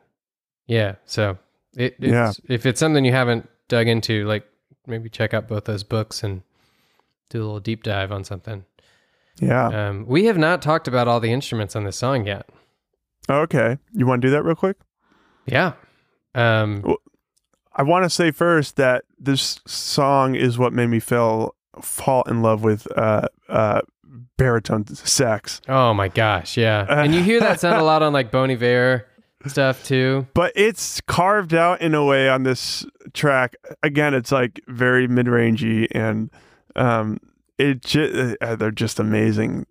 yeah 0.66 0.97
so 1.05 1.39
it 1.77 1.95
it's, 2.01 2.12
Yeah. 2.12 2.33
if 2.49 2.66
it's 2.66 2.81
something 2.81 3.05
you 3.05 3.12
haven't 3.12 3.49
dug 3.69 3.89
into 3.89 4.27
like 4.27 4.47
maybe 4.87 5.09
check 5.09 5.35
out 5.35 5.49
both 5.49 5.65
those 5.65 5.83
books 5.83 6.23
and 6.23 6.43
do 7.31 7.39
a 7.39 7.45
little 7.45 7.61
deep 7.61 7.83
dive 7.83 8.12
on 8.12 8.25
something. 8.25 8.65
Yeah. 9.41 9.89
Um 9.89 10.07
we 10.07 10.27
have 10.27 10.39
not 10.39 10.62
talked 10.62 10.89
about 10.89 11.09
all 11.09 11.21
the 11.21 11.33
instruments 11.33 11.75
on 11.75 11.85
this 11.85 11.97
song 11.97 12.27
yet. 12.27 12.49
Okay. 13.29 13.79
You 13.93 14.07
want 14.07 14.23
to 14.23 14.29
do 14.29 14.33
that 14.33 14.45
real 14.45 14.55
quick? 14.55 14.77
Yeah. 15.47 15.73
Um 16.35 16.97
I 17.77 17.83
want 17.83 18.05
to 18.05 18.11
say 18.11 18.31
first 18.31 18.77
that 18.77 19.05
this 19.19 19.61
song 19.67 20.35
is 20.37 20.59
what 20.59 20.73
made 20.73 20.89
me 20.89 21.01
feel 21.01 21.55
fall 21.81 22.23
in 22.25 22.41
love 22.41 22.62
with 22.62 22.87
uh, 22.97 23.27
uh, 23.49 23.81
baritone 24.37 24.87
sax. 24.87 25.61
Oh 25.69 25.93
my 25.93 26.09
gosh, 26.09 26.57
yeah. 26.57 26.87
and 26.89 27.12
you 27.12 27.21
hear 27.23 27.41
that 27.41 27.61
sound 27.61 27.81
a 27.81 27.85
lot 27.85 28.03
on 28.03 28.12
like 28.12 28.31
Bon 28.31 28.49
Iver 28.49 29.07
stuff 29.47 29.85
too. 29.85 30.27
But 30.35 30.53
it's 30.57 31.01
carved 31.03 31.55
out 31.55 31.81
in 31.81 31.95
a 31.95 32.05
way 32.05 32.29
on 32.29 32.43
this 32.43 32.85
track. 33.13 33.55
Again, 33.83 34.15
it's 34.15 34.33
like 34.33 34.61
very 34.69 35.07
mid 35.09 35.27
rangey 35.27 35.87
and 35.93 36.31
um, 36.77 37.19
it 37.59 37.83
ju- 37.83 38.37
uh, 38.41 38.57
they're 38.57 38.71
just 38.71 38.99
amazing. 38.99 39.67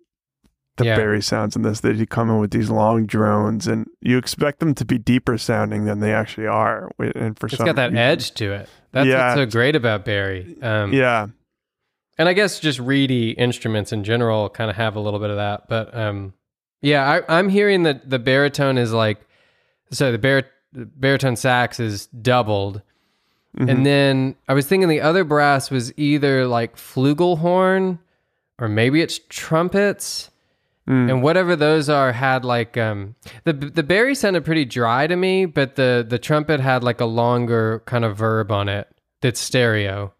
The 0.76 0.86
Yeah. 0.86 0.96
bari 0.96 1.22
sounds 1.22 1.54
in 1.54 1.62
this, 1.62 1.80
they 1.80 2.04
come 2.06 2.28
in 2.30 2.38
with 2.40 2.50
these 2.50 2.68
long 2.68 3.06
drones, 3.06 3.68
and 3.68 3.86
you 4.00 4.18
expect 4.18 4.58
them 4.58 4.74
to 4.74 4.84
be 4.84 4.98
deeper 4.98 5.38
sounding 5.38 5.84
than 5.84 6.00
they 6.00 6.12
actually 6.12 6.48
are. 6.48 6.90
And 6.98 7.38
for 7.38 7.46
It's 7.46 7.56
some 7.58 7.66
got 7.66 7.76
that 7.76 7.90
reason- 7.90 7.98
edge 7.98 8.34
to 8.34 8.52
it. 8.54 8.68
That's 8.90 9.06
Yeah. 9.06 9.36
what's 9.36 9.52
so 9.52 9.56
great 9.56 9.76
about 9.76 10.04
bari. 10.04 10.56
Um, 10.62 10.92
Yeah, 10.92 11.28
and 12.18 12.28
I 12.28 12.32
guess 12.32 12.58
just 12.58 12.80
reedy 12.80 13.30
instruments 13.32 13.92
in 13.92 14.02
general 14.02 14.48
kind 14.48 14.68
of 14.68 14.76
have 14.76 14.96
a 14.96 15.00
little 15.00 15.20
bit 15.20 15.30
of 15.30 15.36
that. 15.36 15.68
But 15.68 15.96
um, 15.96 16.32
yeah, 16.82 17.08
I, 17.28 17.38
I'm 17.38 17.50
hearing 17.50 17.84
that 17.84 18.10
the 18.10 18.18
baritone 18.18 18.76
is 18.76 18.92
like, 18.92 19.20
so 19.94 20.12
the 20.12 20.18
bar- 20.18 20.50
baritone 20.74 21.36
sax 21.36 21.80
is 21.80 22.06
doubled. 22.06 22.82
Mm-hmm. 23.56 23.68
And 23.68 23.86
then 23.86 24.36
I 24.48 24.54
was 24.54 24.66
thinking 24.66 24.88
the 24.88 25.00
other 25.00 25.24
brass 25.24 25.70
was 25.70 25.96
either 25.96 26.46
like 26.46 26.76
flugelhorn 26.76 27.98
or 28.58 28.68
maybe 28.68 29.00
it's 29.00 29.20
trumpets. 29.28 30.30
Mm. 30.88 31.10
And 31.10 31.22
whatever 31.22 31.56
those 31.56 31.88
are 31.88 32.12
had 32.12 32.44
like 32.44 32.76
um 32.76 33.14
the 33.44 33.54
the 33.54 33.82
bari 33.82 34.14
sounded 34.14 34.44
pretty 34.44 34.66
dry 34.66 35.06
to 35.06 35.16
me, 35.16 35.46
but 35.46 35.76
the 35.76 36.04
the 36.06 36.18
trumpet 36.18 36.60
had 36.60 36.84
like 36.84 37.00
a 37.00 37.06
longer 37.06 37.82
kind 37.86 38.04
of 38.04 38.18
verb 38.18 38.50
on 38.50 38.68
it 38.68 38.88
that's 39.22 39.40
stereo. 39.40 40.12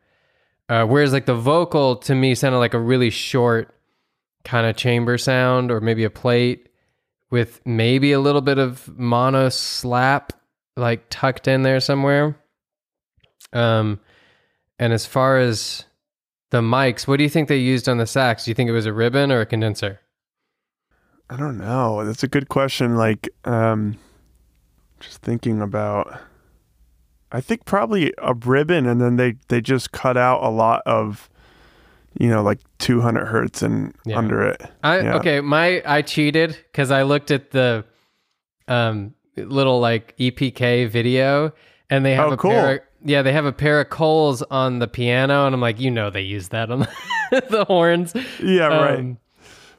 Uh, 0.70 0.86
whereas 0.86 1.12
like 1.12 1.26
the 1.26 1.34
vocal 1.34 1.96
to 1.96 2.14
me 2.14 2.34
sounded 2.34 2.58
like 2.58 2.72
a 2.72 2.80
really 2.80 3.10
short 3.10 3.74
kind 4.44 4.66
of 4.66 4.76
chamber 4.76 5.18
sound 5.18 5.70
or 5.70 5.80
maybe 5.80 6.04
a 6.04 6.10
plate 6.10 6.70
with 7.34 7.60
maybe 7.66 8.12
a 8.12 8.20
little 8.20 8.40
bit 8.40 8.58
of 8.58 8.88
mono 8.96 9.48
slap 9.48 10.32
like 10.76 11.04
tucked 11.10 11.48
in 11.48 11.62
there 11.62 11.80
somewhere. 11.80 12.36
Um 13.52 13.98
and 14.78 14.92
as 14.92 15.04
far 15.04 15.38
as 15.38 15.84
the 16.50 16.60
mics, 16.60 17.08
what 17.08 17.16
do 17.16 17.24
you 17.24 17.28
think 17.28 17.48
they 17.48 17.56
used 17.56 17.88
on 17.88 17.98
the 17.98 18.06
sax? 18.06 18.44
Do 18.44 18.50
you 18.50 18.54
think 18.54 18.70
it 18.70 18.72
was 18.72 18.86
a 18.86 18.92
ribbon 18.92 19.32
or 19.32 19.40
a 19.40 19.46
condenser? 19.46 20.00
I 21.28 21.36
don't 21.36 21.58
know. 21.58 22.04
That's 22.04 22.22
a 22.22 22.28
good 22.28 22.48
question. 22.48 22.96
Like, 22.96 23.28
um, 23.44 23.98
just 25.00 25.22
thinking 25.22 25.60
about. 25.60 26.20
I 27.32 27.40
think 27.40 27.64
probably 27.64 28.12
a 28.18 28.34
ribbon, 28.34 28.86
and 28.86 29.00
then 29.00 29.16
they 29.16 29.36
they 29.48 29.60
just 29.60 29.90
cut 29.90 30.16
out 30.16 30.44
a 30.44 30.50
lot 30.50 30.82
of, 30.86 31.28
you 32.18 32.28
know, 32.28 32.42
like 32.42 32.60
200 32.78 33.26
hertz 33.26 33.62
and 33.62 33.94
Yeah. 34.06 34.18
under 34.18 34.42
it. 34.42 34.60
I 34.82 35.00
Yeah. 35.00 35.14
okay, 35.16 35.40
my 35.40 35.82
I 35.86 36.02
cheated 36.02 36.56
because 36.72 36.90
I 36.90 37.02
looked 37.02 37.30
at 37.30 37.50
the 37.50 37.84
um 38.68 39.14
little 39.36 39.80
like 39.80 40.14
EPK 40.18 40.88
video 40.88 41.52
and 41.90 42.04
they 42.04 42.14
have 42.14 42.28
Oh, 42.30 42.32
a 42.32 42.36
cool. 42.36 42.50
pair 42.50 42.74
of, 42.76 42.80
yeah, 43.04 43.22
they 43.22 43.32
have 43.32 43.44
a 43.46 43.52
pair 43.52 43.80
of 43.80 43.90
Coles 43.90 44.42
on 44.42 44.78
the 44.78 44.86
piano 44.88 45.46
and 45.46 45.54
I'm 45.54 45.60
like, 45.60 45.80
you 45.80 45.90
know 45.90 46.10
they 46.10 46.22
use 46.22 46.48
that 46.50 46.70
on 46.70 46.80
the, 46.80 46.88
the 47.50 47.64
horns. 47.64 48.14
Yeah, 48.42 48.66
right. 48.68 48.98
Um, 49.00 49.18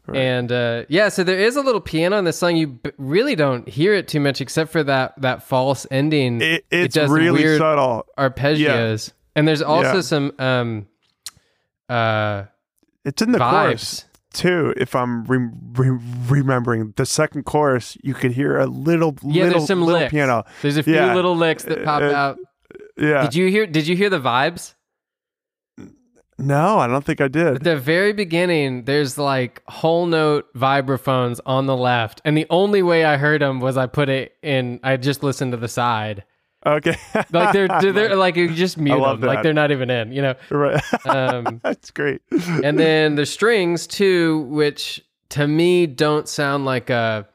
Right. 0.07 0.19
And 0.19 0.51
uh, 0.51 0.83
yeah, 0.87 1.09
so 1.09 1.23
there 1.23 1.39
is 1.39 1.55
a 1.55 1.61
little 1.61 1.81
piano 1.81 2.17
in 2.19 2.25
this 2.25 2.37
song. 2.37 2.55
You 2.55 2.67
b- 2.67 2.91
really 2.99 3.33
don't 3.35 3.67
hear 3.67 3.91
it 3.95 4.07
too 4.07 4.19
much, 4.19 4.39
except 4.39 4.71
for 4.71 4.83
that 4.83 5.19
that 5.23 5.41
false 5.41 5.87
ending 5.89 6.41
It, 6.41 6.63
it's 6.69 6.93
does 6.93 7.09
really 7.09 7.57
subtle. 7.57 8.05
arpeggios. 8.15 9.13
And 9.35 9.47
there's 9.47 9.63
also 9.63 9.95
Yeah. 9.95 10.01
some 10.01 10.31
um 10.37 10.85
uh 11.89 12.45
It's 13.03 13.21
in 13.21 13.31
the 13.31 13.39
chorus 13.39 14.05
too. 14.33 14.73
If 14.75 14.95
I'm 14.95 15.23
re- 15.25 15.49
re- 15.75 15.99
remembering 16.27 16.93
the 16.97 17.05
second 17.05 17.43
chorus, 17.43 17.97
you 18.03 18.13
could 18.13 18.31
hear 18.33 18.57
a 18.57 18.65
little, 18.65 19.15
Yeah, 19.23 19.43
little, 19.45 19.59
there's 19.59 19.67
some 19.67 19.81
little 19.81 20.01
licks. 20.01 20.11
piano. 20.11 20.43
There's 20.61 20.75
a 20.77 20.83
few 20.83 20.95
Yeah. 20.95 21.15
little 21.15 21.35
licks 21.37 21.63
that 21.63 21.85
pop 21.85 22.01
Uh, 22.01 22.05
out. 22.13 22.37
Yeah. 22.97 23.21
Did 23.23 23.35
you 23.35 23.47
hear? 23.47 23.65
Did 23.67 23.87
you 23.87 23.95
hear 23.95 24.09
the 24.09 24.19
vibes? 24.19 24.73
no, 26.37 26.79
I 26.79 26.87
don't 26.87 27.05
think 27.05 27.21
I 27.21 27.25
At 27.25 27.31
did. 27.31 27.63
the 27.63 27.77
very 27.77 28.11
beginning, 28.11 28.83
there's 28.83 29.17
like 29.17 29.61
whole 29.67 30.05
note 30.05 30.45
vibraphones 30.53 31.39
on 31.45 31.65
the 31.65 31.77
left, 31.77 32.21
and 32.25 32.35
the 32.35 32.45
only 32.49 32.81
way 32.83 33.05
I 33.05 33.15
heard 33.17 33.41
them 33.41 33.59
was 33.61 33.77
I 33.77 33.85
put 33.87 34.09
it 34.09 34.33
in. 34.43 34.79
I 34.83 34.97
just 34.97 35.23
listened 35.23 35.51
to 35.53 35.57
the 35.57 35.69
side. 35.69 36.25
Okay. 36.65 36.97
Like 37.31 37.53
they're 37.53 37.67
they're, 37.67 37.91
they're 37.93 38.15
like 38.15 38.35
you 38.35 38.53
just 38.53 38.77
mute 38.77 38.99
them, 38.99 39.21
like 39.21 39.43
they're 39.43 39.53
not 39.53 39.71
even 39.71 39.89
in. 39.89 40.11
You 40.11 40.21
know. 40.21 40.35
right. 40.49 40.81
Um, 41.05 41.59
That's 41.63 41.91
great. 41.91 42.21
and 42.31 42.79
then 42.79 43.15
the 43.15 43.25
strings 43.25 43.87
too, 43.87 44.41
which 44.49 45.01
to 45.29 45.47
me 45.47 45.85
don't 45.85 46.27
sound 46.27 46.65
like 46.65 46.89
a 46.89 47.27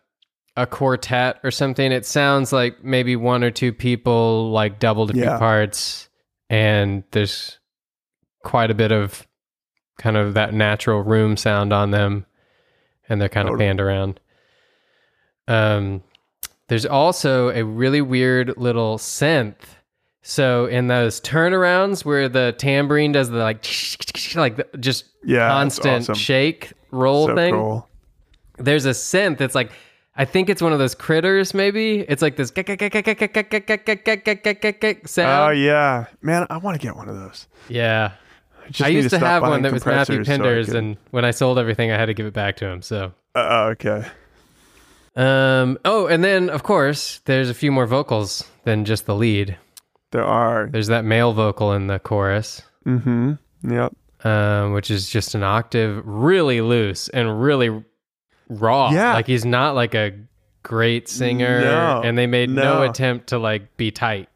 a 0.56 0.66
quartet 0.66 1.38
or 1.44 1.50
something. 1.50 1.92
It 1.92 2.04
sounds 2.06 2.52
like 2.52 2.82
maybe 2.82 3.16
one 3.16 3.44
or 3.44 3.50
two 3.50 3.72
people 3.72 4.50
like 4.50 4.78
doubled 4.78 5.10
a 5.10 5.14
few 5.14 5.24
parts, 5.24 6.08
and 6.48 7.04
there's 7.12 7.58
quite 8.44 8.70
a 8.70 8.74
bit 8.74 8.90
of 8.90 9.26
kind 9.98 10.16
of 10.16 10.34
that 10.34 10.54
natural 10.54 11.02
room 11.02 11.36
sound 11.36 11.72
on 11.72 11.92
them, 11.92 12.26
and 13.08 13.20
they're 13.20 13.28
kind 13.28 13.48
of 13.48 13.58
panned 13.58 13.80
around. 13.80 14.18
Um, 15.46 16.02
there's 16.70 16.86
also 16.86 17.48
a 17.50 17.64
really 17.64 18.00
weird 18.00 18.56
little 18.56 18.96
synth. 18.96 19.56
So 20.22 20.66
in 20.66 20.86
those 20.86 21.20
turnarounds 21.20 22.04
where 22.04 22.28
the 22.28 22.54
tambourine 22.58 23.10
does 23.10 23.28
the 23.28 23.38
like 23.38 23.66
like 24.36 24.56
the, 24.56 24.66
just 24.78 25.06
Yeah. 25.24 25.48
constant 25.48 26.02
awesome. 26.02 26.14
shake 26.14 26.72
roll 26.92 27.26
so 27.26 27.34
thing, 27.34 27.54
cool. 27.54 27.88
there's 28.56 28.86
a 28.86 28.90
synth 28.90 29.38
that's 29.38 29.56
like 29.56 29.72
I 30.16 30.24
think 30.24 30.48
it's 30.48 30.62
one 30.62 30.72
of 30.72 30.78
those 30.78 30.94
critters 30.94 31.54
maybe. 31.54 32.00
It's 32.08 32.22
like 32.22 32.36
this 32.36 32.52
Oh 35.46 35.50
yeah, 35.50 36.04
man, 36.22 36.46
I 36.50 36.58
want 36.58 36.80
to 36.80 36.86
get 36.86 36.94
one 36.94 37.08
of 37.08 37.16
those. 37.16 37.48
Yeah. 37.68 38.12
just 38.70 38.86
I 38.86 38.92
used 38.92 39.10
to 39.10 39.16
stop 39.16 39.28
have 39.28 39.42
one 39.42 39.62
that 39.62 39.72
was 39.72 39.84
Matthew 39.84 40.22
compressors 40.22 40.68
so 40.68 40.74
I 40.74 40.78
and 40.78 40.96
when 41.10 41.24
I 41.24 41.32
sold 41.32 41.58
everything 41.58 41.90
I 41.90 41.98
had 41.98 42.06
to 42.06 42.14
give 42.14 42.26
it 42.26 42.34
back 42.34 42.54
to 42.58 42.66
him. 42.66 42.80
So 42.82 43.12
Uh, 43.34 43.70
okay. 43.72 44.06
Um 45.20 45.78
oh 45.84 46.06
and 46.06 46.22
then 46.24 46.48
of 46.50 46.62
course 46.62 47.20
there's 47.26 47.50
a 47.50 47.54
few 47.54 47.70
more 47.70 47.86
vocals 47.86 48.48
than 48.64 48.84
just 48.84 49.06
the 49.06 49.14
lead. 49.14 49.56
There 50.12 50.24
are. 50.24 50.68
There's 50.72 50.88
that 50.88 51.04
male 51.04 51.32
vocal 51.32 51.72
in 51.72 51.86
the 51.86 51.98
chorus. 51.98 52.62
Mm-hmm. 52.86 53.34
Yep. 53.70 53.94
um, 54.24 54.72
which 54.72 54.90
is 54.90 55.08
just 55.10 55.34
an 55.34 55.42
octave 55.42 56.02
really 56.04 56.60
loose 56.62 57.08
and 57.10 57.40
really 57.42 57.84
raw. 58.48 58.90
Yeah. 58.90 59.12
Like 59.14 59.26
he's 59.26 59.44
not 59.44 59.74
like 59.74 59.94
a 59.94 60.12
great 60.62 61.08
singer, 61.08 61.60
No, 61.60 62.00
and 62.04 62.16
they 62.18 62.26
made 62.26 62.50
no. 62.50 62.82
no. 62.82 62.82
attempt 62.90 63.28
to 63.28 63.38
like 63.38 63.76
be 63.76 63.90
tight. 63.90 64.28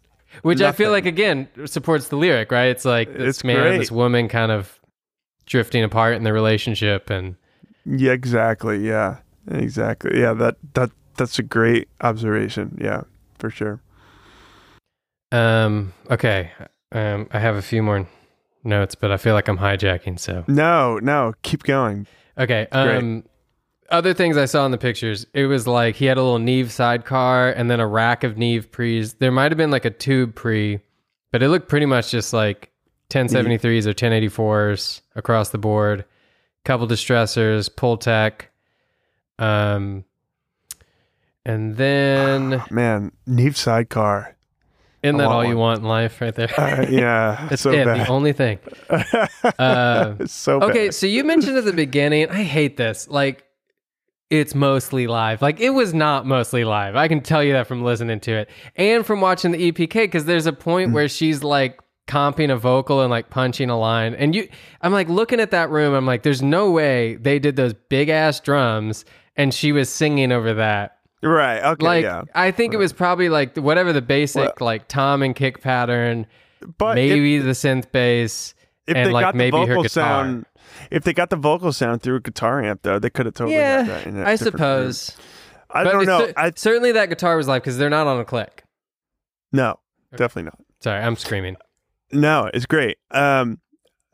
Which 0.42 0.60
I 0.60 0.72
feel 0.72 0.90
like 0.90 1.06
again 1.06 1.48
supports 1.66 2.08
the 2.08 2.16
lyric, 2.16 2.50
right? 2.52 2.66
It's 2.68 2.84
like 2.84 3.12
this 3.12 3.36
It's 3.38 3.44
man, 3.44 3.56
great. 3.62 3.78
this 3.78 3.90
woman 3.90 4.28
kind 4.28 4.52
of 4.52 4.78
drifting 5.46 5.82
apart 5.84 6.16
in 6.16 6.22
the 6.24 6.32
relationship 6.32 7.08
and 7.10 7.36
Yeah. 7.86 8.12
Exactly. 8.12 8.86
Yeah. 8.86 9.18
Exactly. 9.50 10.20
Yeah. 10.20 10.32
That 10.34 10.56
that 10.74 10.90
that's 11.16 11.38
a 11.38 11.42
great 11.42 11.88
observation. 12.00 12.78
Yeah. 12.80 13.02
For 13.38 13.50
sure. 13.50 13.80
um 15.32 15.92
okay. 16.10 16.50
Um 16.92 17.28
I 17.32 17.38
have 17.38 17.56
a 17.56 17.62
few 17.62 17.82
more 17.82 18.06
notes, 18.62 18.94
but 18.94 19.10
I 19.10 19.16
feel 19.16 19.34
like 19.34 19.48
I'm 19.48 19.58
hijacking, 19.58 20.18
so 20.18 20.44
No. 20.48 20.98
No. 20.98 21.34
Keep 21.42 21.64
going. 21.64 22.06
Okay. 22.38 22.66
great. 22.70 22.96
Um, 22.96 23.24
other 23.90 24.14
things 24.14 24.36
I 24.36 24.46
saw 24.46 24.64
in 24.64 24.72
the 24.72 24.78
pictures, 24.78 25.26
it 25.34 25.44
was 25.46 25.66
like 25.66 25.94
he 25.96 26.06
had 26.06 26.16
a 26.16 26.22
little 26.22 26.38
Neve 26.38 26.72
sidecar 26.72 27.50
and 27.50 27.70
then 27.70 27.80
a 27.80 27.86
rack 27.86 28.24
of 28.24 28.38
Neve 28.38 28.72
pre's. 28.72 29.14
There 29.14 29.30
might 29.30 29.52
have 29.52 29.58
been 29.58 29.70
like 29.70 29.84
a 29.84 29.90
tube 29.90 30.34
pre, 30.34 30.80
but 31.30 31.42
it 31.42 31.48
looked 31.48 31.68
pretty 31.68 31.86
much 31.86 32.10
just 32.10 32.32
like 32.32 32.70
1073s 33.10 33.86
or 33.86 33.92
1084s 33.92 35.02
across 35.14 35.50
the 35.50 35.58
board. 35.58 36.04
Couple 36.64 36.88
distressors, 36.88 37.68
Pultec. 37.68 38.46
Um, 39.38 40.04
and 41.44 41.76
then 41.76 42.62
Man, 42.70 43.12
Neve 43.26 43.56
sidecar. 43.56 44.34
isn't 45.02 45.18
that 45.18 45.26
all 45.28 45.44
you 45.44 45.56
want 45.58 45.80
in 45.80 45.84
life 45.84 46.20
right 46.20 46.34
there? 46.34 46.48
Uh, 46.58 46.86
yeah. 46.90 47.46
That's 47.50 47.62
so 47.62 47.70
it, 47.72 47.84
bad. 47.84 48.06
the 48.06 48.08
only 48.10 48.32
thing. 48.32 48.58
Uh, 49.58 50.14
It's 50.20 50.32
so 50.32 50.60
Okay, 50.62 50.86
bad. 50.86 50.94
so 50.94 51.06
you 51.06 51.22
mentioned 51.24 51.58
at 51.58 51.64
the 51.64 51.72
beginning, 51.74 52.30
I 52.30 52.42
hate 52.42 52.76
this. 52.78 53.08
Like, 53.08 53.44
it's 54.30 54.54
mostly 54.54 55.06
live. 55.06 55.42
Like, 55.42 55.60
it 55.60 55.70
was 55.70 55.92
not 55.92 56.24
mostly 56.26 56.64
live. 56.64 56.96
I 56.96 57.08
can 57.08 57.20
tell 57.20 57.44
you 57.44 57.52
that 57.52 57.66
from 57.66 57.82
listening 57.84 58.20
to 58.20 58.32
it 58.32 58.48
and 58.76 59.04
from 59.04 59.20
watching 59.20 59.50
the 59.52 59.70
EPK 59.70 59.92
because 60.04 60.24
there's 60.24 60.46
a 60.46 60.52
point 60.52 60.90
Mm. 60.90 60.94
where 60.94 61.08
she's 61.08 61.44
like 61.44 61.78
comping 62.08 62.50
a 62.50 62.56
vocal 62.56 63.02
and 63.02 63.10
like 63.10 63.28
punching 63.28 63.68
a 63.68 63.78
line. 63.78 64.14
And 64.14 64.34
you, 64.34 64.48
I'm 64.80 64.92
like 64.92 65.08
looking 65.10 65.40
at 65.40 65.50
that 65.50 65.68
room. 65.70 65.92
I'm 65.94 66.06
like, 66.06 66.22
there's 66.22 66.42
no 66.42 66.70
way 66.70 67.16
they 67.16 67.38
did 67.38 67.56
those 67.56 67.74
big 67.74 68.08
ass 68.08 68.40
drums 68.40 69.04
and 69.36 69.52
she 69.54 69.72
was 69.72 69.88
singing 69.88 70.32
over 70.32 70.54
that. 70.54 70.98
Right. 71.22 71.62
Okay. 71.62 71.84
Like, 71.86 72.02
yeah. 72.04 72.22
I 72.34 72.50
think 72.50 72.74
it 72.74 72.76
was 72.76 72.92
probably 72.92 73.28
like 73.28 73.56
whatever 73.56 73.92
the 73.92 74.02
basic 74.02 74.60
like 74.60 74.88
tom 74.88 75.22
and 75.22 75.34
kick 75.34 75.62
pattern 75.62 76.26
But 76.78 76.96
maybe 76.96 77.38
the 77.38 77.52
synth 77.52 77.90
bass 77.92 78.54
if 78.86 78.94
and 78.96 79.06
they 79.08 79.12
like 79.12 79.24
got 79.24 79.32
the 79.32 79.38
maybe 79.38 79.56
her 79.56 79.66
vocal 79.66 79.82
guitar. 79.84 80.24
sound, 80.24 80.46
if 80.90 81.04
they 81.04 81.14
got 81.14 81.30
the 81.30 81.36
vocal 81.36 81.72
sound 81.72 82.02
through 82.02 82.16
a 82.16 82.20
guitar 82.20 82.62
amp, 82.62 82.82
though, 82.82 82.98
they 82.98 83.08
could 83.08 83.24
have 83.24 83.34
totally. 83.34 83.56
got 83.56 83.86
that 83.86 84.12
yeah, 84.12 84.28
I 84.28 84.36
suppose. 84.36 85.16
I 85.70 85.84
But 85.84 85.92
don't 85.92 86.06
know. 86.06 86.32
I 86.36 86.52
certainly 86.54 86.92
that 86.92 87.08
guitar 87.08 87.36
was 87.38 87.48
live 87.48 87.62
because 87.62 87.78
they're 87.78 87.88
not 87.90 88.06
on 88.06 88.20
a 88.20 88.24
click. 88.24 88.64
no, 89.52 89.78
definitely 90.14 90.44
not. 90.44 90.58
Sorry, 90.80 91.00
I'm 91.02 91.16
screaming. 91.16 91.56
No, 92.12 92.50
it's 92.52 92.66
great. 92.66 92.98
Um, 93.10 93.60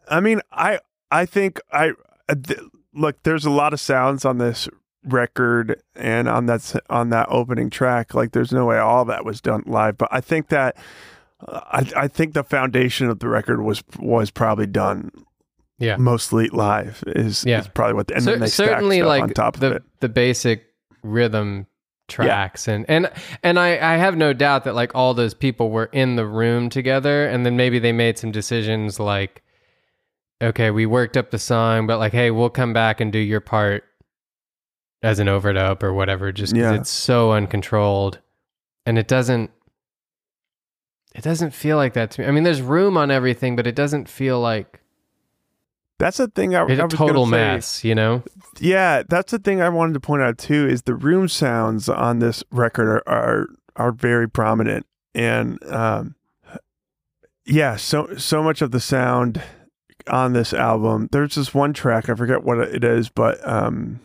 I 0.09 0.21
mean, 0.21 0.41
I 0.53 0.79
I 1.11 1.27
think 1.27 1.61
I 1.73 1.91
uh, 2.29 2.35
th- 2.41 2.61
look. 2.95 3.23
There's 3.25 3.45
a 3.45 3.51
lot 3.51 3.73
of 3.73 3.81
sounds 3.81 4.25
on 4.25 4.39
this 4.39 4.69
record 5.05 5.81
and 5.97 6.29
on 6.29 6.47
that 6.47 6.75
on 6.91 7.11
that 7.11 7.27
opening 7.31 7.71
track. 7.71 8.15
Like, 8.15 8.33
there's 8.33 8.53
no 8.53 8.67
way 8.67 8.79
all 8.79 9.05
that 9.07 9.25
was 9.25 9.41
done 9.41 9.63
live. 9.67 9.97
But 9.99 10.09
I 10.13 10.21
think 10.21 10.49
that 10.49 10.77
uh, 11.47 11.61
I 11.73 12.05
I 12.05 12.09
think 12.09 12.35
the 12.35 12.45
foundation 12.45 13.09
of 13.09 13.19
the 13.19 13.29
record 13.29 13.63
was 13.63 13.83
was 13.99 14.31
probably 14.31 14.67
done 14.67 15.11
Yeah. 15.79 15.97
mostly 15.97 16.49
live. 16.49 17.03
Is 17.07 17.45
Yeah. 17.47 17.61
is 17.61 17.69
probably 17.69 17.95
what. 17.95 18.09
The, 18.09 18.15
and 18.15 18.23
Cer- 18.25 18.31
then 18.33 18.41
they 18.41 18.47
certainly 18.49 19.03
like 19.03 19.23
on 19.23 19.31
top 19.31 19.57
the 19.57 19.67
of 19.69 19.73
it. 19.77 19.83
the 20.01 20.09
basic 20.09 20.65
rhythm 21.03 21.67
tracks 22.09 22.67
and 22.67 22.85
and 22.91 23.09
and 23.45 23.57
I 23.57 23.69
I 23.95 23.97
have 23.97 24.17
no 24.17 24.33
doubt 24.33 24.65
that 24.65 24.75
like 24.75 24.97
all 24.97 25.15
those 25.15 25.33
people 25.33 25.71
were 25.71 25.89
in 25.93 26.17
the 26.17 26.27
room 26.27 26.69
together 26.69 27.25
and 27.29 27.47
then 27.47 27.57
maybe 27.57 27.79
they 27.79 27.93
made 27.93 28.19
some 28.19 28.33
decisions 28.33 28.99
like 28.99 29.45
okay 30.43 30.73
we 30.73 30.87
worked 30.87 31.17
up 31.17 31.31
the 31.31 31.39
song 31.39 31.87
but 31.87 31.99
like 32.01 32.11
hey 32.13 32.33
we'll 32.33 32.51
come 32.51 32.73
back 32.73 33.01
and 33.01 33.13
do 33.13 33.19
your 33.21 33.41
part 33.41 33.85
as 35.03 35.19
an 35.19 35.27
overdub 35.27 35.83
or 35.83 35.93
whatever 35.93 36.31
just 36.33 36.55
Yeah. 36.55 36.75
it's 36.75 36.91
so 36.91 37.33
uncontrolled 37.33 38.19
and 38.87 38.99
it 38.99 39.09
doesn't 39.09 39.51
it 41.15 41.23
doesn't 41.23 41.53
feel 41.53 41.77
like 41.77 41.95
that 41.95 42.11
to 42.13 42.21
me 42.21 42.27
I 42.27 42.31
mean 42.31 42.45
there's 42.45 42.61
room 42.63 42.97
on 42.97 43.11
everything 43.11 43.57
but 43.57 43.67
it 43.67 43.75
doesn't 43.75 44.09
feel 44.09 44.41
like 44.41 44.81
That's 45.99 46.19
the 46.19 46.29
thing. 46.29 46.55
I, 46.55 46.65
it's 46.67 46.79
I 46.81 46.83
a 46.83 46.87
was 46.87 46.95
total 46.95 47.25
gonna 47.25 47.37
say. 47.37 47.55
mess 47.55 47.85
you 47.85 47.95
know 47.95 48.23
Yeah, 48.61 49.03
that's 49.09 49.33
the 49.33 49.39
thing 49.39 49.61
I 49.63 49.69
wanted 49.71 49.95
to 49.95 50.01
point 50.01 50.23
out 50.23 50.39
too. 50.39 50.67
Is 50.69 50.83
the 50.83 50.95
room 50.95 51.29
sounds 51.29 51.89
on 51.89 52.19
this 52.19 52.45
record 52.51 52.89
are 52.89 53.03
are, 53.09 53.47
are 53.77 53.93
very 53.93 54.29
prominent, 54.29 54.85
and 55.15 55.63
um, 55.73 56.15
yeah, 57.47 57.77
so 57.77 58.15
so 58.17 58.43
much 58.43 58.61
of 58.61 58.71
the 58.71 58.81
sound 58.81 59.41
on 60.09 60.33
this 60.35 60.53
album. 60.53 61.09
There's 61.11 61.35
this 61.37 61.55
one 61.55 61.73
track 61.73 62.09
I 62.11 62.15
forget 62.15 62.45
what 62.45 62.59
it 62.59 62.85
is, 62.85 63.09
but 63.09 63.39
um, 63.49 64.01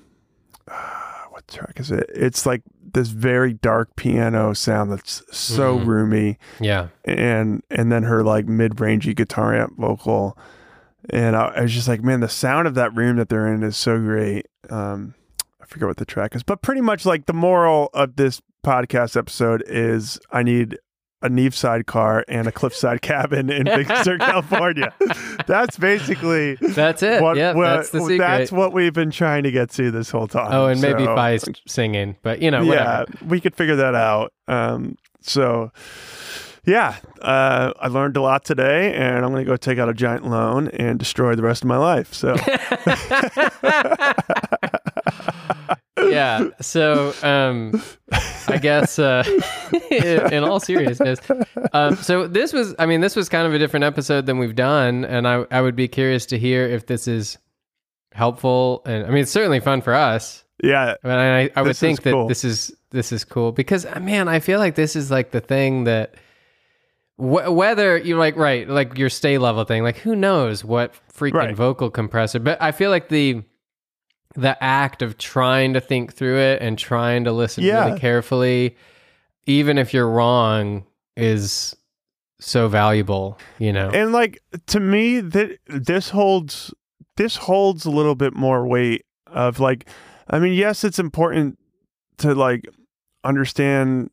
what 1.29 1.47
track 1.47 1.79
is 1.79 1.91
it? 1.91 2.09
It's 2.13 2.45
like 2.45 2.61
this 2.93 3.09
very 3.09 3.53
dark 3.53 3.95
piano 3.95 4.53
sound 4.53 4.91
that's 4.91 5.21
so 5.35 5.77
Mhm. 5.79 5.85
roomy. 5.85 6.37
Yeah. 6.59 6.87
And 7.03 7.61
and 7.69 7.91
then 7.91 8.03
her 8.03 8.23
like 8.23 8.45
mid-rangey 8.47 9.15
guitar 9.15 9.53
amp 9.55 9.77
vocal. 9.77 10.37
And 11.09 11.35
I, 11.35 11.47
I 11.57 11.61
was 11.61 11.73
just 11.73 11.87
like 11.87 12.01
man 12.03 12.21
the 12.21 12.29
sound 12.29 12.67
of 12.67 12.75
that 12.75 12.95
room 12.95 13.17
that 13.17 13.29
they're 13.29 13.47
in 13.53 13.63
is 13.63 13.77
so 13.77 13.99
great. 13.99 14.47
Um 14.69 15.13
i 15.61 15.65
forget 15.65 15.87
what 15.87 15.97
the 15.97 16.05
track 16.05 16.35
is. 16.35 16.43
But 16.43 16.61
pretty 16.61 16.81
much 16.81 17.05
like 17.05 17.25
the 17.25 17.33
moral 17.33 17.89
of 17.93 18.15
this 18.15 18.41
podcast 18.65 19.15
episode 19.15 19.63
is 19.67 20.19
i 20.31 20.41
need 20.41 20.77
a 21.25 21.29
Neve 21.29 21.55
sidecar 21.55 22.23
and 22.27 22.47
a 22.47 22.51
cliffside 22.51 23.01
cabin 23.01 23.49
in 23.49 23.63
Big 23.65 23.87
Sur, 24.03 24.17
California. 24.17 24.93
That's 25.47 25.77
basically 25.77 26.55
That's 26.61 27.01
it. 27.03 27.21
what, 27.21 27.35
yeah, 27.37 27.53
what- 27.53 27.65
that's 27.65 27.89
the 27.89 28.01
secret. 28.01 28.17
that's 28.19 28.51
what 28.51 28.73
we've 28.73 28.93
been 28.93 29.11
trying 29.11 29.43
to 29.43 29.51
get 29.51 29.69
to 29.71 29.91
this 29.91 30.09
whole 30.09 30.27
time. 30.27 30.49
oh, 30.53 30.67
and 30.67 30.81
maybe 30.81 31.03
So- 31.05 31.15
Feist 31.15 31.59
singing, 31.67 32.15
but 32.21 32.41
you 32.41 32.51
know, 32.51 32.65
whatever. 32.65 33.05
yeah, 33.11 33.27
we 33.27 33.41
could 33.41 33.55
figure 33.55 33.75
that 33.77 33.95
out. 33.95 34.33
Um, 34.47 34.97
so, 35.21 35.71
yeah, 36.65 36.95
uh, 37.21 37.73
I 37.79 37.87
learned 37.87 38.17
a 38.17 38.21
lot 38.21 38.43
today, 38.43 38.93
and 38.93 39.23
I'm 39.23 39.31
going 39.31 39.45
to 39.45 39.49
go 39.49 39.55
take 39.55 39.77
out 39.77 39.87
a 39.89 39.93
giant 39.93 40.27
loan 40.27 40.69
and 40.69 40.97
destroy 40.97 41.35
the 41.35 41.43
rest 41.43 41.63
of 41.63 41.67
my 41.67 41.77
life. 41.77 42.13
So, 42.13 42.35
yeah. 46.09 46.47
So, 46.61 47.13
um, 47.21 47.81
I 48.47 48.57
guess, 48.57 48.97
uh, 48.97 49.23
in, 49.91 50.43
all 50.43 50.59
seriousness, 50.59 51.19
um, 51.73 51.95
so 51.97 52.27
this 52.27 52.51
was, 52.51 52.73
I 52.79 52.87
mean, 52.87 53.01
this 53.01 53.15
was 53.15 53.29
kind 53.29 53.45
of 53.45 53.53
a 53.53 53.59
different 53.59 53.83
episode 53.83 54.25
than 54.25 54.39
we've 54.39 54.55
done, 54.55 55.05
and 55.05 55.27
I, 55.27 55.45
I 55.51 55.61
would 55.61 55.75
be 55.75 55.87
curious 55.87 56.25
to 56.27 56.39
hear 56.39 56.65
if 56.65 56.87
this 56.87 57.07
is 57.07 57.37
helpful, 58.11 58.81
and 58.85 59.05
I 59.05 59.09
mean, 59.09 59.19
it's 59.19 59.31
certainly 59.31 59.59
fun 59.59 59.81
for 59.81 59.93
us. 59.93 60.43
yeah, 60.63 60.95
I, 61.03 61.07
mean, 61.07 61.17
I, 61.17 61.49
I 61.55 61.61
would 61.61 61.77
think 61.77 62.01
that 62.03 62.11
cool. 62.11 62.27
this 62.27 62.43
is 62.43 62.75
this 62.89 63.11
is 63.11 63.25
cool 63.25 63.51
because 63.51 63.85
uh, 63.85 63.99
man, 63.99 64.27
I 64.27 64.39
feel 64.39 64.57
like 64.57 64.75
this 64.75 64.95
is 64.95 65.11
like 65.11 65.31
the 65.31 65.41
thing 65.41 65.83
that 65.83 66.15
wh- 67.17 67.51
whether 67.53 67.97
you're 67.97 68.17
like 68.19 68.35
right, 68.35 68.67
like 68.67 68.97
your 68.97 69.09
Sta-Level 69.09 69.65
thing, 69.65 69.83
like 69.83 69.97
who 69.97 70.15
knows 70.15 70.63
what 70.63 70.93
freaking 71.13 71.33
Right. 71.33 71.55
vocal 71.55 71.89
compressor, 71.89 72.39
but 72.39 72.61
I 72.61 72.71
feel 72.71 72.89
like 72.91 73.09
the 73.09 73.43
the 74.37 74.61
act 74.61 75.01
of 75.01 75.17
trying 75.17 75.73
to 75.73 75.79
think 75.79 76.13
through 76.13 76.37
it 76.37 76.61
and 76.61 76.77
trying 76.77 77.23
to 77.23 77.31
listen 77.31 77.63
Yeah. 77.63 77.85
really 77.85 77.99
carefully, 77.99 78.75
even 79.45 79.77
if 79.77 79.93
you're 79.93 80.09
wrong, 80.09 80.85
is 81.15 81.73
so 82.41 82.67
valuable. 82.67 83.37
You 83.59 83.71
know, 83.71 83.89
and 83.91 84.11
like 84.11 84.41
to 84.67 84.81
me, 84.81 85.21
that 85.21 85.57
this 85.67 86.09
holds 86.09 86.73
this 87.15 87.37
holds 87.37 87.85
a 87.85 87.89
little 87.91 88.15
bit 88.15 88.33
more 88.35 88.67
weight 88.67 89.05
of 89.27 89.61
like, 89.61 89.87
I 90.29 90.39
mean, 90.39 90.53
yes, 90.53 90.83
it's 90.83 90.99
important 90.99 91.57
to 92.17 92.35
like 92.35 92.65
understand 93.23 94.09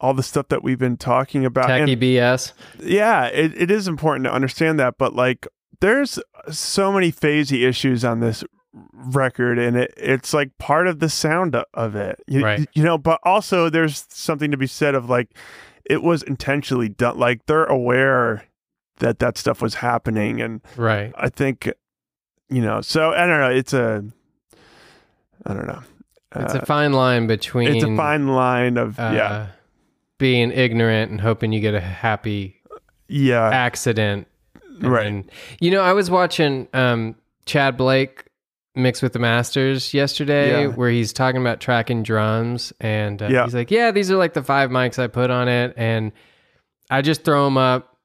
all 0.00 0.14
the 0.14 0.22
stuff 0.22 0.48
that 0.48 0.62
we've 0.62 0.78
been 0.78 0.96
talking 0.96 1.44
about. 1.44 1.70
and- 1.70 1.86
tacky 1.88 1.96
BS. 1.96 2.52
yeah, 2.80 3.26
it, 3.26 3.52
it 3.60 3.70
is 3.70 3.86
important 3.88 4.24
to 4.24 4.32
understand 4.32 4.78
that, 4.80 4.96
but 4.98 5.14
like 5.14 5.46
there's 5.80 6.18
so 6.50 6.90
many 6.92 7.10
phasey 7.12 7.66
issues 7.66 8.04
on 8.04 8.20
this 8.20 8.42
record 8.92 9.58
and 9.58 9.76
it, 9.76 9.92
it's 9.96 10.32
like 10.32 10.56
part 10.58 10.86
of 10.86 11.00
the 11.00 11.08
sound 11.08 11.56
of 11.74 11.96
it. 11.96 12.20
You, 12.26 12.44
Right. 12.44 12.68
you 12.72 12.82
know, 12.82 12.96
but 12.98 13.18
also 13.24 13.68
there's 13.68 14.06
something 14.10 14.50
to 14.50 14.56
be 14.56 14.66
said 14.66 14.94
of 14.94 15.08
like 15.10 15.28
it 15.84 16.02
was 16.02 16.22
intentionally 16.22 16.88
done 16.88 17.18
like 17.18 17.44
they're 17.46 17.64
aware 17.64 18.44
that 18.98 19.18
that 19.18 19.36
stuff 19.38 19.60
was 19.62 19.74
happening 19.76 20.40
and 20.40 20.60
Right. 20.76 21.12
I 21.16 21.28
think 21.30 21.70
you 22.48 22.62
know, 22.62 22.80
so 22.80 23.10
I 23.12 23.26
don't 23.26 23.40
know, 23.40 23.50
it's 23.50 23.72
a 23.72 24.04
I 25.46 25.54
don't 25.54 25.66
know. 25.66 25.82
It's 26.36 26.54
Uh, 26.54 26.60
a 26.62 26.66
fine 26.66 26.92
line 26.92 27.26
between 27.26 27.74
it's 27.74 27.84
a 27.84 27.96
fine 27.96 28.28
line 28.28 28.76
of 28.76 28.98
uh, 29.00 29.12
yeah. 29.14 29.46
Being 30.20 30.52
ignorant 30.52 31.10
and 31.10 31.20
hoping 31.20 31.50
you 31.52 31.60
get 31.60 31.74
a 31.74 31.80
happy 31.80 32.60
Yeah. 33.08 33.48
accident. 33.48 34.26
Right. 34.82 35.24
you 35.60 35.70
know, 35.70 35.80
I 35.82 35.92
was 35.94 36.10
watching 36.10 36.68
um, 36.72 37.14
Tchad 37.46 37.76
Blake 37.76 38.24
mix 38.76 39.02
with 39.02 39.12
the 39.14 39.18
Masters 39.18 39.92
yesterday, 39.92 40.62
Yeah. 40.62 40.66
where 40.68 40.90
he's 40.90 41.12
talking 41.12 41.40
about 41.40 41.58
tracking 41.60 42.02
drums, 42.02 42.72
and 42.80 43.20
uh, 43.22 43.28
Yeah. 43.28 43.44
he's 43.44 43.54
like, 43.54 43.70
"Yeah, 43.70 43.90
these 43.90 44.10
are 44.10 44.16
like 44.16 44.34
the 44.34 44.42
five 44.42 44.70
mics 44.70 44.98
I 44.98 45.06
put 45.08 45.30
on 45.30 45.48
it, 45.48 45.74
and 45.76 46.12
I 46.90 47.02
just 47.02 47.24
throw 47.24 47.44
them 47.46 47.56
up. 47.58 47.96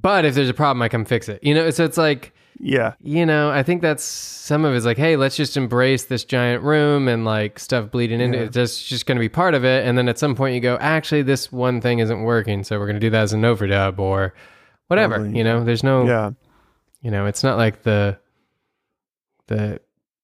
But 0.00 0.24
if 0.24 0.34
there's 0.34 0.48
a 0.48 0.54
problem, 0.54 0.82
I 0.82 0.88
come 0.88 1.04
fix 1.04 1.28
it. 1.28 1.42
You 1.42 1.54
know, 1.54 1.70
so 1.70 1.84
it's 1.84 1.96
like." 1.98 2.32
Yeah. 2.60 2.94
you 3.00 3.26
know, 3.26 3.50
I 3.50 3.62
think 3.62 3.82
that's 3.82 4.04
some 4.04 4.64
of 4.64 4.74
it's 4.74 4.86
like, 4.86 4.96
hey, 4.96 5.16
let's 5.16 5.36
just 5.36 5.56
embrace 5.56 6.04
this 6.04 6.24
giant 6.24 6.62
room 6.62 7.08
and 7.08 7.24
like 7.24 7.58
stuff 7.58 7.90
bleeding 7.90 8.20
into 8.20 8.38
Yeah. 8.38 8.44
it. 8.44 8.52
That's 8.52 8.82
just 8.82 9.06
going 9.06 9.16
to 9.16 9.20
be 9.20 9.28
part 9.28 9.54
of 9.54 9.64
it. 9.64 9.86
And 9.86 9.98
then 9.98 10.08
at 10.08 10.18
some 10.18 10.34
point 10.34 10.54
you 10.54 10.60
go, 10.60 10.76
actually, 10.80 11.22
this 11.22 11.50
one 11.50 11.80
thing 11.80 11.98
isn't 11.98 12.22
working. 12.22 12.62
So 12.64 12.78
we're 12.78 12.86
going 12.86 12.96
to 12.96 13.00
do 13.00 13.10
that 13.10 13.22
as 13.22 13.32
an 13.32 13.42
overdub 13.42 13.98
or 13.98 14.34
whatever. 14.86 15.16
Totally. 15.18 15.36
You 15.38 15.44
know, 15.44 15.64
there's 15.64 15.82
no, 15.82 16.06
Yeah. 16.06 16.30
you 17.02 17.10
know, 17.10 17.26
it's 17.26 17.42
not 17.42 17.58
like 17.58 17.82
the, 17.82 18.18
the 19.48 19.80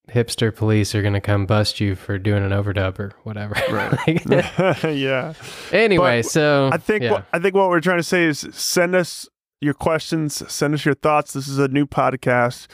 hipster 0.08 0.54
police 0.54 0.94
are 0.94 1.02
going 1.02 1.14
to 1.14 1.20
come 1.20 1.46
bust 1.46 1.78
you 1.80 1.94
for 1.94 2.18
doing 2.18 2.42
an 2.44 2.50
overdub 2.50 2.98
or 2.98 3.12
whatever. 3.24 3.54
Right. 3.70 4.26
Like, 4.26 4.82
yeah. 4.84 5.34
anyway, 5.72 6.22
But 6.22 6.30
so 6.30 6.70
I 6.72 6.78
think 6.78 7.02
yeah. 7.04 7.12
what, 7.12 7.26
I 7.32 7.38
think 7.38 7.54
what 7.54 7.68
we're 7.68 7.80
trying 7.80 7.98
to 7.98 8.02
say 8.04 8.24
is 8.24 8.46
send 8.52 8.94
us 8.94 9.28
your 9.60 9.74
questions, 9.74 10.42
send 10.52 10.74
us 10.74 10.84
your 10.84 10.94
thoughts. 10.94 11.32
This 11.32 11.48
is 11.48 11.58
a 11.58 11.68
new 11.68 11.86
podcast. 11.86 12.66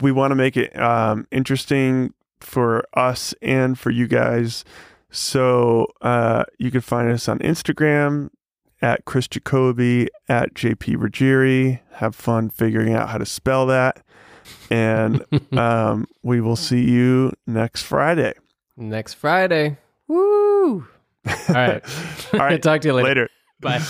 We 0.00 0.12
want 0.12 0.32
to 0.32 0.34
make 0.34 0.56
it 0.56 0.76
um, 0.78 1.26
interesting 1.30 2.12
for 2.40 2.84
us 2.94 3.34
and 3.40 3.78
for 3.78 3.90
you 3.90 4.06
guys. 4.08 4.64
So 5.10 5.86
uh, 6.02 6.44
you 6.58 6.70
can 6.70 6.80
find 6.80 7.10
us 7.10 7.28
on 7.28 7.38
Instagram 7.38 8.30
at 8.82 9.04
Chris 9.04 9.28
Jacobie 9.28 10.08
at 10.28 10.54
JP 10.54 10.96
Ruggieri. 10.96 11.80
Have 11.92 12.16
fun 12.16 12.50
figuring 12.50 12.92
out 12.92 13.08
how 13.08 13.18
to 13.18 13.26
spell 13.26 13.66
that. 13.66 14.04
And 14.70 15.24
um, 15.56 16.08
we 16.22 16.40
will 16.40 16.56
see 16.56 16.82
you 16.82 17.32
next 17.46 17.82
Friday. 17.82 18.34
next 18.76 19.14
Friday. 19.14 19.78
Woo! 20.08 20.86
All 21.26 21.34
right. 21.48 21.82
All 22.34 22.40
right. 22.40 22.62
Talk 22.62 22.80
to 22.82 22.88
you 22.88 22.94
later. 22.94 23.08
Later. 23.08 23.28
Bye. 23.60 23.82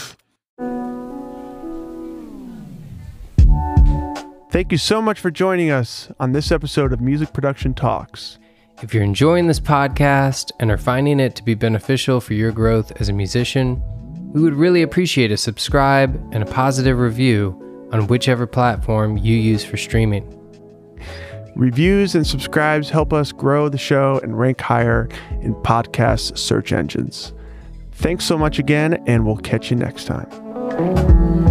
Thank 4.55 4.71
you 4.71 4.79
so 4.79 5.03
much 5.03 5.19
for 5.19 5.33
joining 5.33 5.73
us 5.73 6.13
on 6.21 6.31
this 6.31 6.53
episode 6.53 6.93
of 6.93 7.01
Music 7.01 7.33
Production 7.33 7.75
Talks. 7.75 8.39
If 8.83 8.95
you're 8.95 9.03
enjoying 9.03 9.49
this 9.49 9.59
podcast 9.59 10.53
and 10.61 10.71
are 10.71 10.79
finding 10.79 11.19
it 11.19 11.35
to 11.35 11.43
be 11.43 11.55
beneficial 11.55 12.21
for 12.21 12.35
your 12.35 12.53
growth 12.53 12.93
as 13.01 13.09
a 13.09 13.13
musician, 13.13 13.83
we 14.33 14.41
would 14.41 14.55
really 14.55 14.83
appreciate 14.83 15.33
a 15.33 15.37
subscribe 15.37 16.15
and 16.33 16.41
a 16.41 16.47
positive 16.47 17.01
review 17.01 17.89
on 17.91 18.07
whichever 18.07 18.47
platform 18.47 19.17
you 19.17 19.35
use 19.35 19.65
for 19.65 19.77
streaming. 19.77 20.25
Reviews 21.57 22.15
and 22.15 22.25
subscribes 22.25 22.89
help 22.89 23.13
us 23.13 23.33
grow 23.33 23.69
the 23.69 23.77
show 23.77 24.21
and 24.23 24.39
rank 24.39 24.61
higher 24.61 25.09
in 25.41 25.57
podcast 25.57 26.39
search 26.39 26.73
engines. 26.73 27.33
Thanks 27.91 28.25
so 28.25 28.39
much 28.39 28.61
again, 28.61 29.03
and 29.09 29.27
we'll 29.27 29.37
catch 29.39 29.73
you 29.73 29.77
next 29.77 30.05
time. 30.05 31.44